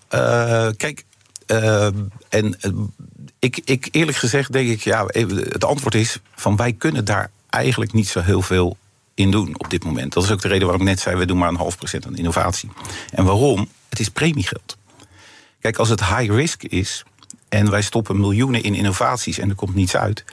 Kijk, 0.76 1.04
en 2.28 2.58
ik, 3.38 3.60
ik 3.64 3.88
eerlijk 3.90 4.18
gezegd 4.18 4.52
denk 4.52 4.68
ik, 4.68 4.80
ja, 4.80 5.06
het 5.06 5.64
antwoord 5.64 5.94
is 5.94 6.20
van 6.34 6.56
wij 6.56 6.72
kunnen 6.72 7.04
daar 7.04 7.30
eigenlijk 7.50 7.92
niet 7.92 8.08
zo 8.08 8.20
heel 8.20 8.42
veel 8.42 8.76
in 9.14 9.30
doen 9.30 9.58
op 9.58 9.70
dit 9.70 9.84
moment. 9.84 10.12
Dat 10.12 10.24
is 10.24 10.30
ook 10.30 10.42
de 10.42 10.48
reden 10.48 10.66
waarom 10.66 10.82
ik 10.82 10.88
net 10.88 11.00
zei, 11.00 11.16
we 11.16 11.26
doen 11.26 11.38
maar 11.38 11.48
een 11.48 11.56
half 11.56 11.76
procent 11.76 12.06
aan 12.06 12.16
innovatie. 12.16 12.70
En 13.10 13.24
waarom? 13.24 13.68
Het 13.88 14.00
is 14.00 14.08
premiegeld. 14.08 14.77
Kijk, 15.60 15.76
als 15.76 15.88
het 15.88 16.04
high 16.04 16.32
risk 16.32 16.62
is 16.62 17.04
en 17.48 17.70
wij 17.70 17.82
stoppen 17.82 18.20
miljoenen 18.20 18.62
in 18.62 18.74
innovaties 18.74 19.38
en 19.38 19.48
er 19.48 19.54
komt 19.54 19.74
niets 19.74 19.96
uit. 19.96 20.24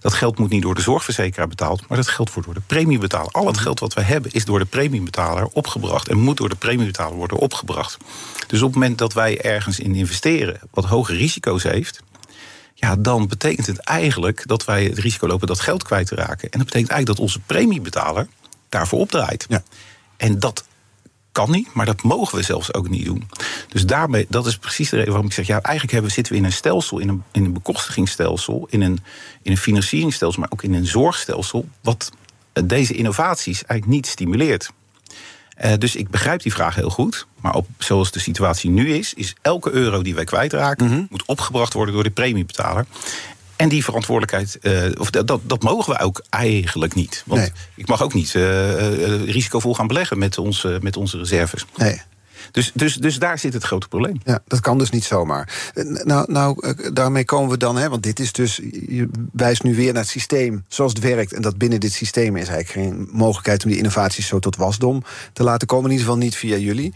Dat 0.00 0.12
geld 0.12 0.38
moet 0.38 0.50
niet 0.50 0.62
door 0.62 0.74
de 0.74 0.80
zorgverzekeraar 0.80 1.48
betaald, 1.48 1.88
maar 1.88 1.96
dat 1.96 2.08
geld 2.08 2.32
wordt 2.32 2.48
door 2.48 2.58
de 2.58 2.64
premiebetaler. 2.66 3.30
Al 3.30 3.46
het 3.46 3.58
geld 3.58 3.80
wat 3.80 3.94
we 3.94 4.00
hebben 4.00 4.32
is 4.32 4.44
door 4.44 4.58
de 4.58 4.64
premiebetaler 4.64 5.46
opgebracht 5.46 6.08
en 6.08 6.18
moet 6.18 6.36
door 6.36 6.48
de 6.48 6.56
premiebetaler 6.56 7.16
worden 7.16 7.38
opgebracht. 7.38 7.96
Dus 8.46 8.62
op 8.62 8.66
het 8.66 8.74
moment 8.74 8.98
dat 8.98 9.12
wij 9.12 9.40
ergens 9.40 9.78
in 9.78 9.94
investeren 9.94 10.60
wat 10.70 10.84
hoge 10.84 11.12
risico's 11.12 11.62
heeft, 11.62 12.02
ja, 12.74 12.96
dan 12.96 13.28
betekent 13.28 13.66
het 13.66 13.78
eigenlijk 13.78 14.42
dat 14.46 14.64
wij 14.64 14.84
het 14.84 14.98
risico 14.98 15.26
lopen 15.26 15.46
dat 15.46 15.60
geld 15.60 15.82
kwijt 15.82 16.06
te 16.06 16.14
raken. 16.14 16.50
En 16.50 16.58
dat 16.58 16.66
betekent 16.66 16.90
eigenlijk 16.90 17.06
dat 17.06 17.18
onze 17.18 17.40
premiebetaler 17.40 18.28
daarvoor 18.68 18.98
opdraait. 18.98 19.46
Ja. 19.48 19.62
En 20.16 20.38
dat 20.38 20.64
kan 21.32 21.50
niet, 21.50 21.72
maar 21.72 21.86
dat 21.86 22.02
mogen 22.02 22.38
we 22.38 22.44
zelfs 22.44 22.74
ook 22.74 22.88
niet 22.88 23.04
doen. 23.04 23.28
Dus 23.68 23.86
daarmee, 23.86 24.26
dat 24.28 24.46
is 24.46 24.58
precies 24.58 24.90
de 24.90 24.96
reden 24.96 25.10
waarom 25.10 25.28
ik 25.28 25.34
zeg: 25.34 25.46
ja, 25.46 25.60
eigenlijk 25.60 25.92
hebben, 25.92 26.10
zitten 26.10 26.32
we 26.32 26.38
in 26.38 26.44
een 26.44 26.52
stelsel, 26.52 26.98
in 26.98 27.08
een, 27.08 27.22
in 27.32 27.44
een 27.44 27.52
bekostigingsstelsel, 27.52 28.66
in 28.70 28.80
een, 28.80 28.98
in 29.42 29.50
een 29.50 29.58
financieringsstelsel, 29.58 30.40
maar 30.40 30.50
ook 30.52 30.62
in 30.62 30.74
een 30.74 30.86
zorgstelsel, 30.86 31.68
wat 31.82 32.10
deze 32.64 32.94
innovaties 32.94 33.64
eigenlijk 33.64 33.86
niet 33.86 34.06
stimuleert. 34.06 34.70
Uh, 35.64 35.72
dus 35.78 35.96
ik 35.96 36.10
begrijp 36.10 36.42
die 36.42 36.52
vraag 36.52 36.74
heel 36.74 36.90
goed. 36.90 37.26
Maar 37.40 37.54
op, 37.54 37.66
zoals 37.78 38.10
de 38.10 38.20
situatie 38.20 38.70
nu 38.70 38.94
is, 38.94 39.14
is 39.14 39.34
elke 39.42 39.70
euro 39.70 40.02
die 40.02 40.14
wij 40.14 40.24
kwijtraken, 40.24 40.86
mm 40.86 40.92
-hmm. 40.92 41.06
moet 41.10 41.24
opgebracht 41.26 41.72
worden 41.72 41.94
door 41.94 42.02
de 42.02 42.10
premiebetaler. 42.10 42.86
En 43.60 43.68
die 43.68 43.84
verantwoordelijkheid, 43.84 44.58
uh, 44.62 45.00
of 45.00 45.10
dat, 45.10 45.40
dat 45.42 45.62
mogen 45.62 45.92
we 45.92 46.00
ook 46.00 46.22
eigenlijk 46.28 46.94
niet. 46.94 47.22
Want 47.26 47.40
nee. 47.40 47.52
ik 47.74 47.86
mag 47.86 48.02
ook 48.02 48.14
niet 48.14 48.34
uh, 48.34 49.24
risicovol 49.24 49.74
gaan 49.74 49.86
beleggen 49.86 50.18
met, 50.18 50.38
ons, 50.38 50.66
met 50.80 50.96
onze 50.96 51.18
reserves. 51.18 51.66
Nee. 51.76 52.00
Dus, 52.50 52.70
dus, 52.74 52.94
dus 52.94 53.18
daar 53.18 53.38
zit 53.38 53.52
het 53.52 53.64
grote 53.64 53.88
probleem. 53.88 54.20
Ja, 54.24 54.42
dat 54.46 54.60
kan 54.60 54.78
dus 54.78 54.90
niet 54.90 55.04
zomaar. 55.04 55.72
Nou, 56.04 56.32
nou 56.32 56.74
daarmee 56.92 57.24
komen 57.24 57.50
we 57.50 57.56
dan, 57.56 57.76
hè, 57.76 57.88
want 57.88 58.02
dit 58.02 58.20
is 58.20 58.32
dus. 58.32 58.56
Je 58.88 59.08
wijst 59.32 59.62
nu 59.62 59.74
weer 59.74 59.92
naar 59.92 60.02
het 60.02 60.10
systeem 60.10 60.64
zoals 60.68 60.92
het 60.92 61.02
werkt. 61.02 61.32
En 61.32 61.42
dat 61.42 61.58
binnen 61.58 61.80
dit 61.80 61.92
systeem 61.92 62.36
is 62.36 62.48
eigenlijk 62.48 62.86
geen 62.88 63.08
mogelijkheid 63.12 63.64
om 63.64 63.68
die 63.68 63.78
innovaties 63.78 64.26
zo 64.26 64.38
tot 64.38 64.56
wasdom 64.56 65.04
te 65.32 65.42
laten 65.42 65.66
komen. 65.66 65.84
In 65.84 65.90
ieder 65.90 66.06
geval 66.06 66.22
niet 66.22 66.36
via 66.36 66.56
jullie. 66.56 66.94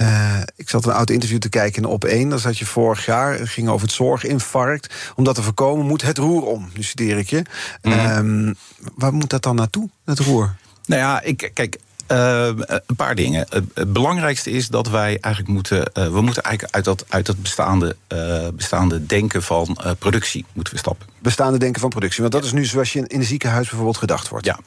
Uh, 0.00 0.40
ik 0.56 0.68
zat 0.68 0.84
een 0.84 0.92
oud 0.92 1.10
interview 1.10 1.38
te 1.38 1.48
kijken 1.48 1.82
in 1.82 1.88
op 1.88 2.04
1. 2.04 2.28
Dat 2.28 2.40
zat 2.40 2.58
je 2.58 2.66
vorig 2.66 3.06
jaar. 3.06 3.38
Het 3.38 3.48
ging 3.48 3.68
over 3.68 3.86
het 3.86 3.96
zorginfarct. 3.96 4.94
Om 5.16 5.24
dat 5.24 5.34
te 5.34 5.42
voorkomen 5.42 5.86
moet 5.86 6.02
het 6.02 6.18
roer 6.18 6.42
om. 6.42 6.70
Nu 6.74 6.82
citeer 6.82 7.18
ik 7.18 7.30
je. 7.30 7.42
Mm. 7.82 7.92
Um, 7.92 8.56
waar 8.94 9.12
moet 9.12 9.30
dat 9.30 9.42
dan 9.42 9.56
naartoe, 9.56 9.90
het 10.04 10.18
roer? 10.18 10.54
Nou 10.86 11.00
ja, 11.00 11.22
ik, 11.22 11.50
kijk, 11.54 11.78
uh, 12.10 12.46
een 12.86 12.96
paar 12.96 13.14
dingen. 13.14 13.46
Het 13.74 13.92
belangrijkste 13.92 14.50
is 14.50 14.68
dat 14.68 14.88
wij 14.88 15.18
eigenlijk 15.20 15.54
moeten. 15.54 15.78
Uh, 15.78 16.04
we 16.08 16.20
moeten 16.20 16.42
eigenlijk 16.42 16.74
uit 16.74 16.84
dat, 16.84 17.04
uit 17.08 17.26
dat 17.26 17.42
bestaande, 17.42 17.96
uh, 18.12 18.48
bestaande 18.54 19.06
denken 19.06 19.42
van 19.42 19.78
productie 19.98 20.44
moeten 20.52 20.72
we 20.72 20.78
stappen. 20.78 21.06
Bestaande 21.18 21.58
denken 21.58 21.80
van 21.80 21.90
productie. 21.90 22.20
Want 22.20 22.32
dat 22.32 22.44
is 22.44 22.52
nu 22.52 22.64
zoals 22.64 22.92
je 22.92 22.98
in 22.98 23.18
een 23.18 23.24
ziekenhuis 23.24 23.66
bijvoorbeeld 23.66 23.96
gedacht 23.96 24.28
wordt. 24.28 24.46
Ja. 24.46 24.58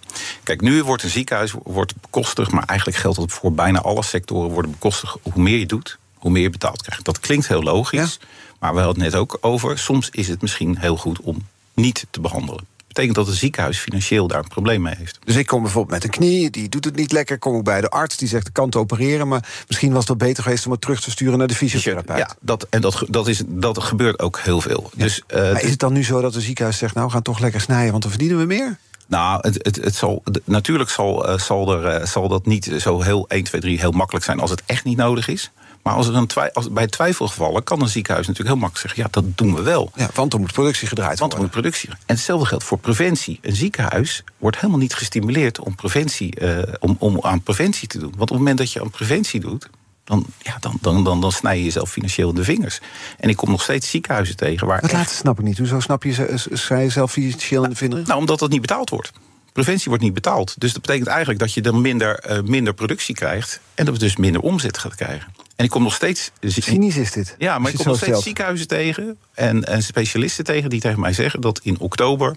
Kijk, 0.44 0.62
nu 0.62 0.84
wordt 0.84 1.04
een 1.04 1.10
ziekenhuis 1.10 1.54
wordt 1.64 1.94
bekostigd, 2.02 2.52
maar 2.52 2.64
eigenlijk 2.66 3.00
geldt 3.00 3.18
dat 3.18 3.32
voor 3.32 3.54
bijna 3.54 3.82
alle 3.82 4.04
sectoren 4.04 4.50
worden 4.50 4.72
bekostigd. 4.72 5.18
Hoe 5.22 5.44
meer 5.44 5.58
je 5.58 5.66
doet, 5.66 5.98
hoe 6.14 6.32
meer 6.32 6.44
je 6.44 6.50
betaald 6.50 6.82
krijgt. 6.82 7.06
Dat 7.06 7.20
klinkt 7.20 7.48
heel 7.48 7.64
logisch. 7.64 8.20
Ja? 8.22 8.28
Maar 8.60 8.74
we 8.74 8.82
hadden 8.82 9.04
het 9.04 9.14
net 9.14 9.22
ook 9.22 9.38
over. 9.42 9.80
Soms 9.80 10.10
is 10.10 10.28
het 10.28 10.42
misschien 10.42 10.78
heel 10.78 10.98
goed 10.98 11.20
om 11.20 11.48
niet 11.74 12.06
te 12.10 12.22
behandelen 12.22 12.72
betekent 12.94 13.16
dat 13.16 13.28
een 13.28 13.40
ziekenhuis 13.40 13.80
financieel 13.80 14.28
daar 14.28 14.40
een 14.40 14.48
probleem 14.48 14.82
mee 14.82 14.96
heeft. 14.96 15.20
Dus 15.24 15.36
ik 15.36 15.46
kom 15.46 15.62
bijvoorbeeld 15.62 15.94
met 15.94 16.04
een 16.04 16.20
knie, 16.20 16.50
die 16.50 16.70
doet 16.70 16.86
het 16.86 16.96
niet 16.96 17.12
lekker. 17.12 17.40
Kom 17.40 17.58
ik 17.58 17.64
bij 17.64 17.82
de 17.82 17.90
arts, 17.90 18.18
die 18.18 18.28
zegt 18.28 18.48
ik 18.48 18.54
kan 18.54 18.70
te 18.70 18.78
opereren. 18.78 19.28
Maar 19.28 19.64
misschien 19.68 19.90
was 19.90 20.00
het 20.00 20.08
wel 20.08 20.28
beter 20.28 20.44
geweest 20.44 20.66
om 20.66 20.72
het 20.72 20.82
terug 20.82 21.02
te 21.02 21.12
sturen 21.12 21.38
naar 21.38 21.48
de 21.48 21.56
fysiotherapeut. 21.56 22.18
Ja, 22.18 22.36
dat, 22.42 22.68
en 22.70 22.82
dat, 22.82 23.04
dat, 23.08 23.28
is, 23.28 23.44
dat 23.48 23.84
gebeurt 23.84 24.20
ook 24.20 24.40
heel 24.40 24.62
veel. 24.62 24.90
Ja. 24.96 25.04
Dus, 25.04 25.22
uh, 25.28 25.52
maar 25.52 25.64
is 25.64 25.70
het 25.70 25.80
dan 25.80 25.94
nu 25.94 26.04
zo 26.04 26.22
dat 26.22 26.36
een 26.36 26.42
ziekenhuis 26.42 26.78
zegt... 26.78 26.94
nou, 26.94 27.06
we 27.06 27.14
gaan 27.14 27.22
toch 27.22 27.40
lekker 27.40 27.62
snijden, 27.62 27.92
want 27.92 28.02
dan 28.02 28.12
verdienen 28.12 28.38
we 28.38 28.46
meer? 28.46 28.78
Nou, 29.08 29.40
het, 29.42 29.60
het, 29.62 29.76
het 29.76 29.96
zal, 29.96 30.24
natuurlijk 30.44 30.90
zal, 30.90 31.30
uh, 31.30 31.38
zal, 31.38 31.74
er, 31.74 32.02
uh, 32.02 32.06
zal 32.06 32.28
dat 32.28 32.46
niet 32.46 32.72
zo 32.78 33.02
heel 33.02 33.26
1, 33.28 33.44
2, 33.44 33.62
3 33.62 33.80
heel 33.80 33.92
makkelijk 33.92 34.26
zijn... 34.26 34.40
als 34.40 34.50
het 34.50 34.64
echt 34.66 34.84
niet 34.84 34.98
nodig 34.98 35.28
is. 35.28 35.52
Maar 35.84 35.94
als 35.94 36.08
er 36.08 36.16
een 36.16 36.30
als, 36.54 36.72
bij 36.72 36.88
twijfelgevallen 36.88 37.64
kan 37.64 37.82
een 37.82 37.88
ziekenhuis 37.88 38.28
natuurlijk 38.28 38.56
heel 38.56 38.64
makkelijk 38.64 38.96
zeggen: 38.96 39.12
ja, 39.12 39.22
dat 39.22 39.38
doen 39.38 39.56
we 39.56 39.62
wel. 39.62 39.92
Ja, 39.96 40.10
want 40.14 40.34
er 40.34 40.40
moet 40.40 40.52
productie 40.52 40.88
gedraaid 40.88 41.20
want 41.20 41.34
worden. 41.34 41.52
Want 41.52 41.64
er 41.64 41.72
moet 41.72 41.72
productie. 41.72 42.06
En 42.06 42.16
hetzelfde 42.16 42.46
geldt 42.46 42.64
voor 42.64 42.78
preventie. 42.78 43.40
Een 43.42 43.56
ziekenhuis 43.56 44.24
wordt 44.38 44.58
helemaal 44.58 44.80
niet 44.80 44.94
gestimuleerd 44.94 45.60
om, 45.60 45.76
preventie, 45.76 46.42
uh, 46.42 46.60
om, 46.80 46.96
om 47.00 47.18
aan 47.22 47.42
preventie 47.42 47.88
te 47.88 47.98
doen. 47.98 48.10
Want 48.10 48.22
op 48.22 48.30
het 48.30 48.38
moment 48.38 48.58
dat 48.58 48.72
je 48.72 48.82
aan 48.82 48.90
preventie 48.90 49.40
doet, 49.40 49.70
dan, 50.04 50.26
ja, 50.40 50.58
dan, 50.60 50.78
dan, 50.82 51.04
dan, 51.04 51.22
dan 51.22 51.32
snij 51.32 51.58
je 51.58 51.64
jezelf 51.64 51.92
financieel 51.92 52.30
in 52.30 52.36
de 52.36 52.44
vingers. 52.44 52.80
En 53.20 53.30
ik 53.30 53.36
kom 53.36 53.50
nog 53.50 53.62
steeds 53.62 53.90
ziekenhuizen 53.90 54.36
tegen 54.36 54.68
waar. 54.68 54.82
Dat 54.82 54.90
echt... 54.90 55.00
laatste 55.00 55.18
snap 55.18 55.40
ik 55.40 55.46
niet. 55.46 55.58
Hoezo 55.58 55.80
snap 55.80 56.04
je, 56.04 56.40
jezelf 56.68 57.12
financieel 57.12 57.64
in 57.64 57.70
de 57.70 57.76
vingers? 57.76 58.08
Nou, 58.08 58.20
omdat 58.20 58.40
dat 58.40 58.50
niet 58.50 58.62
betaald 58.62 58.90
wordt. 58.90 59.12
Preventie 59.54 59.88
wordt 59.88 60.04
niet 60.04 60.14
betaald. 60.14 60.56
Dus 60.58 60.74
dat 60.74 60.82
betekent 60.82 61.08
eigenlijk 61.08 61.40
dat 61.40 61.54
je 61.54 61.62
dan 61.62 61.82
minder, 61.82 62.32
uh, 62.32 62.42
minder 62.42 62.74
productie 62.74 63.16
krijgt. 63.16 63.60
En 63.74 63.86
dat 63.86 63.94
we 63.94 64.00
dus 64.00 64.16
minder 64.16 64.42
omzet 64.42 64.78
gaat 64.78 64.96
krijgen. 64.96 65.34
En 65.56 65.66
ik 65.66 65.70
kom 65.70 65.84
nog 65.84 65.94
steeds. 65.94 66.32
Cynisch 66.42 66.96
is 66.96 67.12
dit. 67.12 67.36
Ja, 67.38 67.60
maar 67.60 67.72
ik 67.72 67.78
kom 67.78 67.88
nog 67.88 67.98
steeds 67.98 68.24
ziekenhuizen 68.24 68.68
tegen 68.68 69.18
en, 69.34 69.64
en 69.64 69.84
specialisten 69.84 70.44
tegen 70.44 70.70
die 70.70 70.80
tegen 70.80 71.00
mij 71.00 71.14
zeggen 71.14 71.42
dat 71.42 71.60
in 71.64 71.80
oktober. 71.80 72.36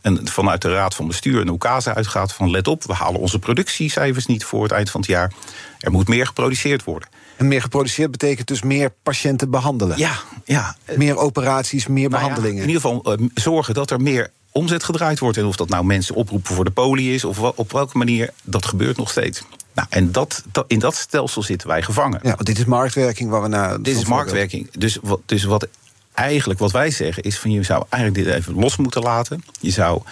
En 0.00 0.28
vanuit 0.28 0.62
de 0.62 0.72
Raad 0.72 0.94
van 0.94 1.06
Bestuur 1.06 1.40
een 1.40 1.48
Oekase 1.48 1.94
uitgaat 1.94 2.32
van 2.32 2.50
let 2.50 2.68
op, 2.68 2.84
we 2.84 2.92
halen 2.92 3.20
onze 3.20 3.38
productiecijfers 3.38 4.26
niet 4.26 4.44
voor 4.44 4.62
het 4.62 4.72
eind 4.72 4.90
van 4.90 5.00
het 5.00 5.10
jaar. 5.10 5.32
Er 5.80 5.90
moet 5.90 6.08
meer 6.08 6.26
geproduceerd 6.26 6.84
worden. 6.84 7.08
En 7.36 7.48
meer 7.48 7.60
geproduceerd 7.60 8.10
betekent 8.10 8.46
dus 8.46 8.62
meer 8.62 8.92
patiënten 9.02 9.50
behandelen. 9.50 9.98
Ja, 9.98 10.14
ja. 10.44 10.76
Meer 10.96 11.16
operaties, 11.16 11.86
meer 11.86 12.08
nou 12.08 12.22
behandelingen. 12.22 12.56
Ja, 12.56 12.62
in 12.62 12.68
ieder 12.68 12.82
geval 12.82 13.18
uh, 13.18 13.28
zorgen 13.34 13.74
dat 13.74 13.90
er 13.90 14.00
meer 14.00 14.30
omzet 14.52 14.84
gedraaid 14.84 15.18
wordt. 15.18 15.36
En 15.36 15.44
of 15.44 15.56
dat 15.56 15.68
nou 15.68 15.84
mensen 15.84 16.14
oproepen 16.14 16.54
voor 16.54 16.64
de 16.64 16.70
poli 16.70 17.14
is 17.14 17.24
of 17.24 17.38
op 17.38 17.72
welke 17.72 17.98
manier, 17.98 18.30
dat 18.42 18.66
gebeurt 18.66 18.96
nog 18.96 19.10
steeds. 19.10 19.42
Nou, 19.76 19.88
en 19.90 20.12
dat, 20.12 20.44
dat, 20.52 20.64
in 20.68 20.78
dat 20.78 20.94
stelsel 20.94 21.42
zitten 21.42 21.68
wij 21.68 21.82
gevangen. 21.82 22.20
Ja, 22.22 22.34
want 22.34 22.46
dit 22.46 22.58
is 22.58 22.64
marktwerking 22.64 23.30
waar 23.30 23.42
we 23.42 23.48
naar. 23.48 23.82
Dit 23.82 23.96
is 23.96 24.04
marktwerking. 24.04 24.70
Dus 24.70 24.98
wat, 25.02 25.20
dus 25.26 25.44
wat 25.44 25.68
eigenlijk 26.14 26.58
wat 26.58 26.72
wij 26.72 26.90
zeggen 26.90 27.22
is 27.22 27.38
van 27.38 27.50
je 27.50 27.62
zou 27.62 27.84
eigenlijk 27.88 28.24
dit 28.24 28.34
even 28.34 28.54
los 28.54 28.76
moeten 28.76 29.02
laten. 29.02 29.44
Je 29.60 29.70
zou, 29.70 30.02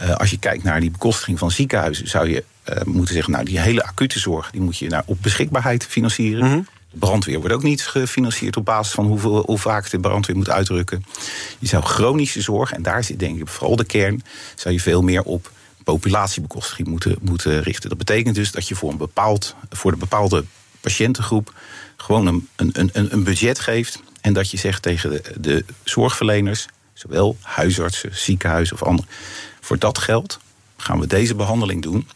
uh, 0.00 0.14
als 0.14 0.30
je 0.30 0.38
kijkt 0.38 0.62
naar 0.62 0.80
die 0.80 0.90
bekostiging 0.90 1.38
van 1.38 1.50
ziekenhuizen, 1.50 2.08
zou 2.08 2.28
je 2.28 2.44
uh, 2.68 2.82
moeten 2.84 3.14
zeggen, 3.14 3.32
nou 3.32 3.44
die 3.44 3.60
hele 3.60 3.84
acute 3.84 4.18
zorg, 4.18 4.50
die 4.50 4.60
moet 4.60 4.78
je 4.78 4.88
naar 4.88 5.02
op 5.06 5.18
beschikbaarheid 5.20 5.86
financieren. 5.86 6.44
Mm 6.44 6.52
-hmm. 6.52 6.66
De 6.90 6.98
brandweer 6.98 7.38
wordt 7.38 7.54
ook 7.54 7.62
niet 7.62 7.86
gefinancierd 7.86 8.56
op 8.56 8.64
basis 8.64 8.94
van 8.94 9.06
hoeveel, 9.06 9.42
hoe 9.46 9.58
vaak 9.58 9.90
de 9.90 9.98
brandweer 9.98 10.36
moet 10.36 10.50
uitrukken. 10.50 11.04
Je 11.58 11.66
zou 11.66 11.82
chronische 11.82 12.40
zorg, 12.40 12.72
en 12.72 12.82
daar 12.82 13.04
zit 13.04 13.18
denk 13.18 13.40
ik 13.40 13.48
vooral 13.48 13.76
de 13.76 13.84
kern, 13.84 14.22
zou 14.54 14.74
je 14.74 14.80
veel 14.80 15.02
meer 15.02 15.22
op 15.22 15.50
populatiebekostiging 15.84 16.88
moeten, 16.88 17.16
moeten 17.20 17.62
richten. 17.62 17.88
Dat 17.88 17.98
betekent 17.98 18.34
dus 18.34 18.52
dat 18.52 18.68
je 18.68 18.74
voor 18.74 18.90
een, 18.90 18.96
bepaald, 18.96 19.54
voor 19.70 19.92
een 19.92 19.98
bepaalde 19.98 20.44
patiëntengroep 20.80 21.54
gewoon 21.96 22.26
een, 22.26 22.48
een, 22.56 23.12
een 23.12 23.24
budget 23.24 23.58
geeft. 23.58 24.02
En 24.20 24.32
dat 24.32 24.50
je 24.50 24.56
zegt 24.56 24.82
tegen 24.82 25.10
de, 25.10 25.22
de 25.40 25.64
zorgverleners, 25.84 26.66
zowel 26.92 27.36
huisartsen, 27.40 28.16
ziekenhuizen 28.16 28.76
of 28.76 28.82
anderen, 28.82 29.10
voor 29.60 29.78
dat 29.78 29.98
geld 29.98 30.38
gaan 30.76 31.00
we 31.00 31.06
deze 31.06 31.34
behandeling 31.34 31.82
doen. 31.82 32.08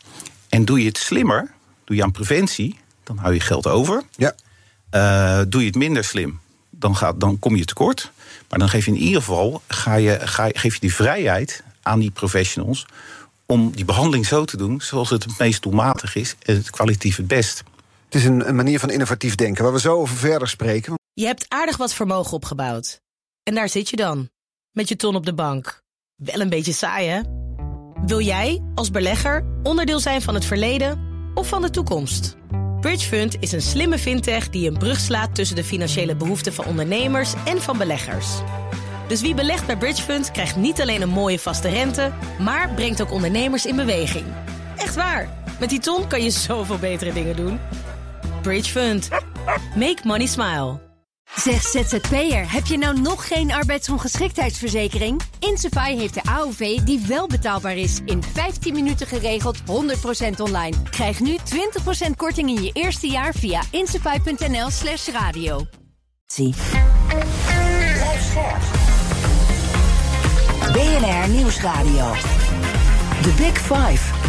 En 0.48 0.64
doe 0.64 0.80
je 0.80 0.86
het 0.86 0.98
slimmer, 0.98 1.50
doe 1.84 1.96
je 1.96 2.02
aan 2.02 2.12
preventie, 2.12 2.78
dan 3.04 3.18
hou 3.18 3.34
je 3.34 3.40
geld 3.40 3.66
over. 3.66 4.02
Ja. 4.16 4.34
Uh, 4.90 5.44
doe 5.48 5.60
je 5.60 5.66
het 5.66 5.76
minder 5.76 6.04
slim, 6.04 6.40
dan, 6.70 6.96
gaat, 6.96 7.20
dan 7.20 7.38
kom 7.38 7.56
je 7.56 7.64
tekort. 7.64 8.10
Maar 8.48 8.58
dan 8.58 8.68
geef 8.68 8.84
je 8.84 8.90
in 8.90 8.96
ieder 8.96 9.20
geval 9.20 9.62
ga 9.68 9.94
je, 9.94 10.18
ga, 10.20 10.48
geef 10.52 10.74
je 10.74 10.80
die 10.80 10.94
vrijheid 10.94 11.62
aan 11.82 11.98
die 11.98 12.10
professionals 12.10 12.86
om 13.46 13.70
die 13.70 13.84
behandeling 13.84 14.26
zo 14.26 14.44
te 14.44 14.56
doen 14.56 14.80
zoals 14.80 15.10
het 15.10 15.24
het 15.24 15.38
meest 15.38 15.62
doelmatig 15.62 16.14
is 16.14 16.36
en 16.42 16.56
het 16.56 16.70
kwalitatief 16.70 17.16
het 17.16 17.26
best. 17.26 17.62
Het 18.04 18.14
is 18.14 18.24
een, 18.24 18.48
een 18.48 18.56
manier 18.56 18.80
van 18.80 18.90
innovatief 18.90 19.34
denken 19.34 19.64
waar 19.64 19.72
we 19.72 19.80
zo 19.80 20.00
over 20.00 20.16
verder 20.16 20.48
spreken. 20.48 20.94
Je 21.12 21.26
hebt 21.26 21.44
aardig 21.48 21.76
wat 21.76 21.94
vermogen 21.94 22.32
opgebouwd. 22.32 23.00
En 23.42 23.54
daar 23.54 23.68
zit 23.68 23.88
je 23.88 23.96
dan, 23.96 24.28
met 24.70 24.88
je 24.88 24.96
ton 24.96 25.14
op 25.14 25.26
de 25.26 25.34
bank. 25.34 25.82
Wel 26.14 26.40
een 26.40 26.48
beetje 26.48 26.72
saai, 26.72 27.08
hè? 27.08 27.20
Wil 28.06 28.20
jij, 28.20 28.62
als 28.74 28.90
belegger, 28.90 29.44
onderdeel 29.62 30.00
zijn 30.00 30.22
van 30.22 30.34
het 30.34 30.44
verleden 30.44 31.00
of 31.34 31.48
van 31.48 31.62
de 31.62 31.70
toekomst? 31.70 32.36
Bridgefund 32.80 33.36
is 33.40 33.52
een 33.52 33.62
slimme 33.62 33.98
fintech 33.98 34.50
die 34.50 34.70
een 34.70 34.78
brug 34.78 35.00
slaat 35.00 35.34
tussen 35.34 35.56
de 35.56 35.64
financiële 35.64 36.16
behoeften 36.16 36.52
van 36.52 36.64
ondernemers 36.64 37.34
en 37.44 37.62
van 37.62 37.78
beleggers. 37.78 38.26
Dus 39.08 39.20
wie 39.20 39.34
belegt 39.34 39.66
bij 39.66 39.76
Bridgefund 39.76 40.30
krijgt 40.30 40.56
niet 40.56 40.80
alleen 40.80 41.02
een 41.02 41.08
mooie 41.08 41.38
vaste 41.38 41.68
rente, 41.68 42.12
maar 42.38 42.70
brengt 42.74 43.02
ook 43.02 43.12
ondernemers 43.12 43.66
in 43.66 43.76
beweging. 43.76 44.24
Echt 44.76 44.94
waar. 44.94 45.28
Met 45.60 45.68
die 45.68 45.78
ton 45.78 46.06
kan 46.06 46.22
je 46.22 46.30
zoveel 46.30 46.78
betere 46.78 47.12
dingen 47.12 47.36
doen. 47.36 47.58
Bridgefund. 48.42 49.08
Make 49.74 49.98
money 50.02 50.26
smile. 50.26 50.84
Zeg 51.34 51.62
ZZP'er, 51.62 52.52
heb 52.52 52.66
je 52.66 52.78
nou 52.78 53.00
nog 53.00 53.28
geen 53.28 53.52
arbeidsongeschiktheidsverzekering? 53.52 55.20
Insafai 55.38 55.98
heeft 55.98 56.14
de 56.14 56.22
AOV 56.22 56.78
die 56.78 57.04
wel 57.06 57.26
betaalbaar 57.26 57.76
is. 57.76 58.00
In 58.04 58.22
15 58.22 58.74
minuten 58.74 59.06
geregeld, 59.06 59.58
100% 59.58 59.62
online. 60.40 60.76
Krijg 60.90 61.20
nu 61.20 61.36
20% 62.06 62.10
korting 62.16 62.48
in 62.48 62.62
je 62.62 62.70
eerste 62.72 63.06
jaar 63.08 63.34
via 63.34 63.62
insafai.nl 63.70 64.70
slash 64.70 65.08
radio. 65.08 65.66
Zie. 66.26 66.54
BNR 70.76 71.28
Nieuwsradio. 71.28 72.12
The 73.22 73.32
Big 73.38 73.56
Five. 73.56 74.25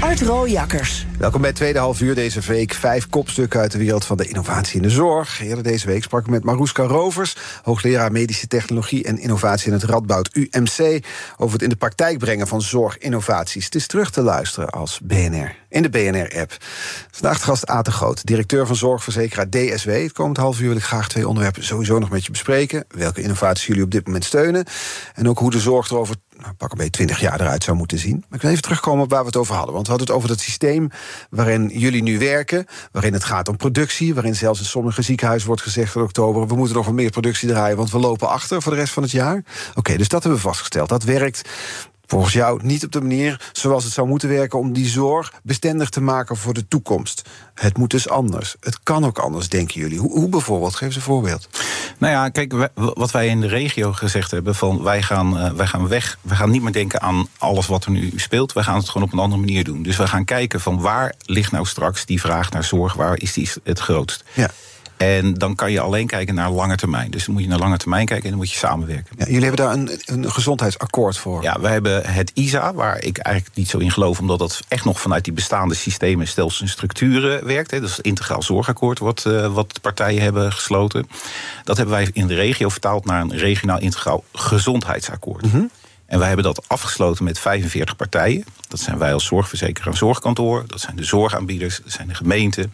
Art 0.00 0.20
Rooijakkers. 0.20 1.06
Welkom 1.18 1.40
bij 1.40 1.52
tweede 1.52 1.78
half 1.78 2.00
uur 2.00 2.14
deze 2.14 2.40
week. 2.40 2.72
Vijf 2.72 3.08
kopstukken 3.08 3.60
uit 3.60 3.72
de 3.72 3.78
wereld 3.78 4.04
van 4.04 4.16
de 4.16 4.28
innovatie 4.28 4.76
in 4.76 4.82
de 4.82 4.90
zorg. 4.90 5.40
Eerder 5.40 5.64
deze 5.64 5.86
week 5.86 6.02
sprak 6.02 6.20
ik 6.20 6.30
met 6.30 6.44
Maroeska 6.44 6.82
Rovers... 6.82 7.36
hoogleraar 7.62 8.12
medische 8.12 8.46
technologie 8.46 9.04
en 9.04 9.18
innovatie 9.18 9.66
in 9.66 9.72
het 9.72 9.82
Radboud 9.82 10.30
UMC... 10.32 11.04
over 11.36 11.52
het 11.52 11.62
in 11.62 11.68
de 11.68 11.76
praktijk 11.76 12.18
brengen 12.18 12.46
van 12.46 12.62
zorginnovaties. 12.62 13.64
Het 13.64 13.74
is 13.74 13.86
terug 13.86 14.10
te 14.10 14.22
luisteren 14.22 14.70
als 14.70 15.00
BNR, 15.02 15.54
in 15.68 15.82
de 15.82 15.90
BNR-app. 15.90 16.56
Vandaag 17.10 17.38
de 17.38 17.44
gast 17.44 17.66
Aten 17.66 17.92
Groot, 17.92 18.26
directeur 18.26 18.66
van 18.66 18.76
zorgverzekeraar 18.76 19.48
DSW. 19.50 19.90
Het 19.90 20.12
komende 20.12 20.40
half 20.40 20.60
uur 20.60 20.68
wil 20.68 20.76
ik 20.76 20.82
graag 20.82 21.08
twee 21.08 21.28
onderwerpen 21.28 21.64
sowieso 21.64 21.98
nog 21.98 22.10
met 22.10 22.24
je 22.24 22.30
bespreken. 22.30 22.84
Welke 22.88 23.22
innovaties 23.22 23.66
jullie 23.66 23.82
op 23.82 23.90
dit 23.90 24.06
moment 24.06 24.24
steunen... 24.24 24.64
en 25.14 25.28
ook 25.28 25.38
hoe 25.38 25.50
de 25.50 25.60
zorg 25.60 25.88
er 25.88 25.96
over 25.96 26.14
nou, 26.40 26.54
pak 26.54 26.70
een 26.70 26.76
beetje 26.76 26.90
20 26.90 27.20
jaar 27.20 27.40
eruit 27.40 27.64
zou 27.64 27.76
moeten 27.76 27.98
zien. 27.98 28.24
Maar 28.28 28.36
ik 28.38 28.40
wil 28.40 28.50
even 28.50 28.62
terugkomen 28.62 29.04
op 29.04 29.10
waar 29.10 29.20
we 29.20 29.26
het 29.26 29.36
over 29.36 29.54
hadden. 29.54 29.74
Want 29.74 29.86
we 29.86 29.92
hadden 29.92 30.08
het 30.08 30.16
over 30.16 30.30
het 30.30 30.40
systeem 30.40 30.90
waarin 31.30 31.68
jullie 31.68 32.02
nu 32.02 32.18
werken. 32.18 32.66
Waarin 32.92 33.12
het 33.12 33.24
gaat 33.24 33.48
om 33.48 33.56
productie. 33.56 34.14
Waarin 34.14 34.36
zelfs 34.36 34.60
in 34.60 34.66
sommige 34.66 35.02
ziekenhuizen 35.02 35.46
wordt 35.46 35.62
gezegd 35.62 35.94
in 35.94 36.02
oktober... 36.02 36.46
we 36.46 36.54
moeten 36.54 36.76
nog 36.76 36.86
wat 36.86 36.94
meer 36.94 37.10
productie 37.10 37.48
draaien, 37.48 37.76
want 37.76 37.90
we 37.90 37.98
lopen 37.98 38.28
achter 38.28 38.62
voor 38.62 38.72
de 38.72 38.78
rest 38.78 38.92
van 38.92 39.02
het 39.02 39.12
jaar. 39.12 39.44
Oké, 39.74 39.96
dus 39.96 40.08
dat 40.08 40.22
hebben 40.22 40.40
we 40.40 40.46
vastgesteld. 40.48 40.88
Dat 40.88 41.02
werkt 41.02 41.48
volgens 42.10 42.32
jou 42.32 42.60
niet 42.62 42.84
op 42.84 42.92
de 42.92 43.00
manier 43.00 43.50
zoals 43.52 43.84
het 43.84 43.92
zou 43.92 44.08
moeten 44.08 44.28
werken 44.28 44.58
om 44.58 44.72
die 44.72 44.88
zorg 44.88 45.32
bestendig 45.42 45.88
te 45.88 46.00
maken 46.00 46.36
voor 46.36 46.54
de 46.54 46.68
toekomst. 46.68 47.28
Het 47.54 47.78
moet 47.78 47.90
dus 47.90 48.08
anders. 48.08 48.56
Het 48.60 48.82
kan 48.82 49.04
ook 49.04 49.18
anders, 49.18 49.48
denken 49.48 49.80
jullie. 49.80 49.98
Hoe, 49.98 50.12
hoe 50.12 50.28
bijvoorbeeld? 50.28 50.74
Geef 50.74 50.86
eens 50.86 50.96
een 50.96 51.02
voorbeeld. 51.02 51.48
Nou 51.98 52.12
ja, 52.12 52.28
kijk, 52.28 52.70
wat 52.74 53.10
wij 53.10 53.26
in 53.26 53.40
de 53.40 53.46
regio 53.46 53.92
gezegd 53.92 54.30
hebben: 54.30 54.54
van 54.54 54.82
wij 54.82 55.02
gaan, 55.02 55.36
uh, 55.36 55.52
wij 55.52 55.66
gaan 55.66 55.88
weg. 55.88 56.18
We 56.20 56.34
gaan 56.34 56.50
niet 56.50 56.62
meer 56.62 56.72
denken 56.72 57.00
aan 57.00 57.28
alles 57.38 57.66
wat 57.66 57.84
er 57.84 57.90
nu 57.90 58.12
speelt. 58.16 58.52
Wij 58.52 58.62
gaan 58.62 58.76
het 58.76 58.88
gewoon 58.88 59.06
op 59.06 59.12
een 59.12 59.18
andere 59.18 59.40
manier 59.40 59.64
doen. 59.64 59.82
Dus 59.82 59.96
we 59.96 60.06
gaan 60.06 60.24
kijken 60.24 60.60
van 60.60 60.80
waar 60.80 61.14
ligt 61.24 61.52
nou 61.52 61.66
straks 61.66 62.06
die 62.06 62.20
vraag 62.20 62.50
naar 62.50 62.64
zorg, 62.64 62.94
waar 62.94 63.18
is 63.18 63.32
die 63.32 63.50
het 63.64 63.78
grootst? 63.78 64.24
Ja. 64.32 64.50
En 65.00 65.34
dan 65.34 65.54
kan 65.54 65.72
je 65.72 65.80
alleen 65.80 66.06
kijken 66.06 66.34
naar 66.34 66.50
lange 66.50 66.76
termijn. 66.76 67.10
Dus 67.10 67.24
dan 67.24 67.34
moet 67.34 67.42
je 67.42 67.48
naar 67.48 67.58
lange 67.58 67.76
termijn 67.76 68.06
kijken 68.06 68.24
en 68.24 68.30
dan 68.30 68.38
moet 68.38 68.50
je 68.50 68.58
samenwerken. 68.58 69.16
Ja, 69.18 69.24
jullie 69.24 69.44
hebben 69.46 69.66
daar 69.66 69.72
een, 69.72 69.90
een 70.04 70.30
gezondheidsakkoord 70.30 71.18
voor. 71.18 71.42
Ja, 71.42 71.60
we 71.60 71.68
hebben 71.68 72.06
het 72.06 72.30
ISA, 72.34 72.74
waar 72.74 73.02
ik 73.02 73.18
eigenlijk 73.18 73.56
niet 73.56 73.68
zo 73.68 73.78
in 73.78 73.90
geloof, 73.90 74.18
omdat 74.18 74.38
dat 74.38 74.60
echt 74.68 74.84
nog 74.84 75.00
vanuit 75.00 75.24
die 75.24 75.32
bestaande 75.32 75.74
systemen, 75.74 76.28
stelsels 76.28 76.60
en 76.60 76.68
structuren 76.68 77.46
werkt. 77.46 77.70
Hè. 77.70 77.80
Dat 77.80 77.88
is 77.88 77.96
het 77.96 78.06
integraal 78.06 78.42
zorgakkoord 78.42 78.98
wat, 78.98 79.24
uh, 79.26 79.54
wat 79.54 79.74
de 79.74 79.80
partijen 79.80 80.22
hebben 80.22 80.52
gesloten. 80.52 81.08
Dat 81.64 81.76
hebben 81.76 81.94
wij 81.94 82.10
in 82.12 82.26
de 82.26 82.34
regio 82.34 82.68
vertaald 82.68 83.04
naar 83.04 83.20
een 83.20 83.36
regionaal 83.36 83.80
integraal 83.80 84.24
gezondheidsakkoord. 84.32 85.52
Mm 85.52 85.70
en 86.10 86.18
wij 86.18 86.26
hebben 86.26 86.44
dat 86.44 86.68
afgesloten 86.68 87.24
met 87.24 87.38
45 87.38 87.96
partijen. 87.96 88.44
Dat 88.68 88.80
zijn 88.80 88.98
wij 88.98 89.12
als 89.12 89.24
zorgverzekeraar 89.24 89.92
en 89.92 89.96
zorgkantoor. 89.96 90.64
Dat 90.66 90.80
zijn 90.80 90.96
de 90.96 91.04
zorgaanbieders, 91.04 91.80
dat 91.84 91.92
zijn 91.92 92.08
de 92.08 92.14
gemeenten. 92.14 92.72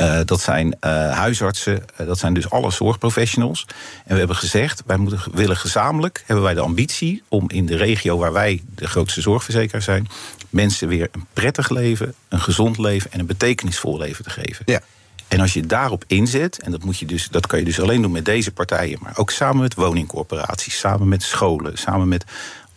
Uh, 0.00 0.20
dat 0.24 0.40
zijn 0.40 0.66
uh, 0.66 0.90
huisartsen. 1.12 1.84
Uh, 2.00 2.06
dat 2.06 2.18
zijn 2.18 2.34
dus 2.34 2.50
alle 2.50 2.70
zorgprofessionals. 2.70 3.66
En 4.04 4.12
we 4.12 4.18
hebben 4.18 4.36
gezegd, 4.36 4.82
wij 4.86 4.96
moeten, 4.96 5.20
willen 5.32 5.56
gezamenlijk... 5.56 6.22
hebben 6.26 6.44
wij 6.44 6.54
de 6.54 6.60
ambitie 6.60 7.22
om 7.28 7.50
in 7.50 7.66
de 7.66 7.76
regio 7.76 8.18
waar 8.18 8.32
wij 8.32 8.62
de 8.74 8.86
grootste 8.86 9.20
zorgverzekeraar 9.20 9.82
zijn... 9.82 10.08
mensen 10.50 10.88
weer 10.88 11.08
een 11.12 11.26
prettig 11.32 11.68
leven, 11.68 12.14
een 12.28 12.40
gezond 12.40 12.78
leven... 12.78 13.12
en 13.12 13.20
een 13.20 13.26
betekenisvol 13.26 13.98
leven 13.98 14.24
te 14.24 14.30
geven. 14.30 14.62
Ja. 14.66 14.80
En 15.28 15.40
als 15.40 15.52
je 15.52 15.66
daarop 15.66 16.04
inzet, 16.06 16.62
en 16.62 16.70
dat, 16.70 16.84
moet 16.84 16.98
je 16.98 17.06
dus, 17.06 17.28
dat 17.28 17.46
kan 17.46 17.58
je 17.58 17.64
dus 17.64 17.80
alleen 17.80 18.02
doen 18.02 18.12
met 18.12 18.24
deze 18.24 18.52
partijen, 18.52 18.98
maar 19.02 19.12
ook 19.16 19.30
samen 19.30 19.62
met 19.62 19.74
woningcorporaties, 19.74 20.78
samen 20.78 21.08
met 21.08 21.22
scholen, 21.22 21.78
samen 21.78 22.08
met 22.08 22.24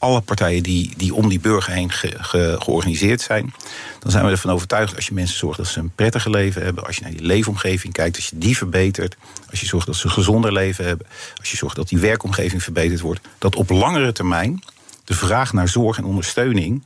alle 0.01 0.21
partijen 0.21 0.63
die, 0.63 0.93
die 0.97 1.13
om 1.13 1.29
die 1.29 1.39
burger 1.39 1.73
heen 1.73 1.91
georganiseerd 1.91 3.21
zijn, 3.21 3.53
dan 3.99 4.11
zijn 4.11 4.25
we 4.25 4.31
ervan 4.31 4.51
overtuigd 4.51 4.95
als 4.95 5.07
je 5.07 5.13
mensen 5.13 5.37
zorgt 5.37 5.57
dat 5.57 5.67
ze 5.67 5.79
een 5.79 5.91
prettiger 5.95 6.31
leven 6.31 6.63
hebben, 6.63 6.85
als 6.85 6.95
je 6.95 7.01
naar 7.01 7.11
die 7.11 7.21
leefomgeving 7.21 7.93
kijkt, 7.93 8.15
als 8.15 8.27
je 8.27 8.37
die 8.37 8.57
verbetert, 8.57 9.15
als 9.49 9.59
je 9.59 9.65
zorgt 9.65 9.85
dat 9.85 9.95
ze 9.95 10.05
een 10.05 10.11
gezonder 10.11 10.53
leven 10.53 10.85
hebben, 10.85 11.07
als 11.37 11.51
je 11.51 11.57
zorgt 11.57 11.75
dat 11.75 11.89
die 11.89 11.97
werkomgeving 11.97 12.63
verbeterd 12.63 12.99
wordt, 12.99 13.21
dat 13.37 13.55
op 13.55 13.69
langere 13.69 14.11
termijn 14.11 14.63
de 15.03 15.13
vraag 15.13 15.53
naar 15.53 15.67
zorg 15.67 15.97
en 15.97 16.03
ondersteuning 16.03 16.83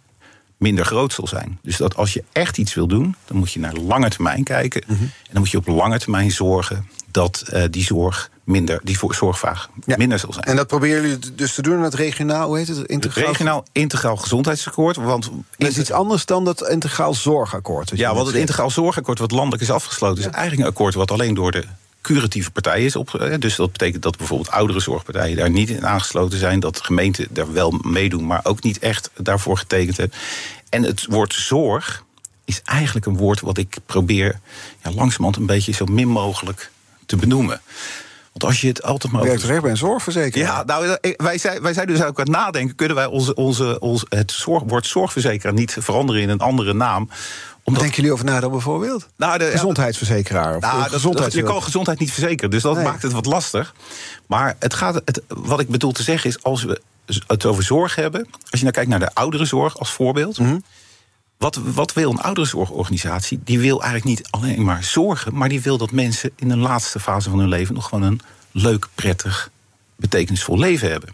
minder 0.57 0.85
groot 0.85 1.13
zal 1.13 1.27
zijn. 1.27 1.59
Dus 1.61 1.77
dat 1.77 1.95
als 1.95 2.13
je 2.13 2.23
echt 2.31 2.57
iets 2.57 2.73
wil 2.73 2.87
doen, 2.87 3.15
dan 3.25 3.37
moet 3.37 3.51
je 3.51 3.59
naar 3.59 3.73
lange 3.73 4.09
termijn 4.09 4.43
kijken. 4.43 4.83
Mhm. 4.87 5.03
En 5.03 5.31
dan 5.31 5.39
moet 5.39 5.51
je 5.51 5.57
op 5.57 5.67
lange 5.67 5.99
termijn 5.99 6.31
zorgen 6.31 6.87
dat 7.11 7.43
uh, 7.53 7.63
die 7.69 7.83
zorg 7.83 8.29
minder, 8.45 8.79
die 8.83 8.97
zorgvraag 9.09 9.69
minder 9.85 10.19
zal 10.19 10.33
zijn. 10.33 10.45
En 10.45 10.55
dat 10.55 10.67
proberen 10.67 11.01
jullie 11.01 11.33
dus 11.33 11.53
te 11.53 11.61
doen 11.61 11.81
het 11.81 11.93
regionaal, 11.93 12.47
hoe 12.47 12.57
heet 12.57 12.67
het? 12.67 12.87
Integraal, 12.87 13.27
regionaal 13.27 13.65
integraal 13.71 14.15
gezondheidsakkoord. 14.15 14.95
Want 14.95 15.31
dat 15.57 15.69
is 15.69 15.77
iets 15.77 15.91
anders 15.91 16.25
dan 16.25 16.45
dat 16.45 16.69
integraal 16.69 17.13
zorgakkoord. 17.13 17.91
Ja, 17.95 18.13
want 18.13 18.27
het 18.27 18.35
integraal 18.35 18.69
zorgakkoord 18.69 19.19
wat 19.19 19.31
landelijk 19.31 19.61
is 19.61 19.71
afgesloten, 19.71 20.19
is 20.19 20.29
eigenlijk 20.29 20.61
een 20.61 20.73
akkoord 20.73 20.93
wat 20.93 21.11
alleen 21.11 21.33
door 21.33 21.51
de 21.51 21.63
curatieve 22.01 22.51
partijen 22.51 22.85
is 22.85 22.95
op. 22.95 23.37
Dus 23.39 23.55
dat 23.55 23.71
betekent 23.71 24.03
dat 24.03 24.17
bijvoorbeeld 24.17 24.51
oudere 24.51 24.79
zorgpartijen 24.79 25.37
daar 25.37 25.49
niet 25.49 25.69
in 25.69 25.87
aangesloten 25.87 26.39
zijn. 26.39 26.59
Dat 26.59 26.81
gemeenten 26.81 27.27
daar 27.29 27.53
wel 27.53 27.79
meedoen, 27.81 28.25
maar 28.25 28.39
ook 28.43 28.63
niet 28.63 28.79
echt 28.79 29.09
daarvoor 29.17 29.57
getekend 29.57 29.97
hebben. 29.97 30.17
En 30.69 30.83
het 30.83 31.05
woord 31.05 31.33
zorg 31.33 32.03
is 32.45 32.61
eigenlijk 32.63 33.05
een 33.05 33.17
woord 33.17 33.39
wat 33.39 33.57
ik 33.57 33.77
probeer 33.85 34.39
ja, 34.83 34.91
langzamerhand 34.91 35.35
een 35.35 35.45
beetje 35.45 35.71
zo 35.71 35.85
min 35.85 36.07
mogelijk 36.07 36.71
te 37.05 37.15
benoemen. 37.15 37.61
Want 38.35 38.51
als 38.51 38.61
je 38.61 38.67
het 38.67 38.83
altijd 38.83 39.13
maar. 39.13 39.23
Werkt 39.23 39.43
recht 39.43 39.61
bij 39.61 39.71
een 39.71 39.77
zorgverzekeraar? 39.77 40.47
Ja, 40.47 40.63
nou, 40.63 40.97
wij 41.17 41.37
zijn, 41.37 41.61
wij 41.61 41.73
zijn 41.73 41.87
dus 41.87 42.03
ook 42.03 42.19
aan 42.19 42.25
het 42.25 42.35
nadenken. 42.35 42.75
Kunnen 42.75 42.95
wij 42.95 43.05
onze, 43.05 43.35
onze, 43.35 43.79
onze, 43.79 44.05
het 44.09 44.31
zorg, 44.31 44.63
woord 44.65 44.85
zorgverzekeraar 44.85 45.53
niet 45.53 45.77
veranderen 45.79 46.21
in 46.21 46.29
een 46.29 46.39
andere 46.39 46.73
naam? 46.73 47.09
Omdat... 47.63 47.81
Denken 47.81 47.97
jullie 47.97 48.13
over 48.13 48.25
na 48.25 48.39
dan 48.39 48.51
bijvoorbeeld? 48.51 49.07
Nou, 49.17 49.37
de, 49.37 49.45
gezondheidsverzekeraar. 49.45 50.55
Of 50.55 50.61
nou, 50.61 50.89
gezondheids... 50.89 51.35
je 51.35 51.43
kan 51.43 51.63
gezondheid 51.63 51.99
niet 51.99 52.11
verzekeren, 52.11 52.49
dus 52.49 52.61
dat 52.61 52.83
maakt 52.83 53.01
het 53.01 53.11
wat 53.11 53.25
lastig. 53.25 53.75
Maar 54.27 54.55
het 54.59 54.73
gaat, 54.73 55.01
het, 55.05 55.21
wat 55.27 55.59
ik 55.59 55.69
bedoel 55.69 55.91
te 55.91 56.03
zeggen 56.03 56.29
is, 56.29 56.43
als 56.43 56.63
we 56.63 56.81
het 57.27 57.45
over 57.45 57.63
zorg 57.63 57.95
hebben. 57.95 58.27
Als 58.31 58.59
je 58.59 58.61
nou 58.61 58.71
kijkt 58.71 58.89
naar 58.89 58.99
de 58.99 59.13
ouderenzorg 59.13 59.79
als 59.79 59.91
voorbeeld. 59.91 60.39
Mm 60.39 60.63
wat, 61.37 61.55
wat 61.55 61.93
wil 61.93 62.09
een 62.09 62.21
ouderenzorgorganisatie? 62.21 63.39
Die 63.43 63.59
wil 63.59 63.83
eigenlijk 63.83 64.17
niet 64.17 64.27
alleen 64.29 64.63
maar 64.63 64.83
zorgen, 64.83 65.35
maar 65.35 65.49
die 65.49 65.61
wil 65.61 65.77
dat 65.77 65.91
mensen 65.91 66.31
in 66.35 66.49
de 66.49 66.57
laatste 66.57 66.99
fase 66.99 67.29
van 67.29 67.39
hun 67.39 67.49
leven 67.49 67.75
nog 67.75 67.89
gewoon 67.89 68.03
een 68.03 68.21
leuk, 68.51 68.87
prettig, 68.95 69.51
betekenisvol 69.95 70.59
leven 70.59 70.91
hebben. 70.91 71.13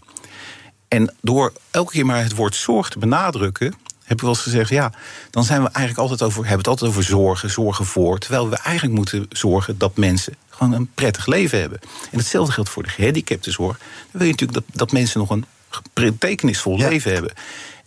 En 0.88 1.14
door 1.22 1.54
elke 1.72 1.92
keer 1.92 2.06
maar 2.06 2.24
het 2.24 2.36
woord 2.36 2.56
zorg 2.56 2.90
te 2.90 3.00
benadrukken, 3.00 3.74
heb 4.12 4.20
ik 4.20 4.26
wel 4.26 4.30
eens 4.30 4.40
gezegd, 4.44 4.70
ja, 4.70 4.92
dan 5.30 5.44
zijn 5.44 5.64
we 5.64 5.70
eigenlijk 5.70 6.10
altijd 6.10 6.30
over, 6.30 6.40
hebben 6.40 6.58
het 6.58 6.68
altijd 6.68 6.90
over 6.92 7.04
zorgen, 7.04 7.50
zorgen 7.50 7.86
voor. 7.86 8.20
Terwijl 8.20 8.50
we 8.50 8.56
eigenlijk 8.56 8.96
moeten 8.96 9.26
zorgen 9.30 9.78
dat 9.78 9.98
mensen 9.98 10.36
gewoon 10.50 10.74
een 10.74 10.90
prettig 10.96 11.26
leven 11.26 11.60
hebben. 11.60 11.80
En 12.12 12.18
hetzelfde 12.18 12.54
geldt 12.54 12.70
voor 12.70 12.84
de 12.84 12.90
gehandicaptenzorg. 12.90 13.78
Dan 13.78 13.88
wil 14.12 14.26
je 14.26 14.32
natuurlijk 14.32 14.66
dat, 14.68 14.78
dat 14.78 14.92
mensen 14.92 15.20
nog 15.20 15.30
een 15.30 15.46
betekenisvol 15.94 16.78
leven 16.78 17.14
hebben. 17.14 17.34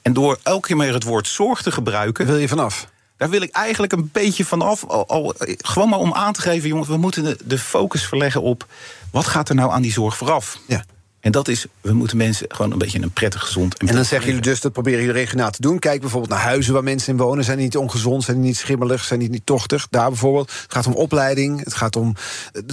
En 0.05 0.13
door 0.13 0.39
elke 0.43 0.67
keer 0.67 0.77
meer 0.77 0.93
het 0.93 1.03
woord 1.03 1.27
zorg 1.27 1.63
te 1.63 1.73
gebruiken. 1.73 2.27
Wil 2.27 2.37
je 2.37 2.49
vanaf? 2.49 2.87
Daar 3.17 3.31
wil 3.31 3.43
ik 3.43 3.51
eigenlijk 3.51 3.93
een 3.93 4.09
beetje 4.13 4.45
vanaf. 4.45 4.85
Al, 4.85 5.09
al, 5.09 5.35
gewoon 5.57 5.89
maar 5.89 5.99
om 5.99 6.13
aan 6.13 6.33
te 6.33 6.41
geven, 6.41 6.69
jongens, 6.69 6.89
we 6.89 6.97
moeten 6.97 7.25
de, 7.25 7.39
de 7.45 7.59
focus 7.59 8.07
verleggen 8.07 8.43
op 8.43 8.67
wat 9.11 9.27
gaat 9.27 9.49
er 9.49 9.55
nou 9.55 9.73
aan 9.73 9.83
die 9.83 9.93
zorg 9.93 10.17
vooraf. 10.17 10.59
Ja. 10.67 10.85
En 11.25 11.33
dat 11.33 11.49
is, 11.49 11.67
we 11.81 11.93
moeten 11.93 12.17
mensen 12.17 12.47
gewoon 12.49 12.73
een 12.73 12.79
beetje 12.79 13.03
een 13.03 13.11
prettig, 13.11 13.43
gezond... 13.45 13.79
En, 13.79 13.89
en 13.89 13.95
dan 13.95 14.05
zeggen 14.05 14.29
jullie 14.29 14.43
dus, 14.43 14.61
dat 14.61 14.73
proberen 14.73 15.01
jullie 15.01 15.15
regionaal 15.15 15.51
te 15.51 15.61
doen. 15.61 15.79
Kijk 15.79 16.01
bijvoorbeeld 16.01 16.33
naar 16.33 16.43
huizen 16.43 16.73
waar 16.73 16.83
mensen 16.83 17.13
in 17.13 17.19
wonen. 17.19 17.45
Zijn 17.45 17.57
die 17.57 17.67
niet 17.67 17.77
ongezond, 17.77 18.25
zijn 18.25 18.37
die 18.37 18.47
niet 18.47 18.57
schimmelig, 18.57 19.05
zijn 19.05 19.21
die 19.21 19.31
niet 19.31 19.47
tochtig? 19.47 19.87
Daar 19.91 20.09
bijvoorbeeld. 20.09 20.53
Het 20.63 20.73
gaat 20.73 20.87
om 20.87 20.93
opleiding, 20.93 21.65
het 21.65 21.75
gaat 21.75 21.97
om... 21.97 22.15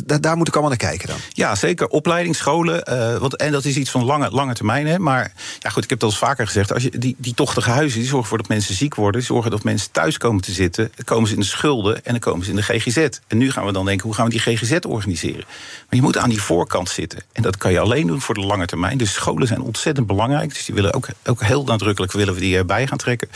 Daar 0.06 0.38
moet 0.38 0.48
ik 0.48 0.54
allemaal 0.54 0.78
naar 0.78 0.90
kijken 0.90 1.08
dan. 1.08 1.18
Ja, 1.30 1.56
zeker. 1.56 1.88
Opleiding, 1.88 2.36
scholen. 2.36 2.84
Uh, 2.90 3.18
want, 3.18 3.36
en 3.36 3.52
dat 3.52 3.66
is 3.66 3.78
iets 3.78 3.90
van 3.90 4.04
lange, 4.04 4.30
lange 4.32 4.54
termijn. 4.54 4.88
Hè. 4.88 5.00
Maar 5.00 5.34
ja, 5.60 5.70
goed, 5.70 5.84
ik 5.84 5.90
heb 5.90 6.00
het 6.00 6.04
al 6.04 6.10
eens 6.10 6.18
vaker 6.18 6.46
gezegd. 6.46 6.74
Als 6.74 6.84
je, 6.84 6.98
die, 6.98 7.16
die 7.18 7.34
tochtige 7.34 7.70
huizen, 7.70 8.00
die 8.00 8.08
zorgen 8.08 8.24
ervoor 8.24 8.38
dat 8.38 8.48
mensen 8.48 8.76
ziek 8.76 8.96
worden. 8.96 9.20
Die 9.20 9.30
zorgen 9.30 9.52
dat 9.52 9.64
mensen 9.64 9.92
thuis 9.92 10.18
komen 10.18 10.42
te 10.42 10.52
zitten. 10.52 10.92
Dan 10.96 11.06
komen 11.06 11.28
ze 11.28 11.34
in 11.34 11.40
de 11.40 11.46
schulden 11.46 11.96
en 12.06 12.12
dan 12.12 12.20
komen 12.20 12.46
ze 12.46 12.50
in 12.50 12.56
de 12.56 12.64
GGZ. 12.64 13.08
En 13.28 13.38
nu 13.38 13.52
gaan 13.52 13.66
we 13.66 13.72
dan 13.72 13.86
denken, 13.86 14.06
hoe 14.06 14.16
gaan 14.16 14.26
we 14.26 14.32
die 14.32 14.40
GGZ 14.40 14.78
organiseren? 14.88 15.44
Maar 15.46 16.00
je 16.00 16.02
moet 16.02 16.18
aan 16.18 16.30
die 16.30 16.42
voorkant 16.42 16.90
zitten. 16.90 17.20
En 17.32 17.42
dat 17.42 17.58
kan 17.58 17.72
je 17.72 17.80
alleen 17.80 18.08
doen 18.08 18.22
voor 18.22 18.36
de 18.36 18.40
lange 18.46 18.66
termijn. 18.66 18.98
Dus 18.98 19.14
scholen 19.14 19.48
zijn 19.48 19.62
ontzettend 19.62 20.08
belangrijk. 20.08 20.54
Dus 20.54 20.66
die 20.66 20.76
willen 20.76 20.94
ook, 20.94 21.08
ook 21.26 21.44
heel 21.44 21.64
nadrukkelijk 21.64 22.12
willen 22.12 22.34
we 22.34 22.40
die 22.40 22.58
erbij 22.58 22.88
gaan 22.88 22.98
trekken. 22.98 23.30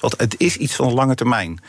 Want 0.00 0.14
het 0.16 0.34
is 0.38 0.56
iets 0.56 0.74
van 0.74 0.92
lange 0.92 1.14
termijn. 1.14 1.60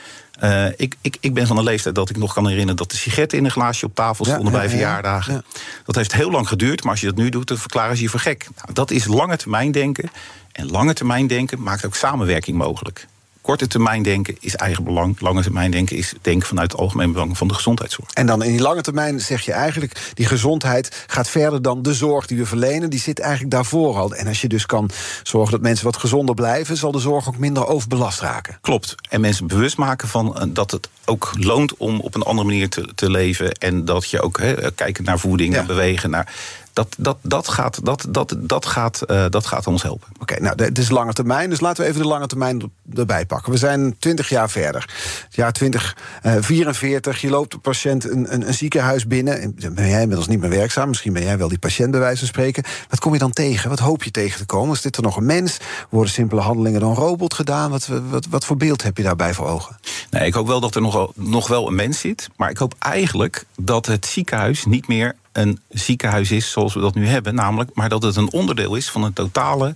Uh, 0.43 0.65
ik, 0.75 0.95
ik, 1.01 1.17
ik 1.19 1.33
ben 1.33 1.47
van 1.47 1.55
de 1.55 1.63
leeftijd 1.63 1.95
dat 1.95 2.09
ik 2.09 2.17
nog 2.17 2.33
kan 2.33 2.43
herinneren 2.43 2.75
dat 2.75 2.91
de 2.91 2.97
sigaretten 2.97 3.37
in 3.37 3.45
een 3.45 3.51
glaasje 3.51 3.85
op 3.85 3.95
tafel 3.95 4.25
stonden 4.25 4.51
bij 4.51 4.69
verjaardagen. 4.69 5.45
Dat 5.85 5.95
heeft 5.95 6.13
heel 6.13 6.31
lang 6.31 6.47
geduurd, 6.47 6.83
maar 6.83 6.91
als 6.91 7.01
je 7.01 7.07
dat 7.07 7.15
nu 7.15 7.29
doet, 7.29 7.47
dan 7.47 7.57
verklaren 7.57 7.95
ze 7.95 8.03
je 8.03 8.09
voor 8.09 8.19
gek. 8.19 8.47
Nou, 8.55 8.73
dat 8.73 8.91
is 8.91 9.05
lange 9.05 9.37
termijn 9.37 9.71
denken. 9.71 10.09
En 10.51 10.71
lange 10.71 10.93
termijn 10.93 11.27
denken 11.27 11.61
maakt 11.61 11.85
ook 11.85 11.95
samenwerking 11.95 12.57
mogelijk 12.57 13.07
korte 13.47 13.67
termijn 13.67 14.03
denken 14.03 14.37
is 14.39 14.55
eigen 14.55 14.83
belang. 14.83 15.19
Lange 15.19 15.41
termijn 15.41 15.71
denken 15.71 15.97
is 15.97 16.13
denken 16.21 16.47
vanuit 16.47 16.71
het 16.71 16.81
algemeen 16.81 17.11
belang 17.11 17.37
van 17.37 17.47
de 17.47 17.53
gezondheidszorg. 17.53 18.09
En 18.13 18.25
dan 18.25 18.43
in 18.43 18.51
die 18.51 18.61
lange 18.61 18.81
termijn 18.81 19.19
zeg 19.21 19.41
je 19.41 19.51
eigenlijk... 19.51 20.11
die 20.13 20.25
gezondheid 20.25 21.03
gaat 21.07 21.29
verder 21.29 21.61
dan 21.61 21.81
de 21.81 21.93
zorg 21.93 22.25
die 22.25 22.37
we 22.37 22.45
verlenen. 22.45 22.89
Die 22.89 22.99
zit 22.99 23.19
eigenlijk 23.19 23.51
daarvoor 23.51 23.95
al. 23.95 24.13
En 24.13 24.27
als 24.27 24.41
je 24.41 24.47
dus 24.47 24.65
kan 24.65 24.89
zorgen 25.23 25.51
dat 25.51 25.61
mensen 25.61 25.85
wat 25.85 25.97
gezonder 25.97 26.35
blijven... 26.35 26.77
zal 26.77 26.91
de 26.91 26.99
zorg 26.99 27.27
ook 27.27 27.37
minder 27.37 27.67
overbelast 27.67 28.19
raken. 28.19 28.57
Klopt. 28.61 28.95
En 29.09 29.21
mensen 29.21 29.47
bewust 29.47 29.77
maken 29.77 30.07
van 30.07 30.37
eh, 30.37 30.43
dat 30.49 30.71
het 30.71 30.89
ook 31.05 31.31
loont 31.39 31.77
om 31.77 31.99
op 31.99 32.15
een 32.15 32.23
andere 32.23 32.47
manier 32.47 32.69
te, 32.69 32.89
te 32.95 33.09
leven. 33.09 33.51
En 33.51 33.85
dat 33.85 34.09
je 34.09 34.21
ook 34.21 34.39
he, 34.39 34.71
kijken 34.71 35.03
naar 35.03 35.19
voeding, 35.19 35.51
Ja. 35.51 35.57
naar 35.57 35.67
bewegen, 35.67 36.09
naar 36.09 36.33
dat, 36.77 36.95
dat, 36.97 37.17
dat, 37.21 37.47
gaat, 37.47 37.85
dat, 37.85 38.05
dat, 38.09 38.35
dat, 38.37 38.65
gaat, 38.65 39.01
uh, 39.07 39.25
dat 39.29 39.45
gaat 39.45 39.67
ons 39.67 39.83
helpen. 39.83 40.07
Oké, 40.19 40.41
nou, 40.41 40.63
het 40.63 40.77
is 40.77 40.89
lange 40.89 41.13
termijn, 41.13 41.49
dus 41.49 41.59
laten 41.59 41.83
we 41.83 41.89
even 41.89 42.01
de 42.01 42.07
lange 42.07 42.27
termijn 42.27 42.71
erbij 42.95 43.25
pakken. 43.25 43.51
We 43.51 43.57
zijn 43.57 43.95
20 43.99 44.29
jaar 44.29 44.49
verder. 44.49 44.81
Het 45.25 45.35
jaar 45.35 45.51
2044, 45.51 47.21
je 47.21 47.29
loopt 47.29 47.51
de 47.51 47.57
patiënt 47.57 48.09
een, 48.09 48.33
een, 48.33 48.47
een 48.47 48.53
ziekenhuis 48.53 49.07
binnen. 49.07 49.53
Dan 49.55 49.73
ben 49.73 49.89
jij 49.89 50.01
inmiddels 50.01 50.27
niet 50.27 50.39
meer 50.39 50.49
werkzaam, 50.49 50.87
misschien 50.87 51.13
ben 51.13 51.23
jij 51.23 51.37
wel 51.37 51.47
die 51.47 51.59
patiënt 51.59 51.91
bij 51.91 51.99
wijze 51.99 52.19
van 52.19 52.27
spreken. 52.27 52.63
Wat 52.89 52.99
kom 52.99 53.13
je 53.13 53.19
dan 53.19 53.31
tegen? 53.31 53.69
Wat 53.69 53.79
hoop 53.79 54.03
je 54.03 54.11
tegen 54.11 54.39
te 54.39 54.45
komen? 54.45 54.75
Is 54.75 54.81
dit 54.81 54.97
er 54.97 55.03
nog 55.03 55.17
een 55.17 55.25
mens? 55.25 55.57
Worden 55.89 56.13
simpele 56.13 56.41
handelingen 56.41 56.79
door 56.79 56.89
een 56.89 56.95
robot 56.95 57.33
gedaan? 57.33 57.71
Wat, 57.71 57.89
wat, 58.09 58.27
wat 58.29 58.45
voor 58.45 58.57
beeld 58.57 58.83
heb 58.83 58.97
je 58.97 59.03
daarbij 59.03 59.33
voor 59.33 59.47
ogen? 59.47 59.77
Nee, 60.09 60.25
ik 60.25 60.33
hoop 60.33 60.47
wel 60.47 60.59
dat 60.59 60.75
er 60.75 60.81
nog 60.81 60.93
wel, 60.93 61.11
nog 61.15 61.47
wel 61.47 61.67
een 61.67 61.75
mens 61.75 61.99
zit. 61.99 62.29
Maar 62.35 62.49
ik 62.49 62.57
hoop 62.57 62.75
eigenlijk 62.79 63.45
dat 63.59 63.85
het 63.85 64.05
ziekenhuis 64.05 64.65
niet 64.65 64.87
meer 64.87 65.15
een 65.37 65.59
ziekenhuis 65.69 66.31
is 66.31 66.51
zoals 66.51 66.73
we 66.73 66.79
dat 66.79 66.95
nu 66.95 67.07
hebben. 67.07 67.35
Namelijk, 67.35 67.69
maar 67.73 67.89
dat 67.89 68.03
het 68.03 68.15
een 68.15 68.31
onderdeel 68.31 68.75
is 68.75 68.89
van 68.89 69.03
een 69.03 69.13
totale 69.13 69.75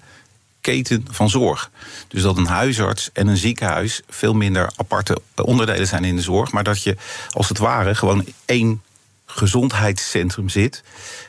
keten 0.61 1.05
van 1.09 1.29
zorg. 1.29 1.71
Dus 2.07 2.21
dat 2.21 2.37
een 2.37 2.45
huisarts 2.45 3.09
en 3.13 3.27
een 3.27 3.37
ziekenhuis 3.37 4.01
veel 4.09 4.33
minder 4.33 4.71
aparte 4.75 5.21
onderdelen 5.35 5.87
zijn 5.87 6.03
in 6.03 6.15
de 6.15 6.21
zorg. 6.21 6.51
Maar 6.51 6.63
dat 6.63 6.83
je 6.83 6.97
als 7.29 7.49
het 7.49 7.57
ware 7.57 7.95
gewoon 7.95 8.25
één 8.45 8.81
gezondheidscentrum 9.25 10.49
zit. 10.49 10.83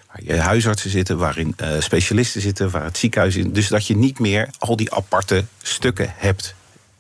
Waar 0.07 0.25
je 0.25 0.41
huisartsen 0.41 0.91
zitten, 0.91 1.19
waarin 1.19 1.55
uh, 1.61 1.69
specialisten 1.79 2.41
zitten, 2.41 2.71
waar 2.71 2.85
het 2.85 2.99
ziekenhuis 2.99 3.37
in. 3.37 3.53
Dus 3.53 3.69
dat 3.69 3.87
je 3.87 3.97
niet 3.97 4.19
meer 4.19 4.49
al 4.59 4.77
die 4.77 4.95
aparte 4.95 5.45
stukken 5.63 6.15
hebt 6.17 6.55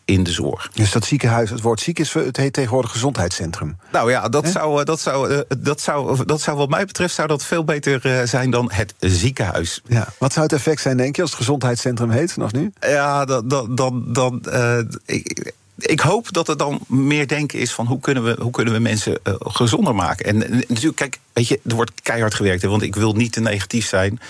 in 0.04 0.22
de 0.22 0.30
zorg. 0.30 0.70
Dus 0.72 0.92
dat 0.92 1.04
ziekenhuis, 1.04 1.50
het 1.50 1.60
woord 1.60 1.80
ziek 1.80 1.98
is, 1.98 2.12
het 2.12 2.36
heet 2.36 2.52
tegenwoordig 2.52 2.90
gezondheidscentrum. 2.90 3.76
Nou 3.92 4.10
ja, 4.10 4.28
dat, 4.28 4.48
zou, 4.48 4.84
dat, 4.84 5.00
zou, 5.00 5.44
dat, 5.58 5.80
zou, 5.80 6.24
dat 6.24 6.40
zou 6.40 6.56
wat 6.56 6.68
mij 6.68 6.84
betreft 6.84 7.14
zou 7.14 7.28
dat 7.28 7.44
veel 7.44 7.64
beter 7.64 8.28
zijn 8.28 8.50
dan 8.50 8.70
het 8.72 8.94
ziekenhuis. 8.98 9.80
Ja. 9.88 10.08
Wat 10.18 10.32
zou 10.32 10.44
het 10.44 10.54
effect 10.54 10.80
zijn, 10.80 10.96
denk 10.96 11.16
je, 11.16 11.22
als 11.22 11.30
het 11.30 11.40
gezondheidscentrum 11.40 12.10
heet 12.10 12.32
vanaf 12.32 12.52
nu? 12.52 12.72
Ja, 12.80 13.24
dan. 13.24 13.48
dan, 13.48 13.74
dan, 13.74 14.04
dan 14.12 14.42
uh, 14.48 14.78
ik, 15.06 15.52
ik 15.76 16.00
hoop 16.00 16.32
dat 16.32 16.48
er 16.48 16.56
dan 16.56 16.80
meer 16.88 17.28
denken 17.28 17.58
is 17.58 17.72
van 17.72 17.86
hoe 17.86 18.00
kunnen 18.00 18.24
we, 18.24 18.36
hoe 18.40 18.50
kunnen 18.50 18.74
we 18.74 18.80
mensen 18.80 19.18
uh, 19.24 19.34
gezonder 19.38 19.94
maken. 19.94 20.26
En, 20.26 20.50
en, 20.50 20.64
natuurlijk, 20.68 20.96
kijk, 20.96 21.18
weet 21.32 21.48
je, 21.48 21.60
er 21.64 21.74
wordt 21.74 21.92
keihard 22.02 22.34
gewerkt. 22.34 22.62
Hè, 22.62 22.68
want 22.68 22.82
ik 22.82 22.94
wil 22.94 23.12
niet 23.12 23.32
te 23.32 23.40
negatief 23.40 23.86
zijn. 23.86 24.20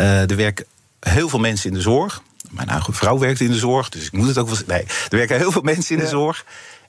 Uh, 0.00 0.30
er 0.30 0.36
werken 0.36 0.66
heel 1.00 1.28
veel 1.28 1.38
mensen 1.38 1.70
in 1.70 1.76
de 1.76 1.82
zorg. 1.82 2.22
Mijn 2.50 2.68
eigen 2.68 2.94
vrouw 2.94 3.18
werkt 3.18 3.40
in 3.40 3.50
de 3.50 3.58
zorg, 3.58 3.88
dus 3.88 4.04
ik 4.04 4.12
moet 4.12 4.28
het 4.28 4.38
ook 4.38 4.48
wel 4.48 4.58
Nee, 4.66 4.82
er 4.82 5.16
werken 5.16 5.36
heel 5.36 5.52
veel 5.52 5.62
mensen 5.62 5.94
in 5.94 5.98
de 5.98 6.04
ja. 6.04 6.10
zorg. 6.10 6.44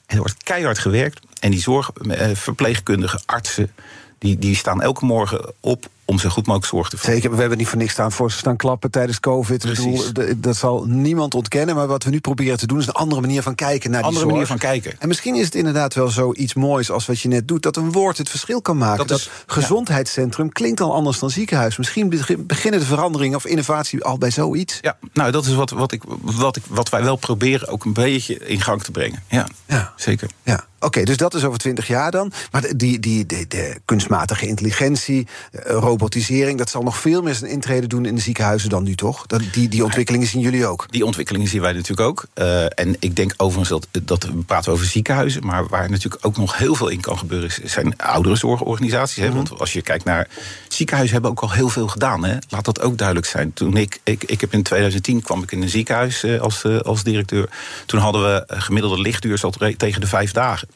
En 0.06 0.16
er 0.16 0.22
wordt 0.22 0.42
keihard 0.42 0.78
gewerkt. 0.78 1.20
En 1.40 1.50
die 1.50 1.60
zorgverpleegkundigen, 1.60 3.20
artsen, 3.26 3.72
die, 4.18 4.38
die 4.38 4.56
staan 4.56 4.82
elke 4.82 5.04
morgen 5.04 5.52
op 5.60 5.88
om 6.08 6.18
zo 6.18 6.28
goed 6.28 6.46
mogelijk 6.46 6.70
zorg 6.70 6.88
te 6.88 6.96
voeren. 6.96 7.14
Zeker, 7.14 7.30
we 7.34 7.40
hebben 7.40 7.58
niet 7.58 7.68
voor 7.68 7.78
niks 7.78 7.92
staan 7.92 8.12
voor 8.12 8.30
ze 8.30 8.38
staan 8.38 8.56
klappen 8.56 8.90
tijdens 8.90 9.20
COVID. 9.20 9.64
Bedoel, 9.64 10.04
dat 10.36 10.56
zal 10.56 10.84
niemand 10.86 11.34
ontkennen. 11.34 11.74
Maar 11.74 11.86
wat 11.86 12.04
we 12.04 12.10
nu 12.10 12.20
proberen 12.20 12.58
te 12.58 12.66
doen 12.66 12.78
is 12.78 12.86
een 12.86 12.92
andere 12.92 13.20
manier 13.20 13.42
van 13.42 13.54
kijken 13.54 13.90
naar 13.90 14.02
andere 14.02 14.24
die 14.24 14.30
zorg. 14.30 14.32
manier 14.32 14.46
van 14.46 14.70
kijken. 14.70 15.00
En 15.00 15.08
misschien 15.08 15.34
is 15.34 15.44
het 15.44 15.54
inderdaad 15.54 15.94
wel 15.94 16.08
zoiets 16.08 16.54
moois 16.54 16.90
als 16.90 17.06
wat 17.06 17.20
je 17.20 17.28
net 17.28 17.48
doet. 17.48 17.62
Dat 17.62 17.76
een 17.76 17.92
woord 17.92 18.18
het 18.18 18.28
verschil 18.28 18.62
kan 18.62 18.76
maken. 18.76 19.06
Dat, 19.06 19.18
is, 19.18 19.30
gezondheidscentrum 19.46 20.46
ja. 20.46 20.52
klinkt 20.52 20.80
al 20.80 20.94
anders 20.94 21.18
dan 21.18 21.30
ziekenhuis. 21.30 21.76
Misschien 21.76 22.08
beginnen 22.46 22.80
de 22.80 22.86
veranderingen 22.86 23.36
of 23.36 23.46
innovatie 23.46 24.04
al 24.04 24.18
bij 24.18 24.30
zoiets. 24.30 24.78
Ja, 24.80 24.96
nou 25.12 25.30
dat 25.30 25.46
is 25.46 25.54
wat, 25.54 25.70
wat, 25.70 25.92
ik, 25.92 26.02
wat, 26.20 26.56
ik, 26.56 26.62
wat 26.68 26.88
wij 26.88 27.02
wel 27.02 27.16
proberen 27.16 27.68
ook 27.68 27.84
een 27.84 27.92
beetje 27.92 28.38
in 28.46 28.60
gang 28.60 28.82
te 28.82 28.90
brengen. 28.90 29.22
Ja, 29.28 29.46
ja. 29.66 29.92
zeker. 29.96 30.30
Ja. 30.42 30.64
Oké, 30.78 30.86
okay, 30.86 31.04
dus 31.04 31.16
dat 31.16 31.34
is 31.34 31.44
over 31.44 31.58
twintig 31.58 31.86
jaar 31.86 32.10
dan. 32.10 32.32
Maar 32.50 32.62
die, 32.76 32.98
die, 32.98 33.26
die, 33.26 33.46
de 33.46 33.80
kunstmatige 33.84 34.46
intelligentie, 34.46 35.26
robotisering... 35.64 36.58
dat 36.58 36.70
zal 36.70 36.82
nog 36.82 36.98
veel 36.98 37.22
meer 37.22 37.34
zijn 37.34 37.50
intrede 37.50 37.86
doen 37.86 38.04
in 38.04 38.14
de 38.14 38.20
ziekenhuizen 38.20 38.68
dan 38.68 38.82
nu, 38.82 38.94
toch? 38.94 39.26
Dat, 39.26 39.42
die, 39.52 39.68
die 39.68 39.84
ontwikkelingen 39.84 40.26
zien 40.26 40.40
jullie 40.40 40.66
ook? 40.66 40.86
Die 40.90 41.04
ontwikkelingen 41.04 41.48
zien 41.48 41.60
wij 41.60 41.72
natuurlijk 41.72 42.08
ook. 42.08 42.26
Uh, 42.34 42.64
en 42.64 42.96
ik 42.98 43.16
denk 43.16 43.34
overigens 43.36 43.68
dat, 43.68 44.04
dat... 44.04 44.24
we 44.24 44.42
praten 44.46 44.72
over 44.72 44.86
ziekenhuizen... 44.86 45.46
maar 45.46 45.66
waar 45.66 45.90
natuurlijk 45.90 46.26
ook 46.26 46.36
nog 46.36 46.58
heel 46.58 46.74
veel 46.74 46.88
in 46.88 47.00
kan 47.00 47.18
gebeuren... 47.18 47.50
zijn 47.64 47.96
ouderenzorgorganisaties. 47.96 49.16
Hè? 49.16 49.22
Mm 49.22 49.28
-hmm. 49.28 49.36
Want 49.36 49.60
als 49.60 49.72
je 49.72 49.82
kijkt 49.82 50.04
naar... 50.04 50.28
ziekenhuizen 50.68 51.14
hebben 51.14 51.30
ook 51.32 51.40
al 51.40 51.52
heel 51.52 51.68
veel 51.68 51.88
gedaan. 51.88 52.24
Hè? 52.24 52.36
Laat 52.48 52.64
dat 52.64 52.80
ook 52.80 52.98
duidelijk 52.98 53.26
zijn. 53.26 53.52
Toen 53.52 53.76
ik, 53.76 54.00
ik, 54.04 54.24
ik 54.24 54.40
heb 54.40 54.52
in 54.52 54.62
2010 54.62 55.22
kwam 55.22 55.42
ik 55.42 55.52
in 55.52 55.62
een 55.62 55.68
ziekenhuis 55.68 56.24
uh, 56.24 56.40
als, 56.40 56.64
als 56.64 57.02
directeur. 57.02 57.48
Toen 57.86 58.00
hadden 58.00 58.22
we 58.22 58.44
gemiddelde 58.46 59.00
lichtduur 59.00 59.38
zat 59.38 59.56
tegen 59.76 60.00
de 60.00 60.06
vijf 60.06 60.32
dagen. 60.32 60.67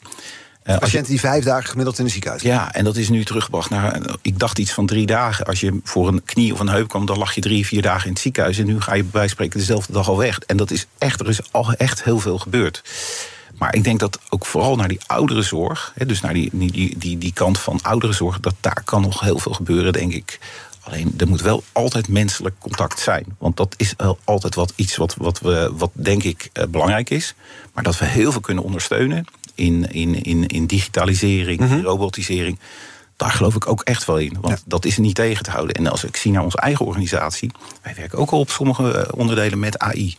Uh, 0.65 0.77
Patiënten 0.77 1.11
die 1.11 1.19
vijf 1.19 1.43
dagen 1.43 1.69
gemiddeld 1.69 1.99
in 1.99 2.05
de 2.05 2.11
ziekenhuis. 2.11 2.41
Ja, 2.41 2.73
en 2.73 2.83
dat 2.83 2.95
is 2.95 3.09
nu 3.09 3.25
teruggebracht 3.25 3.69
naar, 3.69 4.01
ik 4.21 4.39
dacht 4.39 4.59
iets 4.59 4.71
van 4.71 4.85
drie 4.85 5.05
dagen. 5.05 5.45
Als 5.45 5.59
je 5.59 5.79
voor 5.83 6.07
een 6.07 6.23
knie 6.25 6.53
of 6.53 6.59
een 6.59 6.69
heup 6.69 6.87
kwam, 6.87 7.05
dan 7.05 7.17
lag 7.17 7.35
je 7.35 7.41
drie, 7.41 7.65
vier 7.65 7.81
dagen 7.81 8.05
in 8.05 8.11
het 8.11 8.21
ziekenhuis. 8.21 8.57
En 8.57 8.65
nu 8.65 8.81
ga 8.81 8.93
je 8.93 9.03
bij 9.03 9.27
spreken 9.27 9.59
dezelfde 9.59 9.93
dag 9.93 10.07
al 10.07 10.17
weg. 10.17 10.39
En 10.39 10.57
dat 10.57 10.71
is 10.71 10.85
echt, 10.97 11.19
er 11.19 11.29
is 11.29 11.51
al 11.51 11.73
echt 11.73 12.03
heel 12.03 12.19
veel 12.19 12.37
gebeurd. 12.37 12.81
Maar 13.57 13.75
ik 13.75 13.83
denk 13.83 13.99
dat 13.99 14.19
ook 14.29 14.45
vooral 14.45 14.75
naar 14.75 14.87
die 14.87 14.99
ouderenzorg, 15.05 15.91
hè, 15.95 16.05
dus 16.05 16.21
naar 16.21 16.33
die, 16.33 16.49
die, 16.53 16.97
die, 16.97 17.17
die 17.17 17.33
kant 17.33 17.59
van 17.59 17.79
ouderenzorg, 17.81 18.39
dat 18.39 18.55
daar 18.59 18.81
kan 18.83 19.01
nog 19.01 19.19
heel 19.19 19.39
veel 19.39 19.53
gebeuren, 19.53 19.93
denk 19.93 20.13
ik. 20.13 20.39
Alleen 20.79 21.13
er 21.17 21.27
moet 21.27 21.41
wel 21.41 21.63
altijd 21.71 22.07
menselijk 22.07 22.55
contact 22.59 22.99
zijn. 22.99 23.25
Want 23.37 23.57
dat 23.57 23.73
is 23.77 23.93
altijd 24.23 24.55
wat, 24.55 24.73
iets 24.75 24.95
wat, 24.95 25.15
wat, 25.17 25.39
we, 25.39 25.71
wat 25.73 25.91
denk 25.93 26.23
ik 26.23 26.49
uh, 26.53 26.63
belangrijk 26.65 27.09
is. 27.09 27.35
Maar 27.73 27.83
dat 27.83 27.99
we 27.99 28.05
heel 28.05 28.31
veel 28.31 28.41
kunnen 28.41 28.63
ondersteunen 28.63 29.25
in, 29.55 29.91
in, 29.91 30.23
in, 30.23 30.47
in 30.47 30.65
digitalisering, 30.65 31.59
mm 31.59 31.67
-hmm. 31.67 31.81
robotisering. 31.81 32.59
Daar 33.15 33.31
geloof 33.31 33.55
ik 33.55 33.67
ook 33.67 33.81
echt 33.81 34.05
wel 34.05 34.17
in. 34.17 34.37
Want 34.41 34.57
ja. 34.57 34.63
dat 34.65 34.85
is 34.85 34.97
niet 34.97 35.15
tegen 35.15 35.43
te 35.43 35.51
houden. 35.51 35.75
En 35.75 35.87
als 35.87 36.03
ik 36.03 36.15
zie 36.15 36.31
naar 36.31 36.43
onze 36.43 36.57
eigen 36.57 36.85
organisatie. 36.85 37.51
Wij 37.81 37.93
werken 37.95 38.17
ook 38.17 38.31
al 38.31 38.39
op 38.39 38.49
sommige 38.49 39.11
onderdelen 39.15 39.59
met 39.59 39.79
AI. 39.79 40.17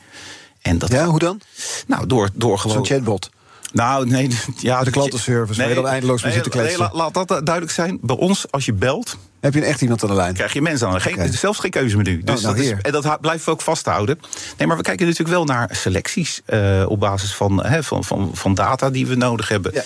En 0.60 0.78
dat 0.78 0.92
ja, 0.92 1.06
hoe 1.06 1.18
dan? 1.18 1.40
Nou, 1.86 2.06
door, 2.06 2.30
door 2.34 2.58
gewoon. 2.58 2.76
Zo'n 2.76 2.86
chatbot. 2.86 3.30
Nou, 3.72 4.06
nee, 4.06 4.28
ja, 4.56 4.84
de 4.84 4.90
klantenservice, 4.90 5.58
nee, 5.58 5.68
waar 5.68 5.76
je 5.76 5.82
dan 5.82 5.92
eindeloos 5.92 6.22
mee 6.22 6.32
nee, 6.32 6.42
zit 6.42 6.52
te 6.52 6.58
kletsen. 6.58 6.80
Nee, 6.80 6.90
laat 6.92 7.14
dat 7.14 7.28
duidelijk 7.28 7.70
zijn. 7.70 7.98
Bij 8.00 8.16
ons, 8.16 8.50
als 8.50 8.64
je 8.64 8.72
belt, 8.72 9.16
heb 9.44 9.54
je 9.54 9.64
echt 9.64 9.80
iemand 9.80 10.02
aan 10.02 10.08
de 10.08 10.14
lijn? 10.14 10.34
Krijg 10.34 10.52
je 10.52 10.62
mensen 10.62 10.86
aan 10.86 10.92
de 10.92 11.00
lijn. 11.04 11.14
Okay. 11.14 11.32
Zelfs 11.32 11.58
geen 11.58 11.70
keuzemenu. 11.70 12.22
Dus 12.22 12.36
oh, 12.36 12.42
nou 12.42 12.56
dat 12.56 12.64
is, 12.64 12.74
en 12.82 12.92
dat 12.92 13.20
blijven 13.20 13.44
we 13.44 13.50
ook 13.50 13.60
vasthouden. 13.60 14.18
Nee, 14.58 14.66
maar 14.66 14.76
we 14.76 14.82
kijken 14.82 15.06
natuurlijk 15.06 15.36
wel 15.36 15.44
naar 15.44 15.68
selecties. 15.72 16.42
Uh, 16.46 16.84
op 16.88 17.00
basis 17.00 17.34
van, 17.34 17.64
he, 17.64 17.82
van, 17.82 18.04
van, 18.04 18.30
van 18.34 18.54
data 18.54 18.90
die 18.90 19.06
we 19.06 19.14
nodig 19.14 19.48
hebben. 19.48 19.72
Ja. 19.74 19.82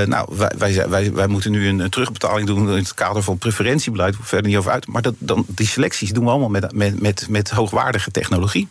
Uh, 0.00 0.06
nou, 0.06 0.28
wij, 0.36 0.52
wij, 0.58 0.88
wij, 0.88 1.12
wij 1.12 1.26
moeten 1.26 1.50
nu 1.50 1.68
een, 1.68 1.90
terugbetaling 1.90 2.46
doen 2.46 2.68
in 2.68 2.76
het 2.76 2.94
kader 2.94 3.22
van 3.22 3.38
preferentiebeleid. 3.38 4.16
We 4.16 4.22
verder 4.22 4.48
niet 4.48 4.58
over 4.58 4.70
uit. 4.70 4.86
Maar 4.86 5.02
dat, 5.02 5.14
dan, 5.18 5.44
die 5.48 5.66
selecties 5.66 6.12
doen 6.12 6.24
we 6.24 6.30
allemaal 6.30 6.48
met, 6.48 6.72
met, 6.72 7.00
met, 7.00 7.26
met 7.28 7.50
hoogwaardige 7.50 8.10
technologie. 8.10 8.68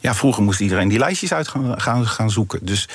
Ja, 0.00 0.14
vroeger 0.14 0.42
moest 0.42 0.60
iedereen 0.60 0.88
die 0.88 0.98
lijstjes 0.98 1.32
uit 1.32 1.48
gaan, 1.48 1.80
gaan, 1.80 2.06
gaan 2.06 2.30
zoeken. 2.30 2.58
Dus 2.62 2.88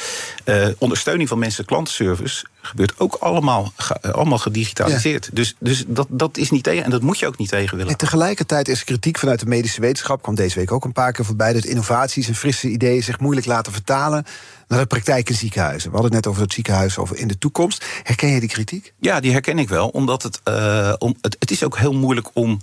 uh, 0.45 0.67
ondersteuning 0.77 1.29
van 1.29 1.39
mensen 1.39 1.65
klantenservice 1.65 2.45
gebeurt 2.67 2.99
ook 2.99 3.13
allemaal, 3.13 3.73
allemaal 4.01 4.37
gedigitaliseerd. 4.37 5.25
Ja. 5.25 5.31
Dus, 5.33 5.55
dus 5.59 5.83
dat, 5.87 6.07
dat 6.09 6.37
is 6.37 6.51
niet 6.51 6.63
tegen 6.63 6.83
en 6.83 6.89
dat 6.89 7.01
moet 7.01 7.19
je 7.19 7.27
ook 7.27 7.37
niet 7.37 7.49
tegen 7.49 7.77
willen. 7.77 7.91
En 7.91 7.97
tegelijkertijd 7.97 8.67
is 8.67 8.83
kritiek 8.83 9.17
vanuit 9.17 9.39
de 9.39 9.45
medische 9.45 9.81
wetenschap, 9.81 10.21
kwam 10.21 10.35
deze 10.35 10.59
week 10.59 10.71
ook 10.71 10.85
een 10.85 10.91
paar 10.91 11.11
keer 11.11 11.25
voorbij, 11.25 11.53
dat 11.53 11.65
innovaties 11.65 12.27
en 12.27 12.35
frisse 12.35 12.69
ideeën 12.69 13.03
zich 13.03 13.19
moeilijk 13.19 13.47
laten 13.47 13.71
vertalen 13.73 14.25
naar 14.67 14.79
de 14.79 14.85
praktijk 14.85 15.29
in 15.29 15.35
ziekenhuizen. 15.35 15.89
We 15.89 15.95
hadden 15.95 16.13
het 16.15 16.23
net 16.23 16.31
over 16.31 16.45
het 16.45 16.53
ziekenhuis 16.53 16.97
over 16.97 17.17
in 17.17 17.27
de 17.27 17.37
toekomst. 17.37 17.85
Herken 18.03 18.29
je 18.29 18.39
die 18.39 18.49
kritiek? 18.49 18.93
Ja, 18.99 19.19
die 19.19 19.31
herken 19.31 19.59
ik 19.59 19.69
wel, 19.69 19.87
omdat 19.87 20.23
het, 20.23 20.41
uh, 20.43 20.93
om, 20.97 21.15
het, 21.21 21.35
het 21.39 21.51
is 21.51 21.63
ook 21.63 21.77
heel 21.77 21.93
moeilijk 21.93 22.29
om. 22.33 22.61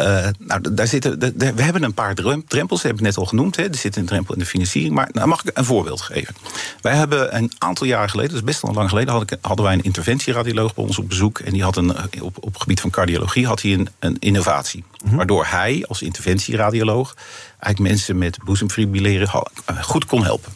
Uh, 0.00 0.28
nou, 0.38 0.74
daar 0.74 0.86
zitten, 0.86 1.18
we 1.36 1.62
hebben 1.62 1.82
een 1.82 1.94
paar 1.94 2.14
drempels, 2.14 2.82
dat 2.82 2.82
heb 2.82 2.94
ik 2.94 3.00
net 3.00 3.16
al 3.16 3.26
genoemd. 3.26 3.56
Hè. 3.56 3.62
Er 3.62 3.74
zit 3.74 3.96
een 3.96 4.06
drempel 4.06 4.34
in 4.34 4.40
de 4.40 4.46
financiering. 4.46 4.94
Maar 4.94 5.08
nou, 5.12 5.28
mag 5.28 5.44
ik 5.44 5.58
een 5.58 5.64
voorbeeld 5.64 6.00
geven? 6.00 6.34
Wij 6.80 6.96
hebben 6.96 7.36
een 7.36 7.52
aantal 7.58 7.86
jaren 7.86 8.10
geleden, 8.10 8.30
dat 8.30 8.40
is 8.40 8.46
best 8.46 8.62
wel 8.62 8.74
lang 8.74 8.88
geleden, 8.88 9.12
hadden, 9.12 9.38
hadden 9.40 9.64
wij 9.64 9.74
een 9.74 9.82
interventieradioloog 9.82 10.74
bij 10.74 10.84
ons 10.84 10.98
op 10.98 11.08
bezoek. 11.08 11.38
En 11.38 11.52
die 11.52 11.62
had 11.62 11.76
een, 11.76 11.96
op, 12.20 12.36
op 12.40 12.52
het 12.52 12.62
gebied 12.62 12.80
van 12.80 12.90
cardiologie 12.90 13.46
had 13.46 13.62
hij 13.62 13.72
een, 13.72 13.88
een 13.98 14.16
innovatie. 14.18 14.84
Mm-hmm. 15.02 15.16
Waardoor 15.16 15.46
hij 15.46 15.84
als 15.88 16.02
interventieradioloog 16.02 17.14
eigenlijk 17.58 17.92
mensen 17.92 18.18
met 18.18 18.38
boezemfibrilleren 18.44 19.42
goed 19.80 20.04
kon 20.04 20.24
helpen. 20.24 20.52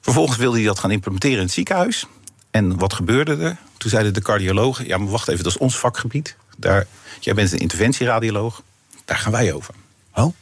Vervolgens 0.00 0.36
wilde 0.36 0.56
hij 0.56 0.66
dat 0.66 0.78
gaan 0.78 0.90
implementeren 0.90 1.36
in 1.36 1.42
het 1.42 1.52
ziekenhuis. 1.52 2.06
En 2.50 2.78
wat 2.78 2.92
gebeurde 2.92 3.36
er? 3.36 3.56
Toen 3.76 3.90
zeiden 3.90 4.14
de 4.14 4.22
cardiologen: 4.22 4.86
ja, 4.86 4.98
maar 4.98 5.08
wacht 5.08 5.28
even, 5.28 5.44
dat 5.44 5.52
is 5.52 5.58
ons 5.58 5.78
vakgebied. 5.78 6.36
Daar, 6.60 6.86
jij 7.20 7.34
bent 7.34 7.52
een 7.52 7.58
interventieradioloog, 7.58 8.62
daar 9.04 9.18
gaan 9.18 9.32
wij 9.32 9.52
over. 9.52 9.74
Oh. 10.14 10.34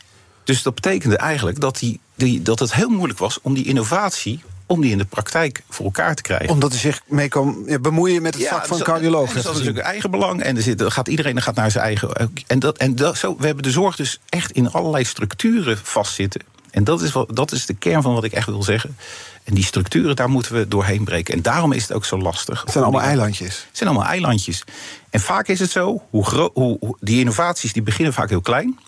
Dus 0.45 0.63
dat 0.63 0.75
betekende 0.75 1.17
eigenlijk 1.17 1.61
dat, 1.61 1.79
die, 1.79 2.01
die, 2.15 2.43
dat 2.43 2.59
het 2.59 2.75
heel 2.75 2.89
moeilijk 2.89 3.19
was 3.19 3.39
om 3.43 3.55
die 3.55 3.65
innovatie 3.65 4.43
om 4.67 4.81
die 4.81 4.91
in 4.91 4.99
de 4.99 5.05
praktijk 5.05 5.63
voor 5.69 5.85
elkaar 5.85 6.15
te 6.15 6.23
krijgen. 6.23 6.49
Omdat 6.49 6.71
hij 6.71 6.81
zich 6.81 7.03
mee 7.07 7.29
kan 7.29 7.69
bemoeien 7.81 8.23
met 8.23 8.35
het 8.35 8.43
Ja, 8.43 8.51
vak 8.51 8.67
van 8.67 8.79
cardioloog. 8.79 9.33
Dat 9.33 9.37
is 9.37 9.45
natuurlijk 9.45 9.79
eigen 9.79 10.11
belang. 10.11 10.43
En 10.43 10.57
er 10.57 10.63
zit, 10.63 10.81
er 10.81 10.91
gaat, 10.91 11.09
iedereen 11.09 11.43
gaat 11.43 11.55
naar 11.55 11.71
zijn 11.71 11.85
eigen. 11.85 12.31
En, 12.47 12.59
dat, 12.59 12.77
en 12.77 12.97
dat, 12.97 13.17
zo, 13.17 13.37
we 13.39 13.47
hebben 13.47 13.63
de 13.63 13.71
zorg 13.71 13.97
dus 13.97 14.21
echt 14.29 14.51
in 14.51 14.71
allerlei 14.71 15.05
structuren 15.05 15.79
vastzitten. 15.83 16.41
En 16.77 16.85
dat 16.85 17.03
is, 17.03 17.13
wat, 17.13 17.37
dat 17.37 17.53
is 17.53 17.67
de 17.67 17.75
kern 17.75 18.03
van 18.03 18.15
wat 18.15 18.25
ik 18.25 18.33
echt 18.33 18.47
wil 18.47 18.63
zeggen. 18.63 18.97
En 19.45 19.55
die 19.55 19.65
structuren, 19.65 20.17
daar 20.17 20.29
moeten 20.29 20.55
we 20.55 20.69
doorheen 20.69 21.05
breken. 21.05 21.35
En 21.35 21.43
daarom 21.43 21.73
is 21.73 21.83
het 21.83 21.93
ook 21.93 22.05
zo 22.05 22.19
lastig. 22.19 22.61
Het 22.63 22.73
zijn 22.73 22.85
allemaal 22.85 23.03
eilandjes. 23.03 23.65
Het 23.69 23.77
zijn 23.77 23.91
allemaal 23.91 24.09
eilandjes. 24.09 24.65
En 25.11 25.21
vaak 25.21 25.49
is 25.49 25.59
het 25.61 25.71
zo, 25.71 26.03
hoe 26.11 26.51
hoe- 26.55 26.97
die 27.01 27.19
innovaties 27.19 27.73
die 27.73 27.83
beginnen 27.83 28.13
vaak 28.15 28.29
heel 28.29 28.41
klein. 28.41 28.79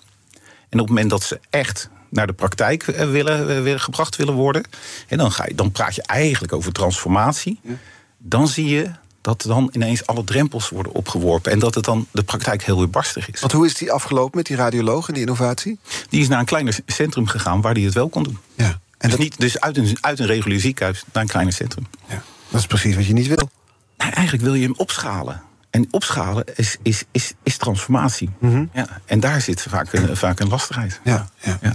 En 0.69 0.79
op 0.79 0.87
het 0.87 0.87
moment 0.87 1.09
dat 1.09 1.23
ze 1.23 1.39
echt 1.49 1.89
naar 2.09 2.27
de 2.27 2.33
praktijk 2.33 2.87
eh, 2.87 3.09
willen, 3.11 3.39
eh, 3.39 3.61
willen 3.61 3.79
gebracht 3.79 4.15
willen 4.15 4.33
worden... 4.33 4.63
En 5.07 5.17
dan, 5.17 5.31
ga 5.31 5.45
je, 5.47 5.55
dan 5.55 5.71
praat 5.71 5.95
je 5.95 6.03
eigenlijk 6.03 6.53
over 6.53 6.71
transformatie. 6.71 7.59
Dan 8.17 8.47
zie 8.47 8.65
je 8.69 8.91
dat 9.21 9.41
dan 9.41 9.69
ineens 9.71 10.05
alle 10.05 10.23
drempels 10.23 10.69
worden 10.69 10.93
opgeworpen... 10.93 11.51
en 11.51 11.59
dat 11.59 11.75
het 11.75 11.83
dan 11.83 12.07
de 12.11 12.23
praktijk 12.23 12.63
heel 12.63 12.77
weerbarstig 12.77 13.29
is. 13.29 13.39
Want 13.39 13.51
hoe 13.51 13.65
is 13.65 13.75
die 13.75 13.91
afgelopen 13.91 14.37
met 14.37 14.45
die 14.45 14.55
radioloog 14.55 15.07
en 15.07 15.13
die 15.13 15.23
innovatie? 15.23 15.79
Die 16.09 16.21
is 16.21 16.27
naar 16.27 16.39
een 16.39 16.45
kleiner 16.45 16.79
centrum 16.85 17.27
gegaan 17.27 17.61
waar 17.61 17.73
hij 17.73 17.83
het 17.83 17.93
wel 17.93 18.09
kon 18.09 18.23
doen. 18.23 18.37
Ja. 18.55 18.65
En 18.65 18.79
dus 18.97 19.09
dat, 19.09 19.19
niet 19.19 19.39
dus 19.39 19.59
uit 19.59 19.77
een, 19.77 19.97
uit 20.01 20.19
een 20.19 20.25
regulier 20.25 20.59
ziekenhuis 20.59 21.03
naar 21.13 21.23
een 21.23 21.29
kleiner 21.29 21.53
centrum. 21.53 21.87
ja, 22.07 22.23
dat 22.49 22.59
is 22.59 22.67
precies 22.67 22.95
wat 22.95 23.05
je 23.05 23.13
niet 23.13 23.27
wil. 23.27 23.49
Nou, 23.97 24.11
eigenlijk 24.11 24.45
wil 24.45 24.53
je 24.53 24.63
hem 24.63 24.73
opschalen. 24.77 25.41
En 25.69 25.87
opschalen 25.91 26.43
is, 26.55 26.77
is, 26.81 27.03
is, 27.11 27.33
is 27.43 27.57
transformatie. 27.57 28.29
ja, 28.73 29.01
en 29.05 29.19
daar 29.19 29.41
zit 29.41 29.61
vaak 29.61 29.93
een, 29.93 30.17
vaak 30.17 30.39
een 30.39 30.47
lastigheid. 30.47 30.99
Ja, 31.03 31.29
ja. 31.41 31.59
Ja. 31.61 31.73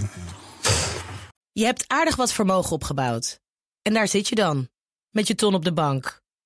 Je 1.51 1.65
hebt 1.65 1.83
aardig 1.87 2.15
wat 2.15 2.33
vermogen 2.33 2.71
opgebouwd. 2.71 3.39
En 3.81 3.93
daar 3.93 4.07
zit 4.07 4.27
je 4.27 4.35
dan, 4.35 4.69
met 5.09 5.27
je 5.27 5.35
ton 5.35 5.53
op 5.53 5.63
de 5.63 5.73
bank. 5.73 6.23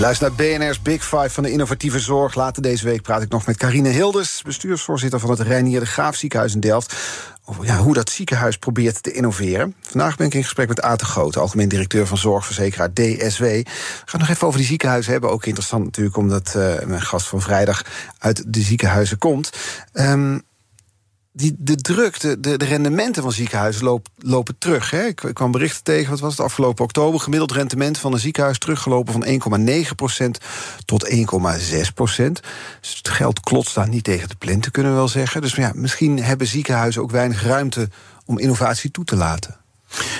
Je 0.00 0.06
luistert 0.06 0.36
naar 0.36 0.46
BNR's 0.46 0.82
Big 0.82 1.04
Five 1.04 1.30
van 1.30 1.42
de 1.42 1.50
innovatieve 1.50 1.98
zorg. 1.98 2.34
Later 2.34 2.62
deze 2.62 2.84
week 2.84 3.02
praat 3.02 3.22
ik 3.22 3.28
nog 3.28 3.46
met 3.46 3.56
Carine 3.56 3.88
Hilders, 3.88 4.42
bestuursvoorzitter 4.42 5.20
van 5.20 5.30
het 5.30 5.40
Reinier 5.40 5.80
de 5.80 5.86
Graaf 5.86 6.16
ziekenhuis 6.16 6.54
in 6.54 6.60
Delft. 6.60 6.96
Over 7.44 7.64
ja, 7.64 7.76
hoe 7.76 7.94
dat 7.94 8.10
ziekenhuis 8.10 8.56
probeert 8.56 9.02
te 9.02 9.12
innoveren. 9.12 9.74
Vandaag 9.80 10.16
ben 10.16 10.26
ik 10.26 10.34
in 10.34 10.42
gesprek 10.42 10.68
met 10.68 10.76
de 10.76 11.04
Groot, 11.04 11.36
algemeen 11.36 11.68
directeur 11.68 12.06
van 12.06 12.18
zorgverzekeraar 12.18 12.92
DSW. 12.92 13.42
We 13.42 13.64
gaan 14.04 14.20
nog 14.20 14.28
even 14.28 14.46
over 14.46 14.58
die 14.58 14.68
ziekenhuizen 14.68 15.12
hebben. 15.12 15.30
Ook 15.30 15.46
interessant 15.46 15.84
natuurlijk, 15.84 16.16
omdat 16.16 16.54
eh, 16.54 16.86
mijn 16.86 17.02
gast 17.02 17.26
van 17.26 17.40
vrijdag 17.40 17.84
uit 18.18 18.44
de 18.52 18.60
ziekenhuizen 18.60 19.18
komt. 19.18 19.52
Ehm, 19.92 20.38
die, 21.32 21.56
de 21.58 21.76
druk, 21.76 22.20
de, 22.20 22.40
de, 22.40 22.58
de 22.58 22.64
rendementen 22.64 23.22
van 23.22 23.32
ziekenhuizen 23.32 23.84
loop, 23.84 24.08
lopen 24.18 24.58
terug. 24.58 24.90
Hè. 24.90 25.04
Ik, 25.04 25.22
ik 25.22 25.34
kwam 25.34 25.50
berichten 25.50 25.82
tegen, 25.82 26.10
wat 26.10 26.20
was 26.20 26.30
het 26.32 26.40
afgelopen 26.40 26.84
oktober... 26.84 27.20
gemiddeld 27.20 27.52
rendement 27.52 27.98
van 27.98 28.12
een 28.12 28.18
ziekenhuis 28.18 28.58
teruggelopen 28.58 29.12
van 29.12 29.58
1,9% 29.60 30.44
tot 30.84 31.10
1,6% 31.10 31.16
Dus 32.80 32.96
het 32.96 33.08
geld 33.08 33.40
klotst 33.40 33.74
daar 33.74 33.88
niet 33.88 34.04
tegen 34.04 34.28
de 34.28 34.36
plinten, 34.36 34.72
kunnen 34.72 34.92
we 34.92 34.98
wel 34.98 35.08
zeggen. 35.08 35.40
Dus 35.40 35.54
ja, 35.54 35.72
misschien 35.74 36.22
hebben 36.22 36.46
ziekenhuizen 36.46 37.02
ook 37.02 37.10
weinig 37.10 37.42
ruimte 37.42 37.88
om 38.24 38.38
innovatie 38.38 38.90
toe 38.90 39.04
te 39.04 39.16
laten. 39.16 39.58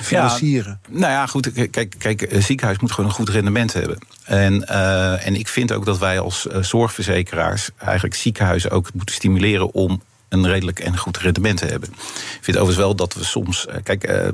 Financieren. 0.02 0.80
Nou 0.88 1.12
ja, 1.12 1.26
goed. 1.26 1.70
Kijk, 1.70 1.94
kijk, 1.98 2.32
een 2.32 2.42
ziekenhuis 2.42 2.78
moet 2.78 2.92
gewoon 2.92 3.10
een 3.10 3.16
goed 3.16 3.28
rendement 3.28 3.72
hebben. 3.72 3.98
En, 4.24 4.68
eh, 4.68 5.26
en 5.26 5.34
ik 5.34 5.48
vind 5.48 5.72
ook 5.72 5.84
dat 5.84 5.98
wij 5.98 6.20
als 6.20 6.46
eh, 6.46 6.62
zorgverzekeraars 6.62 7.70
eigenlijk 7.78 8.14
ziekenhuizen 8.14 8.70
ook 8.70 8.94
moeten 8.94 9.14
stimuleren 9.14 9.74
om 9.74 10.02
een 10.30 10.46
redelijk 10.48 10.78
en 10.80 10.96
goed 10.98 11.16
rendement 11.18 11.58
te 11.58 11.66
hebben. 11.66 11.88
Ik 11.92 12.38
vind 12.40 12.56
overigens 12.56 12.76
wel 12.86 12.94
dat 12.94 13.14
we 13.14 13.24
soms. 13.24 13.66
eh, 13.66 13.76
Kijk, 13.82 14.04
eh, 14.04 14.26
eh, 14.28 14.32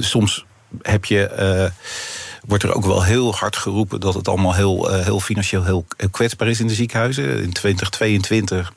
soms 0.00 0.44
heb 0.82 1.04
je. 1.04 1.70
Wordt 2.46 2.62
er 2.62 2.74
ook 2.74 2.84
wel 2.84 3.02
heel 3.02 3.34
hard 3.34 3.56
geroepen 3.56 4.00
dat 4.00 4.14
het 4.14 4.28
allemaal 4.28 4.54
heel, 4.54 4.90
eh, 4.90 5.04
heel 5.04 5.20
financieel 5.20 5.64
heel, 5.64 5.86
kwetsbaar 6.10 6.48
is 6.48 6.60
in 6.60 6.66
de 6.66 6.74
ziekenhuizen. 6.74 7.42
In 7.42 7.52
2022, 7.52 8.72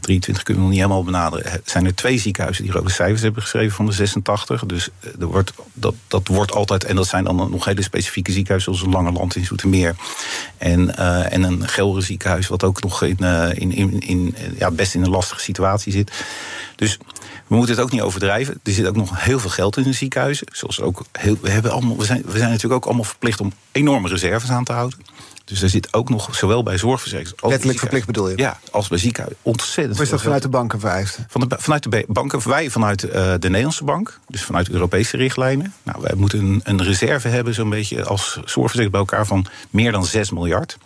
23 0.00 0.44
kunnen 0.44 0.62
we 0.62 0.68
nog 0.68 0.78
niet 0.78 0.86
helemaal 0.86 1.04
benaderen. 1.04 1.60
Zijn 1.64 1.86
er 1.86 1.94
twee 1.94 2.18
ziekenhuizen 2.18 2.64
die 2.64 2.72
rode 2.72 2.90
cijfers 2.90 3.22
hebben 3.22 3.42
geschreven 3.42 3.76
van 3.76 3.86
de 3.86 3.92
86. 3.92 4.66
Dus 4.66 4.88
eh, 5.00 5.10
er 5.20 5.26
wordt, 5.26 5.52
dat, 5.72 5.94
dat 6.08 6.28
wordt 6.28 6.52
altijd, 6.52 6.84
en 6.84 6.96
dat 6.96 7.06
zijn 7.06 7.24
dan 7.24 7.36
nog 7.36 7.64
hele 7.64 7.82
specifieke 7.82 8.32
ziekenhuizen, 8.32 8.74
zoals 8.74 8.86
een 8.86 9.02
Lange 9.02 9.18
Land 9.18 9.36
in 9.36 9.44
Zoetermeer. 9.44 9.96
En, 10.58 10.96
eh, 10.96 11.32
en 11.32 11.42
een 11.42 11.68
Gelre 11.68 12.00
ziekenhuis, 12.00 12.48
wat 12.48 12.64
ook 12.64 12.82
nog 12.82 13.02
in, 13.02 13.18
in, 13.54 13.72
in, 13.72 14.00
in, 14.00 14.36
ja, 14.58 14.70
best 14.70 14.94
in 14.94 15.02
een 15.02 15.10
lastige 15.10 15.40
situatie 15.40 15.92
zit. 15.92 16.24
Dus 16.76 16.98
we 17.46 17.54
moeten 17.56 17.74
het 17.74 17.84
ook 17.84 17.90
niet 17.92 18.00
overdrijven. 18.00 18.60
Er 18.62 18.72
zit 18.72 18.86
ook 18.86 18.96
nog 18.96 19.24
heel 19.24 19.38
veel 19.38 19.50
geld 19.50 19.76
in 19.76 19.82
de 19.82 19.92
ziekenhuizen. 19.92 20.46
Zoals 20.52 20.80
ook 20.80 21.04
heel, 21.12 21.38
we, 21.40 21.50
hebben 21.50 21.70
allemaal, 21.72 21.96
we, 21.96 22.04
zijn, 22.04 22.22
we 22.24 22.38
zijn 22.38 22.50
natuurlijk 22.50 22.74
ook 22.74 22.84
allemaal 22.84 23.04
verplicht 23.04 23.40
om 23.40 23.52
enorme 23.72 24.08
reserves 24.08 24.50
aan 24.50 24.64
te 24.64 24.72
houden. 24.72 24.98
Dus 25.44 25.62
er 25.62 25.68
zit 25.70 25.92
ook 25.94 26.08
nog, 26.08 26.34
zowel 26.34 26.62
bij 26.62 26.78
zorgverzekers 26.78 27.30
als 27.30 27.40
bij 27.40 27.50
Wettelijk 27.50 27.78
ziekenhuizen- 27.78 28.12
verplicht 28.14 28.36
bedoel 28.36 28.54
je? 28.54 28.58
Ja, 28.66 28.70
als 28.70 28.88
bij 28.88 28.98
ziekenhuizen. 28.98 29.40
Ontzettend 29.42 29.96
Of 29.96 30.02
is 30.02 30.08
dat 30.10 30.22
vanuit 30.22 30.42
de 30.42 30.48
banken 30.48 30.80
vereist? 30.80 31.18
Van 31.28 31.40
de, 31.48 31.56
vanuit 31.58 31.82
de 31.82 31.88
ba- 31.88 32.02
banken, 32.06 32.48
wij 32.48 32.70
vanuit 32.70 33.02
eh, 33.02 33.32
de 33.38 33.48
Nederlandse 33.48 33.84
bank, 33.84 34.18
dus 34.28 34.42
vanuit 34.42 34.68
Europese 34.68 35.16
richtlijnen. 35.16 35.74
Nou, 35.82 35.98
wij 36.02 36.14
moeten 36.16 36.38
een, 36.38 36.60
een 36.64 36.82
reserve 36.82 37.28
hebben, 37.28 37.54
zo'n 37.54 37.70
beetje 37.70 38.04
als 38.04 38.32
zorgverzekering 38.32 38.90
bij 38.90 39.00
elkaar, 39.00 39.26
van 39.26 39.46
meer 39.70 39.92
dan 39.92 40.04
6 40.04 40.30
miljard. 40.30 40.76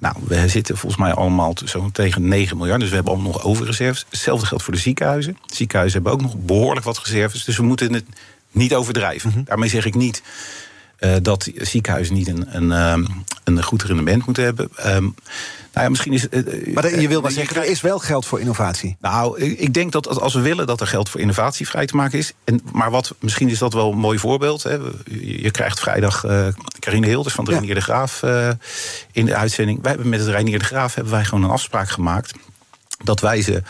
Nou, 0.00 0.14
we 0.26 0.48
zitten 0.48 0.76
volgens 0.76 1.00
mij 1.00 1.12
allemaal 1.12 1.54
zo 1.64 1.90
tegen 1.92 2.28
9 2.28 2.56
miljard, 2.56 2.80
dus 2.80 2.88
we 2.88 2.94
hebben 2.94 3.12
allemaal 3.12 3.32
nog 3.32 3.44
overreserves. 3.44 4.06
Hetzelfde 4.08 4.46
geldt 4.46 4.64
voor 4.64 4.72
de 4.72 4.80
ziekenhuizen. 4.80 5.36
De 5.46 5.54
ziekenhuizen 5.54 6.02
hebben 6.02 6.20
ook 6.20 6.26
nog 6.26 6.44
behoorlijk 6.44 6.86
wat 6.86 6.98
reserves, 6.98 7.44
dus 7.44 7.56
we 7.56 7.62
moeten 7.62 7.92
het 7.92 8.04
niet 8.50 8.74
overdrijven. 8.74 9.44
Daarmee 9.44 9.68
zeg 9.68 9.84
ik 9.84 9.94
niet 9.94 10.22
eh, 11.00 11.14
dat 11.22 11.48
ziekenhuizen 11.56 12.14
niet 12.14 12.28
een, 12.28 12.56
een, 12.56 12.72
ehm, 12.72 13.04
een 13.44 13.62
goed 13.62 13.82
rendement 13.82 14.24
moeten 14.26 14.44
hebben. 14.44 14.68
Ehm, 14.76 15.02
nou 15.72 15.84
ja, 15.84 15.88
misschien 15.88 16.12
is. 16.12 16.28
eh, 16.28 16.74
Maar 16.74 16.82
de- 16.82 17.00
je 17.00 17.08
wil 17.08 17.20
maar 17.20 17.30
je 17.30 17.36
zeggen, 17.36 17.56
er 17.56 17.64
is 17.68 17.80
wel 17.80 17.98
geld 17.98 18.26
voor 18.26 18.40
innovatie. 18.40 18.96
nou, 19.00 19.40
ik 19.40 19.74
denk 19.74 19.92
dat 19.92 20.20
als- 20.20 20.34
we 20.34 20.40
willen 20.40 20.66
dat 20.66 20.80
er 20.80 20.86
geld 20.86 21.08
voor 21.08 21.20
innovatie 21.20 21.68
vrij 21.68 21.86
te 21.86 21.96
maken 21.96 22.18
is. 22.18 22.32
En, 22.44 22.60
maar 22.72 22.90
wat, 22.90 23.14
misschien 23.20 23.48
is 23.48 23.58
dat 23.58 23.72
wel 23.72 23.92
een 23.92 23.98
mooi 23.98 24.18
voorbeeld. 24.18 24.62
Hè. 24.62 24.78
Je, 25.20 25.50
krijgt 25.50 25.80
vrijdag 25.80 26.24
eh 26.24 26.46
Carine 26.78 27.06
Hilders 27.06 27.34
van 27.34 27.44
de 27.44 27.50
Ja. 27.50 27.56
Reinier 27.56 27.74
de 27.76 27.82
Graaf 27.84 28.22
eh, 28.22 28.50
in 29.12 29.24
de 29.26 29.34
uitzending. 29.36 29.80
Wij 29.82 29.90
hebben 29.90 30.08
met 30.08 30.20
het 30.20 30.28
Reinier 30.28 30.58
de 30.58 30.64
Graaf 30.64 30.94
hebben 30.94 31.12
wij 31.12 31.24
gewoon 31.24 31.44
een 31.44 31.50
afspraak 31.50 31.88
gemaakt. 31.90 32.32
Dat 33.04 33.20
wij 33.20 33.42
ze 33.42 33.62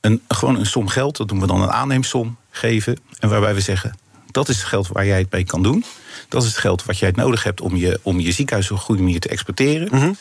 een, 0.00 0.22
gewoon 0.28 0.56
een 0.58 0.66
som 0.66 0.88
geld, 0.88 1.16
dat 1.16 1.28
doen 1.28 1.40
we 1.40 1.46
dan 1.46 1.62
een 1.62 1.70
aanneemsom, 1.72 2.36
geven. 2.50 2.98
En 3.18 3.28
waarbij 3.28 3.54
we 3.54 3.60
zeggen, 3.60 3.94
dat 4.30 4.48
is 4.48 4.56
het 4.56 4.66
geld 4.66 4.88
waar 4.88 5.06
jij 5.06 5.18
het 5.18 5.32
mee 5.32 5.44
kan 5.44 5.62
doen. 5.62 5.84
Dat 6.28 6.42
is 6.42 6.48
het 6.48 6.58
geld 6.58 6.84
wat 6.84 6.98
jij 6.98 7.10
nodig 7.14 7.42
hebt 7.42 7.60
om 7.60 7.76
je, 7.76 8.00
om 8.02 8.20
je 8.20 8.32
ziekenhuis 8.32 8.70
op 8.70 8.76
een 8.76 8.82
goede 8.82 9.02
manier 9.02 9.20
te 9.20 9.28
exporteren. 9.28 10.16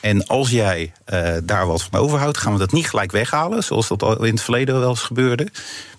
En 0.00 0.26
als 0.26 0.50
jij 0.50 0.92
eh, 1.04 1.32
daar 1.42 1.66
wat 1.66 1.82
van 1.82 2.00
overhoudt, 2.00 2.38
gaan 2.38 2.52
we 2.52 2.58
dat 2.58 2.72
niet 2.72 2.88
gelijk 2.88 3.12
weghalen, 3.12 3.64
zoals 3.64 3.88
dat 3.88 4.02
al 4.02 4.24
in 4.24 4.32
het 4.32 4.42
verleden 4.42 4.80
wel 4.80 4.88
eens 4.88 5.02
gebeurde. 5.02 5.48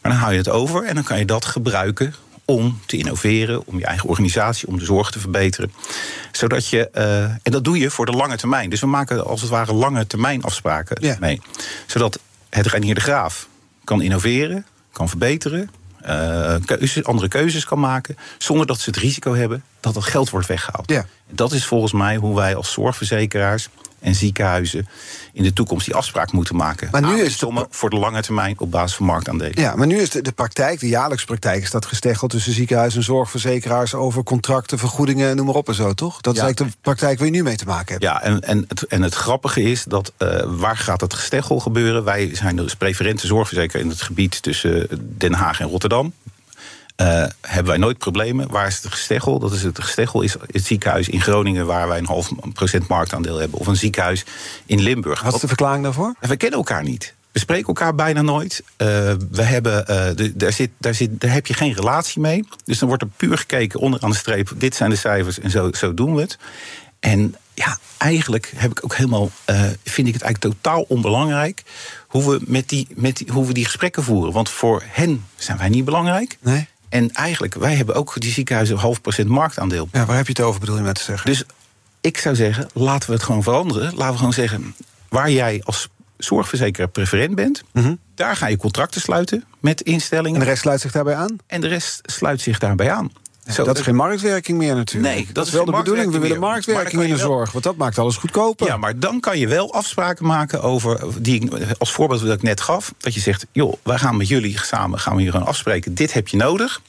Maar 0.01 0.11
dan 0.11 0.21
hou 0.21 0.31
je 0.31 0.37
het 0.37 0.49
over 0.49 0.83
en 0.83 0.95
dan 0.95 1.03
kan 1.03 1.19
je 1.19 1.25
dat 1.25 1.45
gebruiken 1.45 2.13
om 2.45 2.79
te 2.85 2.97
innoveren, 2.97 3.67
om 3.67 3.79
je 3.79 3.85
eigen 3.85 4.09
organisatie, 4.09 4.67
om 4.67 4.77
de 4.79 4.85
zorg 4.85 5.11
te 5.11 5.19
verbeteren. 5.19 5.71
Zodat 6.31 6.67
je, 6.67 6.89
eh, 6.89 7.23
en 7.23 7.39
dat 7.43 7.63
doe 7.63 7.77
je 7.79 7.89
voor 7.89 8.05
de 8.05 8.11
lange 8.11 8.37
termijn. 8.37 8.69
Dus 8.69 8.79
we 8.79 8.87
maken 8.87 9.25
als 9.25 9.41
het 9.41 9.49
ware 9.49 9.73
lange 9.73 10.07
termijn 10.07 10.43
afspraken 10.43 10.97
Ja. 11.05 11.17
mee. 11.19 11.41
Zodat 11.85 12.19
het 12.49 12.65
Reinier 12.67 12.95
de 12.95 13.01
Graaf 13.01 13.47
kan 13.83 14.01
innoveren, 14.01 14.65
kan 14.91 15.09
verbeteren, 15.09 15.69
eh, 16.01 16.55
keuzes, 16.65 17.03
andere 17.03 17.27
keuzes 17.27 17.65
kan 17.65 17.79
maken, 17.79 18.17
zonder 18.37 18.65
dat 18.65 18.79
ze 18.79 18.89
het 18.89 18.99
risico 18.99 19.35
hebben 19.35 19.63
dat 19.79 19.93
dat 19.93 20.03
geld 20.03 20.29
wordt 20.29 20.47
weggehaald. 20.47 20.89
Ja. 20.89 21.05
Dat 21.29 21.51
is 21.51 21.65
volgens 21.65 21.91
mij 21.91 22.15
hoe 22.15 22.35
wij 22.35 22.55
als 22.55 22.71
zorgverzekeraars 22.71 23.69
en 24.01 24.15
ziekenhuizen 24.15 24.87
in 25.33 25.43
de 25.43 25.53
toekomst 25.53 25.85
die 25.85 25.95
afspraak 25.95 26.31
moeten 26.31 26.55
maken. 26.55 26.87
Maar 26.91 27.01
nu 27.01 27.21
is 27.21 27.37
sommen 27.37 27.67
voor 27.69 27.89
de 27.89 27.95
lange 27.95 28.21
termijn 28.21 28.59
op 28.59 28.71
basis 28.71 28.95
van 28.95 29.05
marktaandelen. 29.05 29.61
Ja, 29.61 29.75
maar 29.75 29.87
nu 29.87 29.97
is 29.97 30.09
de, 30.09 30.21
de 30.21 30.31
praktijk, 30.31 30.79
de 30.79 30.87
jaarlijkse 30.87 31.25
praktijk, 31.25 31.63
is 31.63 31.71
dat 31.71 31.85
gesteggeld 31.85 32.31
tussen 32.31 32.53
ziekenhuizen 32.53 32.99
en 32.99 33.05
zorgverzekeraars 33.05 33.93
over 33.93 34.23
contracten, 34.23 34.77
vergoedingen, 34.77 35.35
noem 35.35 35.45
maar 35.45 35.55
op 35.55 35.67
en 35.67 35.73
zo, 35.73 35.93
toch? 35.93 36.21
Dat 36.21 36.35
is 36.35 36.41
eigenlijk 36.41 36.71
de 36.71 36.77
praktijk 36.81 37.17
waar 37.17 37.27
je 37.27 37.33
nu 37.33 37.43
mee 37.43 37.55
te 37.55 37.65
maken 37.65 37.91
hebt. 37.91 38.03
Ja, 38.03 38.21
en, 38.21 38.41
en, 38.41 38.65
het, 38.67 38.83
en 38.83 39.01
het 39.01 39.13
grappige 39.13 39.61
is 39.61 39.83
dat 39.83 40.13
uh, 40.17 40.43
waar 40.45 40.77
gaat 40.77 41.01
het 41.01 41.13
gesteggel 41.13 41.59
gebeuren? 41.59 42.03
Wij 42.03 42.35
zijn 42.35 42.55
dus 42.55 42.75
preferente 42.75 43.27
zorgverzekeraar 43.27 43.83
in 43.83 43.89
het 43.89 44.01
gebied 44.01 44.41
tussen 44.41 44.87
Den 45.17 45.33
Haag 45.33 45.59
en 45.59 45.67
Rotterdam. 45.67 46.13
Uh, 47.01 47.25
hebben 47.41 47.65
wij 47.65 47.77
nooit 47.77 47.97
problemen. 47.97 48.51
Waar 48.51 48.67
is 48.67 48.75
het 48.81 48.91
gesteggel? 48.91 49.39
Dat 49.39 49.53
is 49.53 49.63
het 49.63 49.83
gesteggel 49.83 50.21
is 50.21 50.35
het 50.51 50.65
ziekenhuis 50.65 51.09
in 51.09 51.21
Groningen... 51.21 51.65
waar 51.65 51.87
wij 51.87 51.97
een 51.97 52.05
half 52.05 52.31
procent 52.53 52.87
marktaandeel 52.87 53.37
hebben. 53.37 53.59
Of 53.59 53.67
een 53.67 53.75
ziekenhuis 53.75 54.25
in 54.65 54.81
Limburg. 54.81 55.21
Wat 55.21 55.33
is 55.33 55.41
de 55.41 55.47
verklaring 55.47 55.83
daarvoor? 55.83 56.15
We 56.19 56.37
kennen 56.37 56.57
elkaar 56.57 56.83
niet. 56.83 57.13
We 57.31 57.39
spreken 57.39 57.67
elkaar 57.67 57.95
bijna 57.95 58.21
nooit. 58.21 58.63
Uh, 58.65 58.87
we 59.31 59.41
hebben, 59.41 59.79
uh, 59.81 59.85
de, 60.15 60.31
daar, 60.35 60.51
zit, 60.51 60.69
daar, 60.77 60.93
zit, 60.93 61.21
daar 61.21 61.31
heb 61.31 61.47
je 61.47 61.53
geen 61.53 61.73
relatie 61.73 62.21
mee. 62.21 62.47
Dus 62.63 62.79
dan 62.79 62.87
wordt 62.87 63.03
er 63.03 63.09
puur 63.15 63.37
gekeken 63.37 63.79
onderaan 63.79 64.09
de 64.09 64.15
streep... 64.15 64.51
dit 64.55 64.75
zijn 64.75 64.89
de 64.89 64.95
cijfers 64.95 65.39
en 65.39 65.49
zo, 65.49 65.71
zo 65.71 65.93
doen 65.93 66.15
we 66.15 66.21
het. 66.21 66.37
En 66.99 67.35
ja, 67.53 67.77
eigenlijk 67.97 68.53
heb 68.55 68.71
ik 68.71 68.83
ook 68.83 68.95
helemaal, 68.95 69.31
uh, 69.49 69.61
vind 69.83 70.07
ik 70.07 70.13
het 70.13 70.23
eigenlijk 70.23 70.55
totaal 70.55 70.81
onbelangrijk 70.81 71.63
hoe 72.07 72.31
we, 72.31 72.39
met 72.45 72.69
die, 72.69 72.87
met 72.95 73.17
die, 73.17 73.31
hoe 73.31 73.45
we 73.45 73.53
die 73.53 73.65
gesprekken 73.65 74.03
voeren. 74.03 74.33
Want 74.33 74.49
voor 74.49 74.83
hen 74.85 75.25
zijn 75.35 75.57
wij 75.57 75.69
niet 75.69 75.85
belangrijk. 75.85 76.37
Nee. 76.41 76.67
En 76.89 77.11
eigenlijk, 77.11 77.53
wij 77.53 77.75
hebben 77.75 77.95
ook 77.95 78.19
die 78.21 78.31
ziekenhuizen 78.31 78.77
half 78.77 79.01
procent 79.01 79.29
marktaandeel. 79.29 79.89
Ja, 79.91 80.05
waar 80.05 80.15
heb 80.15 80.25
je 80.25 80.31
het 80.31 80.41
over, 80.41 80.59
bedoel 80.59 80.75
je 80.75 80.81
met 80.81 80.95
te 80.95 81.03
zeggen? 81.03 81.29
Dus 81.29 81.43
ik 82.01 82.17
zou 82.17 82.35
zeggen, 82.35 82.69
laten 82.73 83.09
we 83.09 83.15
het 83.15 83.23
gewoon 83.23 83.43
veranderen. 83.43 83.93
Laten 83.95 84.11
we 84.11 84.17
gewoon 84.17 84.33
zeggen, 84.33 84.75
waar 85.09 85.31
jij 85.31 85.61
als 85.63 85.89
zorgverzekeraar 86.17 86.89
preferent 86.89 87.35
bent... 87.35 87.63
Mm 87.73 87.83
-hmm. 87.83 87.99
daar 88.15 88.35
ga 88.35 88.47
je 88.47 88.57
contracten 88.57 89.01
sluiten 89.01 89.45
met 89.59 89.81
instellingen. 89.81 90.33
En 90.33 90.39
de 90.39 90.45
rest 90.45 90.61
sluit 90.61 90.81
zich 90.81 90.91
daarbij 90.91 91.15
aan? 91.15 91.37
En 91.47 91.61
de 91.61 91.67
rest 91.67 92.01
sluit 92.03 92.41
zich 92.41 92.59
daarbij 92.59 92.91
aan. 92.91 93.11
Zo, 93.53 93.63
dat 93.63 93.77
is 93.77 93.83
geen 93.83 93.95
marktwerking 93.95 94.57
meer 94.57 94.75
natuurlijk. 94.75 95.13
Nee, 95.13 95.25
dat, 95.25 95.35
dat 95.35 95.45
is 95.45 95.51
wel 95.51 95.65
de 95.65 95.71
bedoeling. 95.71 96.11
We 96.11 96.19
willen 96.19 96.39
marktwerking 96.39 97.01
in 97.01 97.09
de 97.09 97.17
zorg, 97.17 97.51
want 97.51 97.63
dat 97.63 97.75
maakt 97.75 97.97
alles 97.97 98.15
goedkoper. 98.15 98.67
Ja, 98.67 98.77
maar 98.77 98.99
dan 98.99 99.19
kan 99.19 99.39
je 99.39 99.47
wel 99.47 99.73
afspraken 99.73 100.25
maken 100.25 100.61
over, 100.61 100.99
die 101.23 101.41
ik 101.41 101.75
als 101.77 101.91
voorbeeld 101.91 102.21
dat 102.21 102.35
ik 102.35 102.41
net 102.41 102.61
gaf, 102.61 102.93
dat 102.97 103.13
je 103.13 103.19
zegt, 103.19 103.45
joh, 103.51 103.73
wij 103.83 103.97
gaan 103.97 104.17
met 104.17 104.27
jullie 104.27 104.59
samen 104.59 104.99
gaan 104.99 105.15
we 105.15 105.21
hier 105.21 105.31
gewoon 105.31 105.47
afspreken. 105.47 105.93
Dit 105.93 106.13
heb 106.13 106.27
je 106.27 106.37
nodig. 106.37 106.81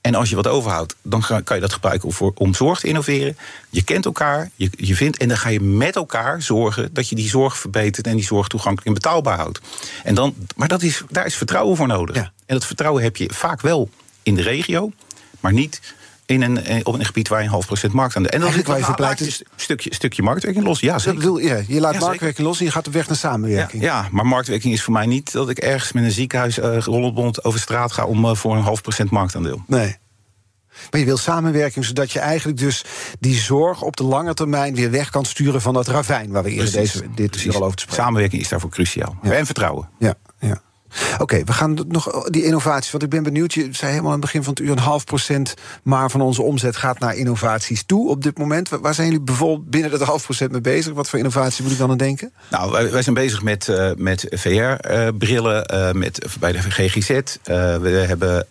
En 0.00 0.14
als 0.14 0.30
je 0.30 0.36
wat 0.36 0.46
overhoudt, 0.46 0.96
dan 1.02 1.22
kan 1.44 1.56
je 1.56 1.60
dat 1.60 1.72
gebruiken 1.72 2.12
voor, 2.12 2.32
om 2.34 2.54
zorg 2.54 2.80
te 2.80 2.86
innoveren. 2.86 3.36
Je 3.70 3.82
kent 3.82 4.04
elkaar, 4.04 4.50
je, 4.54 4.70
je 4.76 4.96
vindt, 4.96 5.16
en 5.16 5.28
dan 5.28 5.36
ga 5.36 5.48
je 5.48 5.60
met 5.60 5.96
elkaar 5.96 6.42
zorgen 6.42 6.88
dat 6.92 7.08
je 7.08 7.14
die 7.14 7.28
zorg 7.28 7.58
verbetert 7.58 8.06
en 8.06 8.16
die 8.16 8.24
zorg 8.24 8.48
toegankelijk 8.48 8.86
en 8.86 8.94
betaalbaar 8.94 9.38
houdt. 9.38 9.60
En 10.04 10.14
dan, 10.14 10.34
maar 10.56 10.68
dat 10.68 10.82
is, 10.82 11.02
daar 11.10 11.26
is 11.26 11.36
vertrouwen 11.36 11.76
voor 11.76 11.86
nodig. 11.86 12.16
Ja. 12.16 12.22
En 12.22 12.54
dat 12.54 12.64
vertrouwen 12.64 13.02
heb 13.02 13.16
je 13.16 13.30
vaak 13.32 13.60
wel 13.60 13.88
in 14.22 14.34
de 14.34 14.42
regio, 14.42 14.92
maar 15.46 15.54
niet 15.54 15.80
in 16.26 16.42
een, 16.42 16.86
op 16.86 16.94
een 16.94 17.04
gebied 17.04 17.28
waar 17.28 17.38
je 17.38 17.44
een 17.44 17.50
half 17.50 17.66
procent 17.66 17.92
markt 17.92 18.16
aan 18.16 18.22
de. 18.22 18.28
En 18.28 18.40
dan 18.40 18.52
laat 18.96 19.18
je 19.18 19.24
een 19.24 19.46
stukje, 19.56 19.94
stukje 19.94 20.22
marktwerking 20.22 20.64
los. 20.64 20.80
Ja, 20.80 20.98
zeker. 20.98 21.18
bedoel, 21.18 21.38
ja, 21.38 21.62
je 21.66 21.80
laat 21.80 21.94
Ja, 21.94 22.00
marktwerking 22.00 22.46
los 22.46 22.58
en 22.58 22.64
je 22.64 22.70
gaat 22.70 22.86
op 22.86 22.92
weg 22.92 23.06
naar 23.08 23.16
samenwerking. 23.16 23.82
ja, 23.82 24.08
maar 24.10 24.26
marktwerking 24.26 24.72
is 24.72 24.82
voor 24.82 24.92
mij 24.92 25.06
niet 25.06 25.32
dat 25.32 25.48
ik 25.48 25.58
ergens 25.58 25.92
met 25.92 26.04
een 26.04 26.10
ziekenhuis 26.10 26.58
uh, 26.58 26.78
rollenbond 26.78 27.44
over 27.44 27.60
straat 27.60 27.92
ga 27.92 28.04
om 28.04 28.24
uh, 28.24 28.34
voor 28.34 28.56
een 28.56 28.62
half 28.62 28.82
procent 28.82 29.10
marktaandeel. 29.10 29.62
Nee. 29.66 29.96
Maar 30.90 31.00
je 31.00 31.06
wil 31.06 31.16
samenwerking 31.16 31.84
zodat 31.84 32.12
je 32.12 32.18
eigenlijk 32.18 32.58
dus 32.58 32.84
die 33.20 33.34
zorg 33.34 33.82
op 33.82 33.96
de 33.96 34.04
lange 34.04 34.34
termijn 34.34 34.74
weer 34.74 34.90
weg 34.90 35.10
kan 35.10 35.24
sturen 35.24 35.60
van 35.60 35.74
dat 35.74 35.88
ravijn 35.88 36.30
waar 36.30 36.42
we 36.42 36.50
eerder 36.50 36.72
deze, 36.72 37.02
dit 37.14 37.36
hier 37.36 37.54
al 37.54 37.62
over 37.64 37.76
te 37.76 37.82
spreken. 37.82 38.02
Samenwerking 38.02 38.42
is 38.42 38.48
daarvoor 38.48 38.70
cruciaal. 38.70 39.16
Ja. 39.22 39.32
En 39.32 39.46
vertrouwen. 39.46 39.88
Ja, 39.98 40.14
ja. 40.40 40.62
Oké, 41.18 41.44
we 41.44 41.52
gaan 41.52 41.78
nog 41.88 42.24
die 42.24 42.44
innovaties. 42.44 42.90
Want 42.90 43.02
ik 43.02 43.10
ben 43.10 43.22
benieuwd. 43.22 43.54
Je 43.54 43.68
zei 43.70 43.90
helemaal 43.90 44.12
aan 44.12 44.20
het 44.20 44.26
begin 44.26 44.42
van 44.42 44.52
het 44.52 44.62
uur 44.62 44.70
een 44.70 44.78
half 44.78 45.04
procent 45.04 45.54
maar 45.82 46.10
van 46.10 46.20
onze 46.20 46.42
omzet 46.42 46.76
gaat 46.76 46.98
naar 46.98 47.16
innovaties 47.16 47.84
toe 47.86 48.08
op 48.08 48.22
dit 48.22 48.38
moment. 48.38 48.68
Waar 48.68 48.94
zijn 48.94 49.06
jullie 49.06 49.22
bijvoorbeeld 49.22 49.70
binnen 49.70 49.90
dat 49.90 50.00
half 50.00 50.24
procent 50.24 50.52
mee 50.52 50.60
bezig? 50.60 50.92
Wat 50.92 51.08
voor 51.08 51.18
innovatie 51.18 51.62
moet 51.62 51.72
ik 51.72 51.78
dan 51.78 51.90
aan 51.90 51.96
denken? 51.96 52.32
Nou, 52.50 52.70
wij, 52.70 52.90
wij 52.90 53.02
zijn 53.02 53.14
bezig 53.14 53.42
met, 53.42 53.68
uh, 53.68 53.90
met 53.96 54.26
VR-brillen 54.30 55.74
uh, 55.74 55.92
met, 55.92 56.26
bij 56.40 56.52
de 56.52 56.58
GGZ. 56.58 57.10
Uh, 57.10 57.24
we 57.76 57.88
hebben 57.88 58.46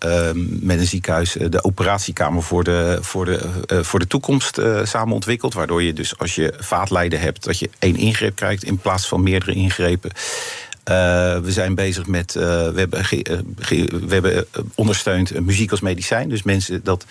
met 0.62 0.80
een 0.80 0.88
ziekenhuis 0.88 1.38
de 1.50 1.64
operatiekamer 1.64 2.44
voor 2.44 2.64
de, 2.64 2.98
voor 3.02 3.26
de, 3.26 3.40
voor 3.84 4.00
de 4.00 4.08
toekomst 4.08 4.62
samen 4.84 5.14
ontwikkeld. 5.14 5.54
Waardoor 5.54 5.84
je 5.84 5.94
dus 5.94 6.18
als 6.18 6.36
je 6.36 6.54
vaatlijden 6.58 7.20
hebt, 7.20 7.44
dat 7.44 7.60
je 7.60 7.70
één 7.80 7.96
ingreep 7.96 8.36
krijgt 8.36 8.64
in 8.64 8.78
plaats 8.78 9.08
van 9.08 9.24
meerdere 9.24 9.54
ingrepen. 9.54 10.12
Uh, 10.90 10.96
we 11.38 11.52
zijn 11.52 11.76
bezig 11.76 12.08
met. 12.08 12.36
Uh, 12.36 12.44
we, 12.44 12.80
hebben 12.80 13.06
ge, 13.06 13.42
we 14.08 14.14
hebben 14.14 14.46
ondersteund 14.76 15.40
muziek 15.40 15.72
als 15.72 15.80
medicijn. 15.80 16.30
Dus 16.30 16.44
mensen 16.44 16.84
dat 16.84 17.06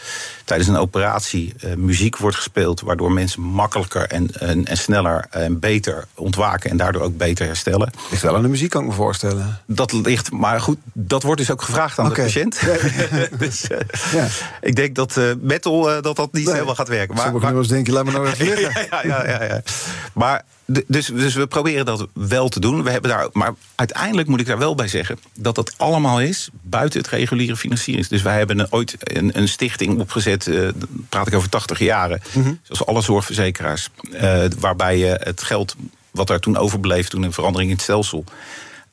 tijdens 0.45 0.68
een 0.68 0.77
operatie 0.77 1.55
muziek 1.77 2.16
wordt 2.16 2.37
gespeeld. 2.37 2.81
waardoor 2.81 3.12
mensen 3.12 3.43
makkelijker 3.43 4.07
en, 4.07 4.31
en, 4.41 4.64
en, 4.64 4.77
sneller 4.77 5.27
en 5.31 5.59
beter 5.59 6.07
ontwaken. 6.14 6.70
en 6.70 6.77
daardoor 6.77 7.03
ook 7.03 7.16
beter 7.16 7.47
herstellen. 7.47 7.91
Ligt 8.11 8.22
wel 8.22 8.37
aan 8.37 8.43
de 8.43 8.49
muziek, 8.49 8.70
kan 8.70 8.83
ik 8.83 8.89
me 8.89 8.95
voorstellen. 8.95 9.61
Dat 9.66 9.93
ligt, 9.93 10.31
maar 10.31 10.61
goed, 10.61 10.79
dat 10.93 11.22
wordt 11.22 11.41
dus 11.41 11.51
ook 11.51 11.62
gevraagd 11.62 11.99
aan 11.99 12.11
okay. 12.11 12.25
de 12.27 12.33
patiënt. 12.33 12.61
dus 13.45 13.66
ja. 14.12 14.27
ik 14.61 14.77
denk 14.77 14.95
dat 14.95 15.20
metal 15.41 16.03
dat 16.03 16.16
dat 16.16 16.33
niet 16.33 16.45
nee. 16.45 16.55
helemaal 16.55 16.75
gaat 16.75 16.89
werken. 16.89 17.14
Maar, 17.14 17.25
Sommige 17.25 17.47
nummers 17.47 17.68
denk 17.68 17.87
je, 17.87 17.93
laat 17.93 18.05
me 18.05 18.11
nou 18.11 18.27
even 18.27 18.61
ja, 18.61 18.70
ja, 19.03 19.29
ja, 19.29 19.45
ja, 19.45 19.62
Maar. 20.12 20.45
Dus, 20.67 21.07
dus 21.07 21.35
we 21.35 21.47
proberen 21.47 21.85
dat 21.85 22.07
wel 22.12 22.49
te 22.49 22.61
doen. 22.61 22.83
We 22.83 22.91
hebben 22.91 23.11
daar, 23.11 23.29
maar 23.33 23.55
uiteindelijk 23.75 24.29
moet 24.29 24.41
ik 24.41 24.47
daar 24.47 24.59
wel 24.59 24.75
bij 24.75 24.89
zeggen 24.89 25.19
dat 25.35 25.55
dat 25.55 25.75
allemaal 25.77 26.21
is 26.21 26.49
buiten 26.62 27.01
het 27.01 27.09
reguliere 27.09 27.57
financiering. 27.57 28.07
Dus 28.07 28.23
wij 28.23 28.37
hebben 28.37 28.59
een, 28.59 28.67
ooit 28.71 28.97
een, 28.99 29.39
een, 29.39 29.49
stichting 29.49 30.01
opgezet, 30.01 30.47
uh, 30.47 30.69
praat 31.09 31.27
ik 31.27 31.35
over 31.35 31.49
80 31.49 31.79
jaren, 31.79 32.23
mm 32.33 32.43
-hmm. 32.43 32.61
zoals 32.62 32.87
alle 32.87 33.03
zorgverzekeraars, 33.03 33.89
uh, 34.12 34.45
waarbij 34.59 34.99
je 34.99 35.21
het 35.23 35.43
geld 35.43 35.77
wat 36.11 36.31
er 36.31 36.41
toen 36.41 36.57
overbleef, 36.57 37.09
toen 37.09 37.23
een 37.23 37.33
verandering 37.33 37.71
in 37.71 37.77
het 37.77 37.85
stelsel, 37.85 38.25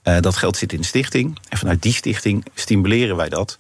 uh, 0.03 0.19
dat 0.19 0.36
geld 0.36 0.57
zit 0.57 0.74
in 0.74 0.80
de 0.80 0.86
stichting. 0.86 1.38
En 1.49 1.57
vanuit 1.57 1.82
die 1.82 1.93
stichting 1.93 2.45
stimuleren 2.55 3.15
wij 3.15 3.30
dat. 3.30 3.57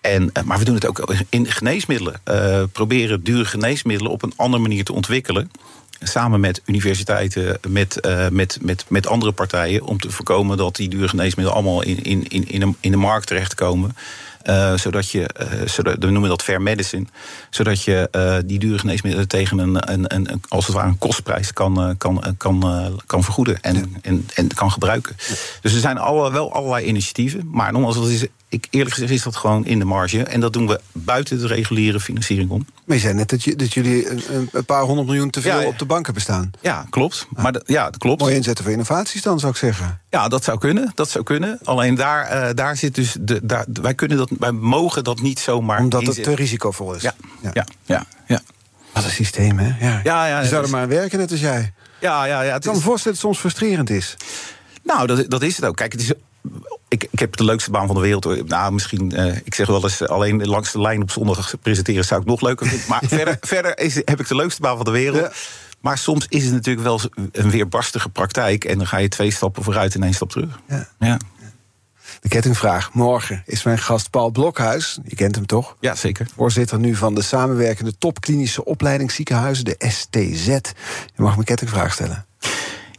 En, 0.00 0.32
maar 0.44 0.58
we 0.58 0.64
doen 0.64 0.74
het 0.74 0.86
ook 0.86 1.14
in 1.28 1.46
geneesmiddelen. 1.46 2.20
proberen 2.72 3.22
dure 3.22 3.44
geneesmiddelen 3.44 4.12
op 4.12 4.22
een 4.22 4.32
andere 4.36 4.62
manier 4.62 4.84
te 4.84 4.92
ontwikkelen 4.92 5.50
samen 6.00 6.40
met 6.40 6.62
universiteiten, 6.64 7.58
met, 7.68 7.98
uh, 8.06 8.28
met, 8.28 8.58
met, 8.60 8.84
met 8.88 9.06
andere 9.06 9.32
partijen, 9.32 9.82
om 9.84 9.98
te 9.98 10.10
voorkomen 10.10 10.56
dat 10.56 10.76
die 10.76 10.88
dure 10.88 11.08
geneesmiddelen 11.08 11.52
allemaal 11.62 11.82
in, 11.82 12.02
in, 12.02 12.28
in, 12.28 12.48
in, 12.48 12.60
de, 12.60 12.72
in 12.80 12.90
de 12.90 12.96
markt 12.96 13.26
terechtkomen. 13.26 13.96
Uh, 14.44 14.76
zodat 14.76 15.10
je, 15.10 15.30
uh, 15.40 15.68
zodat, 15.68 15.96
we 15.98 16.10
noemen 16.10 16.28
dat 16.28 16.42
fair 16.42 16.62
medicine, 16.62 17.06
zodat 17.50 17.82
je 17.82 18.08
uh, 18.12 18.36
die 18.44 18.58
dure 18.58 18.78
geneesmiddelen 18.78 19.28
tegen 19.28 19.58
een, 19.58 19.92
een, 19.92 20.14
een, 20.14 20.42
als 20.48 20.66
het 20.66 20.74
ware 20.74 20.88
een 20.88 20.98
kostprijs 20.98 21.52
kan, 21.52 21.94
kan, 21.98 22.34
kan, 22.36 22.64
kan 23.06 23.24
vergoeden 23.24 23.60
en, 23.60 23.76
ja. 23.76 23.82
en, 24.02 24.28
en 24.34 24.54
kan 24.54 24.70
gebruiken. 24.72 25.16
Ja. 25.18 25.34
Dus 25.60 25.74
er 25.74 25.80
zijn 25.80 25.98
alle, 25.98 26.32
wel 26.32 26.52
allerlei 26.52 26.86
initiatieven, 26.86 27.48
maar 27.50 27.72
nogmaals, 27.72 27.94
dat 27.94 28.08
is, 28.08 28.26
ik, 28.50 28.66
eerlijk 28.70 28.94
gezegd 28.94 29.12
is 29.12 29.22
dat 29.22 29.36
gewoon 29.36 29.66
in 29.66 29.78
de 29.78 29.84
marge. 29.84 30.22
En 30.22 30.40
dat 30.40 30.52
doen 30.52 30.66
we 30.66 30.80
buiten 30.92 31.38
de 31.38 31.46
reguliere 31.46 32.00
financiering 32.00 32.50
om. 32.50 32.66
Maar 32.84 32.96
je 32.96 33.02
zei 33.02 33.14
net 33.14 33.28
dat, 33.28 33.42
je, 33.42 33.56
dat 33.56 33.74
jullie 33.74 34.10
een, 34.10 34.48
een, 34.52 34.64
paar 34.64 34.82
honderd 34.82 35.08
miljoen 35.08 35.30
te 35.30 35.40
veel 35.40 35.60
ja, 35.60 35.66
op 35.66 35.78
de 35.78 35.84
banken 35.84 36.14
bestaan. 36.14 36.50
Ja, 36.60 36.86
klopt. 36.90 37.26
Ah. 37.34 37.42
Maar 37.42 37.60
ja, 37.66 37.84
dat 37.84 37.96
klopt. 37.96 38.20
Mooi 38.20 38.34
inzetten 38.34 38.64
voor 38.64 38.72
innovaties 38.72 39.22
dan, 39.22 39.38
zou 39.38 39.52
ik 39.52 39.58
zeggen. 39.58 40.00
Ja, 40.10 40.28
dat 40.28 40.44
zou 40.44 40.58
kunnen. 40.58 40.92
Dat 40.94 41.10
zou 41.10 41.24
kunnen. 41.24 41.58
Alleen 41.64 41.94
daar, 41.94 42.54
daar 42.54 42.76
zit 42.76 42.94
dus. 42.94 43.16
De, 43.20 43.40
daar, 43.42 43.66
wij, 43.72 43.94
kunnen 43.94 44.16
dat, 44.16 44.29
wij 44.38 44.52
mogen 44.52 45.04
dat 45.04 45.20
niet 45.20 45.38
zomaar. 45.38 45.80
Omdat 45.80 46.00
inzetten. 46.00 46.24
het 46.24 46.36
te 46.36 46.42
risicovol 46.42 46.94
is. 46.94 47.02
Ja, 47.02 47.14
ja, 47.42 47.50
ja. 47.52 47.66
ja, 47.84 48.06
ja. 48.26 48.40
Wat 48.92 49.04
een 49.04 49.10
systeem, 49.10 49.58
hè? 49.58 49.86
Ja, 49.86 50.00
ja, 50.04 50.26
ja 50.26 50.40
je 50.40 50.48
zou 50.48 50.64
er 50.64 50.70
maar 50.70 50.82
aan 50.82 50.88
werken, 50.88 51.18
net 51.18 51.30
als 51.30 51.40
jij. 51.40 51.72
Ja, 52.00 52.24
ja, 52.24 52.42
ja. 52.42 52.54
Ik 52.54 52.60
kan 52.60 52.74
me 52.74 52.80
voorstellen 52.80 53.18
dat 53.18 53.28
het 53.28 53.36
soms 53.36 53.38
frustrerend 53.38 53.90
is. 53.90 54.16
Nou, 54.82 55.06
dat, 55.06 55.30
dat 55.30 55.42
is 55.42 55.56
het 55.56 55.64
ook. 55.64 55.76
Kijk, 55.76 55.92
het 55.92 56.00
is 56.00 56.12
ik, 56.88 57.08
ik 57.10 57.18
heb 57.18 57.36
de 57.36 57.44
leukste 57.44 57.70
baan 57.70 57.86
van 57.86 57.94
de 57.94 58.00
wereld. 58.00 58.48
Nou, 58.48 58.72
misschien, 58.72 59.12
uh, 59.14 59.36
ik 59.44 59.54
zeg 59.54 59.66
wel 59.66 59.82
eens, 59.82 60.06
alleen 60.06 60.46
langs 60.46 60.72
de 60.72 60.80
lijn 60.80 61.02
op 61.02 61.10
zondag 61.10 61.54
presenteren 61.62 62.04
zou 62.04 62.20
ik 62.20 62.26
nog 62.26 62.40
leuker 62.40 62.66
vinden. 62.66 62.88
Maar 62.88 63.02
verder, 63.16 63.36
verder 63.40 63.78
is, 63.78 63.94
heb 63.94 64.20
ik 64.20 64.28
de 64.28 64.34
leukste 64.34 64.60
baan 64.60 64.76
van 64.76 64.84
de 64.84 64.90
wereld. 64.90 65.20
Ja. 65.20 65.32
Maar 65.80 65.98
soms 65.98 66.26
is 66.28 66.44
het 66.44 66.52
natuurlijk 66.52 66.86
wel 66.86 67.00
een 67.32 67.50
weerbarstige 67.50 68.08
praktijk. 68.08 68.64
En 68.64 68.78
dan 68.78 68.86
ga 68.86 68.96
je 68.96 69.08
twee 69.08 69.30
stappen 69.30 69.62
vooruit 69.62 69.94
en 69.94 70.02
één 70.02 70.14
stap 70.14 70.30
terug. 70.30 70.60
Ja. 70.68 70.88
ja. 70.98 71.18
De 72.20 72.28
kettingvraag. 72.28 72.92
Morgen 72.92 73.42
is 73.46 73.62
mijn 73.62 73.78
gast 73.78 74.10
Paul 74.10 74.30
Blokhuis. 74.30 74.98
Je 75.04 75.14
kent 75.14 75.34
hem 75.34 75.46
toch? 75.46 75.76
Ja, 75.80 75.94
zeker. 75.94 76.26
Voorzitter 76.36 76.78
nu 76.78 76.94
van 76.94 77.14
de 77.14 77.22
samenwerkende 77.22 77.98
topklinische 77.98 78.64
opleidingsziekenhuizen, 78.64 79.64
de 79.64 79.76
STZ. 79.78 80.46
Je 80.46 80.62
mag 81.16 81.34
mijn 81.34 81.44
kettingvraag 81.44 81.92
stellen. 81.92 82.26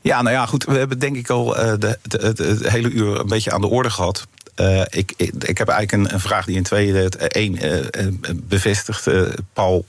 Ja, 0.02 0.22
nou 0.22 0.36
ja, 0.36 0.46
goed. 0.46 0.64
We 0.64 0.78
hebben 0.78 1.00
denk 1.00 1.16
ik 1.16 1.30
al 1.30 1.58
uh, 1.58 1.74
de, 1.80 2.00
de, 2.02 2.60
hele 2.62 2.90
uur 2.90 3.20
een 3.20 3.28
beetje 3.28 3.52
aan 3.52 3.62
de 3.62 3.68
orde 3.68 3.90
gehad. 3.90 4.28
Uh, 4.56 4.80
ik, 4.80 5.14
ik, 5.16 5.34
ik, 5.44 5.58
heb 5.58 5.68
eigenlijk 5.68 5.92
een, 5.92 6.14
een, 6.14 6.20
vraag 6.20 6.46
die 6.46 6.56
in 6.56 6.64
twee. 6.64 7.08
Eén 7.18 7.66
uh, 7.66 8.36
bevestigt, 8.36 9.08
Paul, 9.54 9.86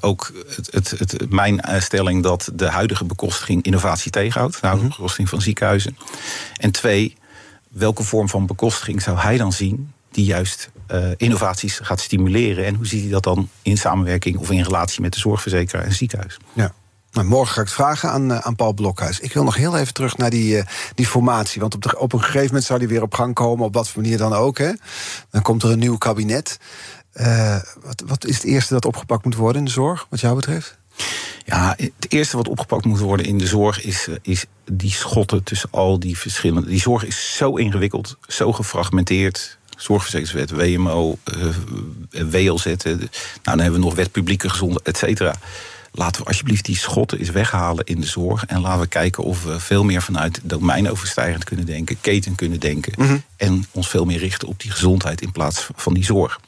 ook 0.00 0.32
het, 0.56 0.70
het, 0.70 0.90
het, 0.90 1.30
mijn 1.30 1.60
stelling 1.78 2.22
dat 2.22 2.50
de 2.54 2.66
huidige 2.66 3.04
bekostiging 3.04 3.62
innovatie 3.62 4.10
tegenhoudt. 4.10 4.60
De 4.60 4.66
huidige 4.66 4.88
mhm. 4.88 4.96
bekostiging 4.96 5.28
van 5.28 5.40
ziekenhuizen. 5.40 5.98
En 6.56 6.70
twee, 6.70 7.16
welke 7.78 8.02
vorm 8.02 8.28
van 8.28 8.46
bekostiging 8.46 9.02
zou 9.02 9.18
hij 9.18 9.36
dan 9.36 9.52
zien 9.52 9.92
die 10.10 10.24
juist 10.24 10.70
innovaties 11.16 11.78
gaat 11.82 12.00
stimuleren? 12.00 12.64
En 12.64 12.74
hoe 12.74 12.86
ziet 12.86 13.02
hij 13.02 13.10
dat 13.10 13.22
dan 13.22 13.48
in 13.62 13.78
samenwerking 13.78 14.36
of 14.36 14.50
in 14.50 14.62
relatie 14.62 15.00
met 15.00 15.12
de 15.12 15.18
zorgverzekeraar 15.18 15.84
en 15.84 15.94
ziekenhuis? 15.94 16.36
Ja. 16.52 16.72
Nou, 17.16 17.28
morgen 17.28 17.54
ga 17.54 17.60
ik 17.60 17.66
het 17.66 17.76
vragen 17.76 18.10
aan, 18.10 18.30
uh, 18.30 18.38
aan 18.38 18.56
Paul 18.56 18.72
Blokhuis. 18.72 19.20
Ik 19.20 19.32
wil 19.32 19.44
nog 19.44 19.56
heel 19.56 19.76
even 19.76 19.94
terug 19.94 20.16
naar 20.16 20.30
die, 20.30 20.56
uh, 20.56 20.62
die 20.94 21.06
formatie. 21.06 21.60
Want 21.60 21.74
op, 21.74 21.82
de, 21.82 21.98
op 21.98 22.12
een 22.12 22.22
gegeven 22.22 22.46
moment 22.46 22.64
zou 22.64 22.78
die 22.78 22.88
weer 22.88 23.02
op 23.02 23.14
gang 23.14 23.34
komen, 23.34 23.64
op 23.64 23.74
wat 23.74 23.88
voor 23.88 24.02
manier 24.02 24.18
dan 24.18 24.32
ook. 24.32 24.58
Hè? 24.58 24.72
Dan 25.30 25.42
komt 25.42 25.62
er 25.62 25.70
een 25.70 25.78
nieuw 25.78 25.96
kabinet. 25.96 26.58
Wat, 27.82 28.02
wat 28.06 28.24
is 28.24 28.34
het 28.34 28.44
eerste 28.44 28.74
dat 28.74 28.84
opgepakt 28.84 29.24
moet 29.24 29.34
worden 29.34 29.58
in 29.58 29.64
de 29.64 29.70
zorg, 29.70 30.06
wat 30.10 30.20
jou 30.20 30.34
betreft? 30.34 30.78
Ja, 31.44 31.74
het 31.76 32.06
eerste 32.08 32.36
wat 32.36 32.48
opgepakt 32.48 32.84
moet 32.84 32.98
worden 32.98 33.26
in 33.26 33.38
de 33.38 33.46
zorg 33.46 33.82
is, 33.82 34.08
is 34.22 34.44
die 34.64 34.90
schotten 34.90 35.42
tussen 35.42 35.68
al 35.70 35.98
die 35.98 36.18
verschillende. 36.18 36.68
Die 36.68 36.80
zorg 36.80 37.04
is 37.04 37.36
zo 37.36 37.56
ingewikkeld, 37.56 38.16
zo 38.28 38.52
gefragmenteerd 38.52 39.58
zorgverzekeringswet, 39.76 40.50
WMO, 40.50 41.18
uh, 41.36 42.30
WLZ. 42.30 42.64
Nou, 42.64 43.08
dan 43.42 43.58
hebben 43.58 43.80
we 43.80 43.86
nog 43.86 43.94
wet 43.94 44.12
publieke 44.12 44.48
gezondheid, 44.48 44.86
et 44.86 44.96
cetera 44.96 45.34
laten 45.96 46.22
we 46.22 46.28
alsjeblieft 46.28 46.64
die 46.64 46.76
schotten 46.76 47.18
eens 47.18 47.30
weghalen 47.30 47.84
in 47.84 48.00
de 48.00 48.06
zorg. 48.06 48.46
En 48.46 48.60
laten 48.60 48.80
we 48.80 48.86
kijken 48.86 49.24
of 49.24 49.44
we 49.44 49.60
veel 49.60 49.84
meer 49.84 50.02
vanuit 50.02 50.40
domeinoverstijgend 50.42 51.44
kunnen 51.44 51.66
denken, 51.66 52.00
keten 52.00 52.34
kunnen 52.34 52.60
denken. 52.60 52.92
Mhm. 52.96 53.18
En 53.36 53.64
ons 53.70 53.88
veel 53.88 54.04
meer 54.04 54.18
richten 54.18 54.48
op 54.48 54.60
die 54.60 54.70
gezondheid 54.70 55.20
in 55.20 55.32
plaats 55.32 55.68
van 55.74 55.94
die 55.94 56.04
zorg. 56.04 56.40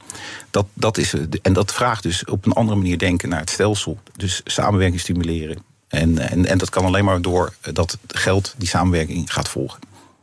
Dat, 0.50 0.66
dat 0.74 0.98
is, 0.98 1.14
en 1.42 1.52
dat 1.52 1.72
vraagt 1.72 2.02
dus 2.02 2.24
op 2.24 2.46
een 2.46 2.52
andere 2.52 2.78
manier 2.78 2.98
denken 2.98 3.28
naar 3.28 3.40
het 3.40 3.50
stelsel. 3.50 3.98
Dus 4.16 4.40
samenwerking 4.44 5.00
stimuleren. 5.00 5.58
En, 5.88 6.18
en, 6.18 6.46
en 6.46 6.58
dat 6.58 6.70
kan 6.70 6.84
alleen 6.84 7.04
maar 7.04 7.22
door 7.22 7.54
dat 7.72 7.98
geld 8.06 8.54
die 8.56 8.68
samenwerking 8.68 9.32
gaat 9.32 9.48
volgen. 9.48 9.80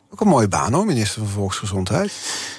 Ook 0.10 0.22
een 0.22 0.28
mooie 0.28 0.48
baan 0.48 0.74
hoor, 0.74 0.86
minister 0.86 1.22
van 1.22 1.32
Volksgezondheid. 1.32 2.12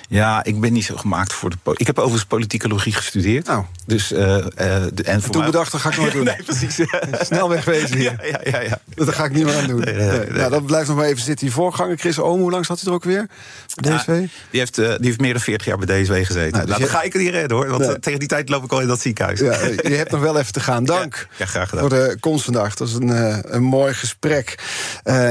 Ja, 0.09 0.45
ik 0.45 0.61
ben 0.61 0.73
niet 0.73 0.85
zo 0.85 0.97
gemaakt 0.97 1.33
voor 1.33 1.51
de 1.51 1.57
Ik 1.75 1.87
heb 1.87 1.99
overigens 1.99 2.25
politicologie 2.25 2.93
gestudeerd. 2.93 3.47
Nou. 3.47 3.65
Dus, 3.87 4.13
uh, 4.13 4.35
en, 4.61 4.91
en 5.05 5.31
toen 5.31 5.45
bedacht, 5.45 5.73
dat 5.73 5.81
ga 5.81 5.91
ik 5.91 5.97
nooit 5.97 6.13
doen. 6.19 6.25
nee, 6.25 6.43
precies. 6.45 6.75
Snel 7.21 7.49
wegwezen 7.49 7.97
hier. 7.97 8.29
Ja, 8.31 8.41
ja, 8.45 8.61
ja, 8.61 8.79
Dat 8.95 9.15
ga 9.15 9.25
ik 9.25 9.33
niet 9.33 9.45
meer 9.45 9.57
aan 9.57 9.67
doen. 9.67 9.81
Nee, 9.81 10.31
nou, 10.31 10.51
dat 10.51 10.67
blijft 10.67 10.89
nog 10.89 10.97
maar 10.97 11.07
even 11.07 11.23
zitten. 11.23 11.47
Die 11.47 11.55
voorganger, 11.55 11.99
Chris 11.99 12.19
Oom, 12.19 12.41
hoe 12.41 12.51
lang 12.51 12.67
zat 12.67 12.81
hij 12.81 12.89
er 12.89 12.95
ook 12.95 13.05
weer? 13.05 13.27
DSW? 13.75 14.11
die, 14.11 14.29
heeft, 14.51 14.79
uh, 14.79 14.89
die 14.89 15.07
heeft 15.07 15.21
meer 15.21 15.33
dan 15.33 15.43
40 15.43 15.67
jaar 15.67 15.79
bij 15.79 16.03
DSW 16.03 16.13
gezeten. 16.13 16.51
Nou, 16.53 16.67
dus 16.67 16.67
nou, 16.67 16.81
dat 16.81 16.91
ga 16.91 17.03
ik 17.03 17.15
er 17.15 17.21
niet 17.21 17.31
redden 17.31 17.57
hoor. 17.57 17.69
Want 17.69 18.03
tegen 18.03 18.19
die 18.19 18.29
tijd 18.29 18.49
loop 18.49 18.65
ik 18.65 18.73
al 18.73 18.81
in 18.81 18.87
dat 18.89 19.01
ziekenhuis. 19.01 19.41
Ja, 19.41 19.65
je 19.65 19.95
hebt 19.95 20.11
nog 20.11 20.21
wel 20.21 20.39
even 20.39 20.53
te 20.53 20.61
gaan. 20.61 20.85
Dank 20.97 21.29
ja, 21.37 21.47
graag 21.47 21.69
gedaan. 21.69 21.89
voor 21.89 21.99
de 21.99 22.17
komst 22.21 22.45
vandaag. 22.45 22.75
Dat 22.75 22.89
is 22.89 22.95
een, 22.95 23.09
uh, 23.09 23.39
een 23.43 23.63
mooi 23.63 23.95
gesprek 23.95 24.59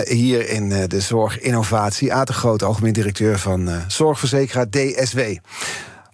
hier 0.03 0.49
in 0.49 0.69
de 0.87 0.99
Zorginnovatie. 0.99 2.13
Aad 2.13 2.27
de 2.27 2.33
Groot, 2.33 2.63
algemeen 2.63 2.93
directeur 2.93 3.39
van 3.39 3.69
zorgverzekeraar 3.87 4.64
DSW. 4.69 5.19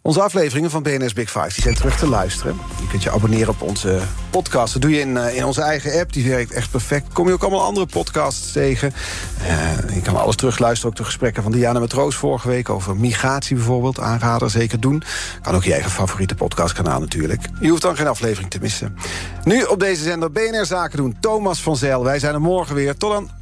Onze 0.04 0.22
afleveringen 0.22 0.70
van 0.70 0.84
BNS 0.84 1.14
Big 1.14 1.32
Five 1.32 1.54
die 1.54 1.64
zijn 1.64 1.76
terug 1.76 1.98
te 1.98 2.08
luisteren. 2.08 2.58
Je 2.80 2.88
kunt 2.88 3.04
je 3.04 3.12
abonneren 3.12 3.50
op 3.50 3.62
onze 3.62 4.00
podcast. 4.30 4.74
Dat 4.74 4.82
doe 4.82 4.92
je 4.92 5.00
in, 5.00 5.16
uh, 5.16 5.36
in 5.36 5.46
onze 5.46 5.62
eigen 5.62 6.00
app. 6.00 6.14
Die 6.14 6.30
werkt 6.30 6.52
echt 6.52 6.72
perfect. 6.72 7.14
Kom 7.14 7.28
je 7.28 7.34
ook 7.34 7.42
allemaal 7.42 7.64
andere 7.64 7.86
podcasts 7.86 8.52
tegen. 8.52 8.94
Uh, 9.42 9.96
je 9.96 10.02
kan 10.02 10.16
alles 10.16 10.36
terugluisteren. 10.36 10.92
Ook 10.92 10.98
de 10.98 11.04
gesprekken 11.04 11.44
van 11.44 11.52
Diana 11.52 11.80
Matroos 11.80 12.16
vorige 12.16 12.48
week... 12.48 12.70
over 12.70 12.98
migratie 12.98 13.56
bijvoorbeeld. 13.56 14.00
Aanrader, 14.00 14.50
zeker 14.50 14.80
doen. 14.80 15.04
Kan 15.42 15.56
ook 15.56 15.64
je 15.64 15.74
eigen 15.74 15.92
favoriete 15.92 16.36
podcastkanaal 16.36 17.00
natuurlijk. 17.00 17.42
Je 17.60 17.70
hoeft 17.70 17.82
dan 17.82 17.96
geen 17.96 18.08
aflevering 18.08 18.52
te 18.52 18.60
missen. 18.62 18.98
Nu 19.44 19.64
op 19.64 19.80
deze 19.80 20.04
zender 20.04 20.32
BNR 20.32 20.66
Zaken 20.66 20.98
doen. 20.98 21.18
Thomas 21.20 21.62
van 21.62 21.78
Zijl. 21.78 22.04
Wij 22.04 22.20
zijn 22.20 22.34
er 22.34 22.42
morgen 22.42 22.76
weer. 22.76 22.96
Tot 22.98 23.12
dan. 23.12 23.41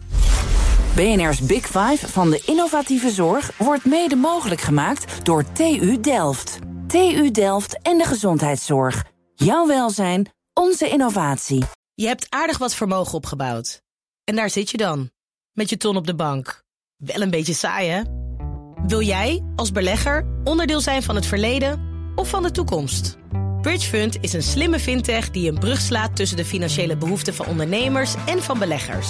BNR's 0.96 1.42
Big 1.42 1.66
Five 1.66 2.08
van 2.08 2.30
de 2.30 2.42
innovatieve 2.46 3.10
zorg 3.10 3.58
wordt 3.58 3.86
mede 3.86 4.16
mogelijk 4.16 4.62
gemaakt 4.62 5.26
door 5.26 5.52
TU 5.52 6.00
Delft. 6.00 6.60
TU 6.88 7.32
Delft 7.32 7.82
en 7.82 7.98
de 7.98 8.04
gezondheidszorg. 8.04 9.04
Jouw 9.36 9.68
welzijn, 9.68 10.30
onze 10.54 10.90
innovatie. 10.90 11.64
Je 11.94 12.08
hebt 12.08 12.26
aardig 12.30 12.58
wat 12.58 12.76
vermogen 12.76 13.14
opgebouwd. 13.14 13.82
En 14.24 14.36
daar 14.36 14.50
zit 14.50 14.70
je 14.70 14.78
dan, 14.78 15.12
met 15.52 15.70
je 15.70 15.78
ton 15.78 15.98
op 15.98 16.08
de 16.08 16.16
bank. 16.16 16.64
Wel 16.98 17.22
een 17.22 17.30
beetje 17.30 17.54
saai, 17.54 17.90
hè? 17.90 18.02
Wil 18.88 19.02
jij, 19.02 19.44
als 19.56 19.72
belegger, 19.72 20.28
onderdeel 20.44 20.82
zijn 20.82 21.04
van 21.04 21.16
het 21.16 21.26
verleden 21.26 21.82
of 22.16 22.30
van 22.30 22.44
de 22.44 22.52
toekomst? 22.52 23.18
Bridgefund 23.62 24.18
is 24.22 24.34
een 24.34 24.44
slimme 24.44 24.80
fintech 24.80 25.32
die 25.32 25.50
een 25.50 25.60
brug 25.60 25.82
slaat 25.82 26.16
tussen 26.16 26.38
de 26.38 26.46
financiële 26.46 26.98
behoeften 26.98 27.34
van 27.34 27.46
ondernemers 27.46 28.16
en 28.26 28.44
van 28.44 28.60
beleggers. 28.60 29.10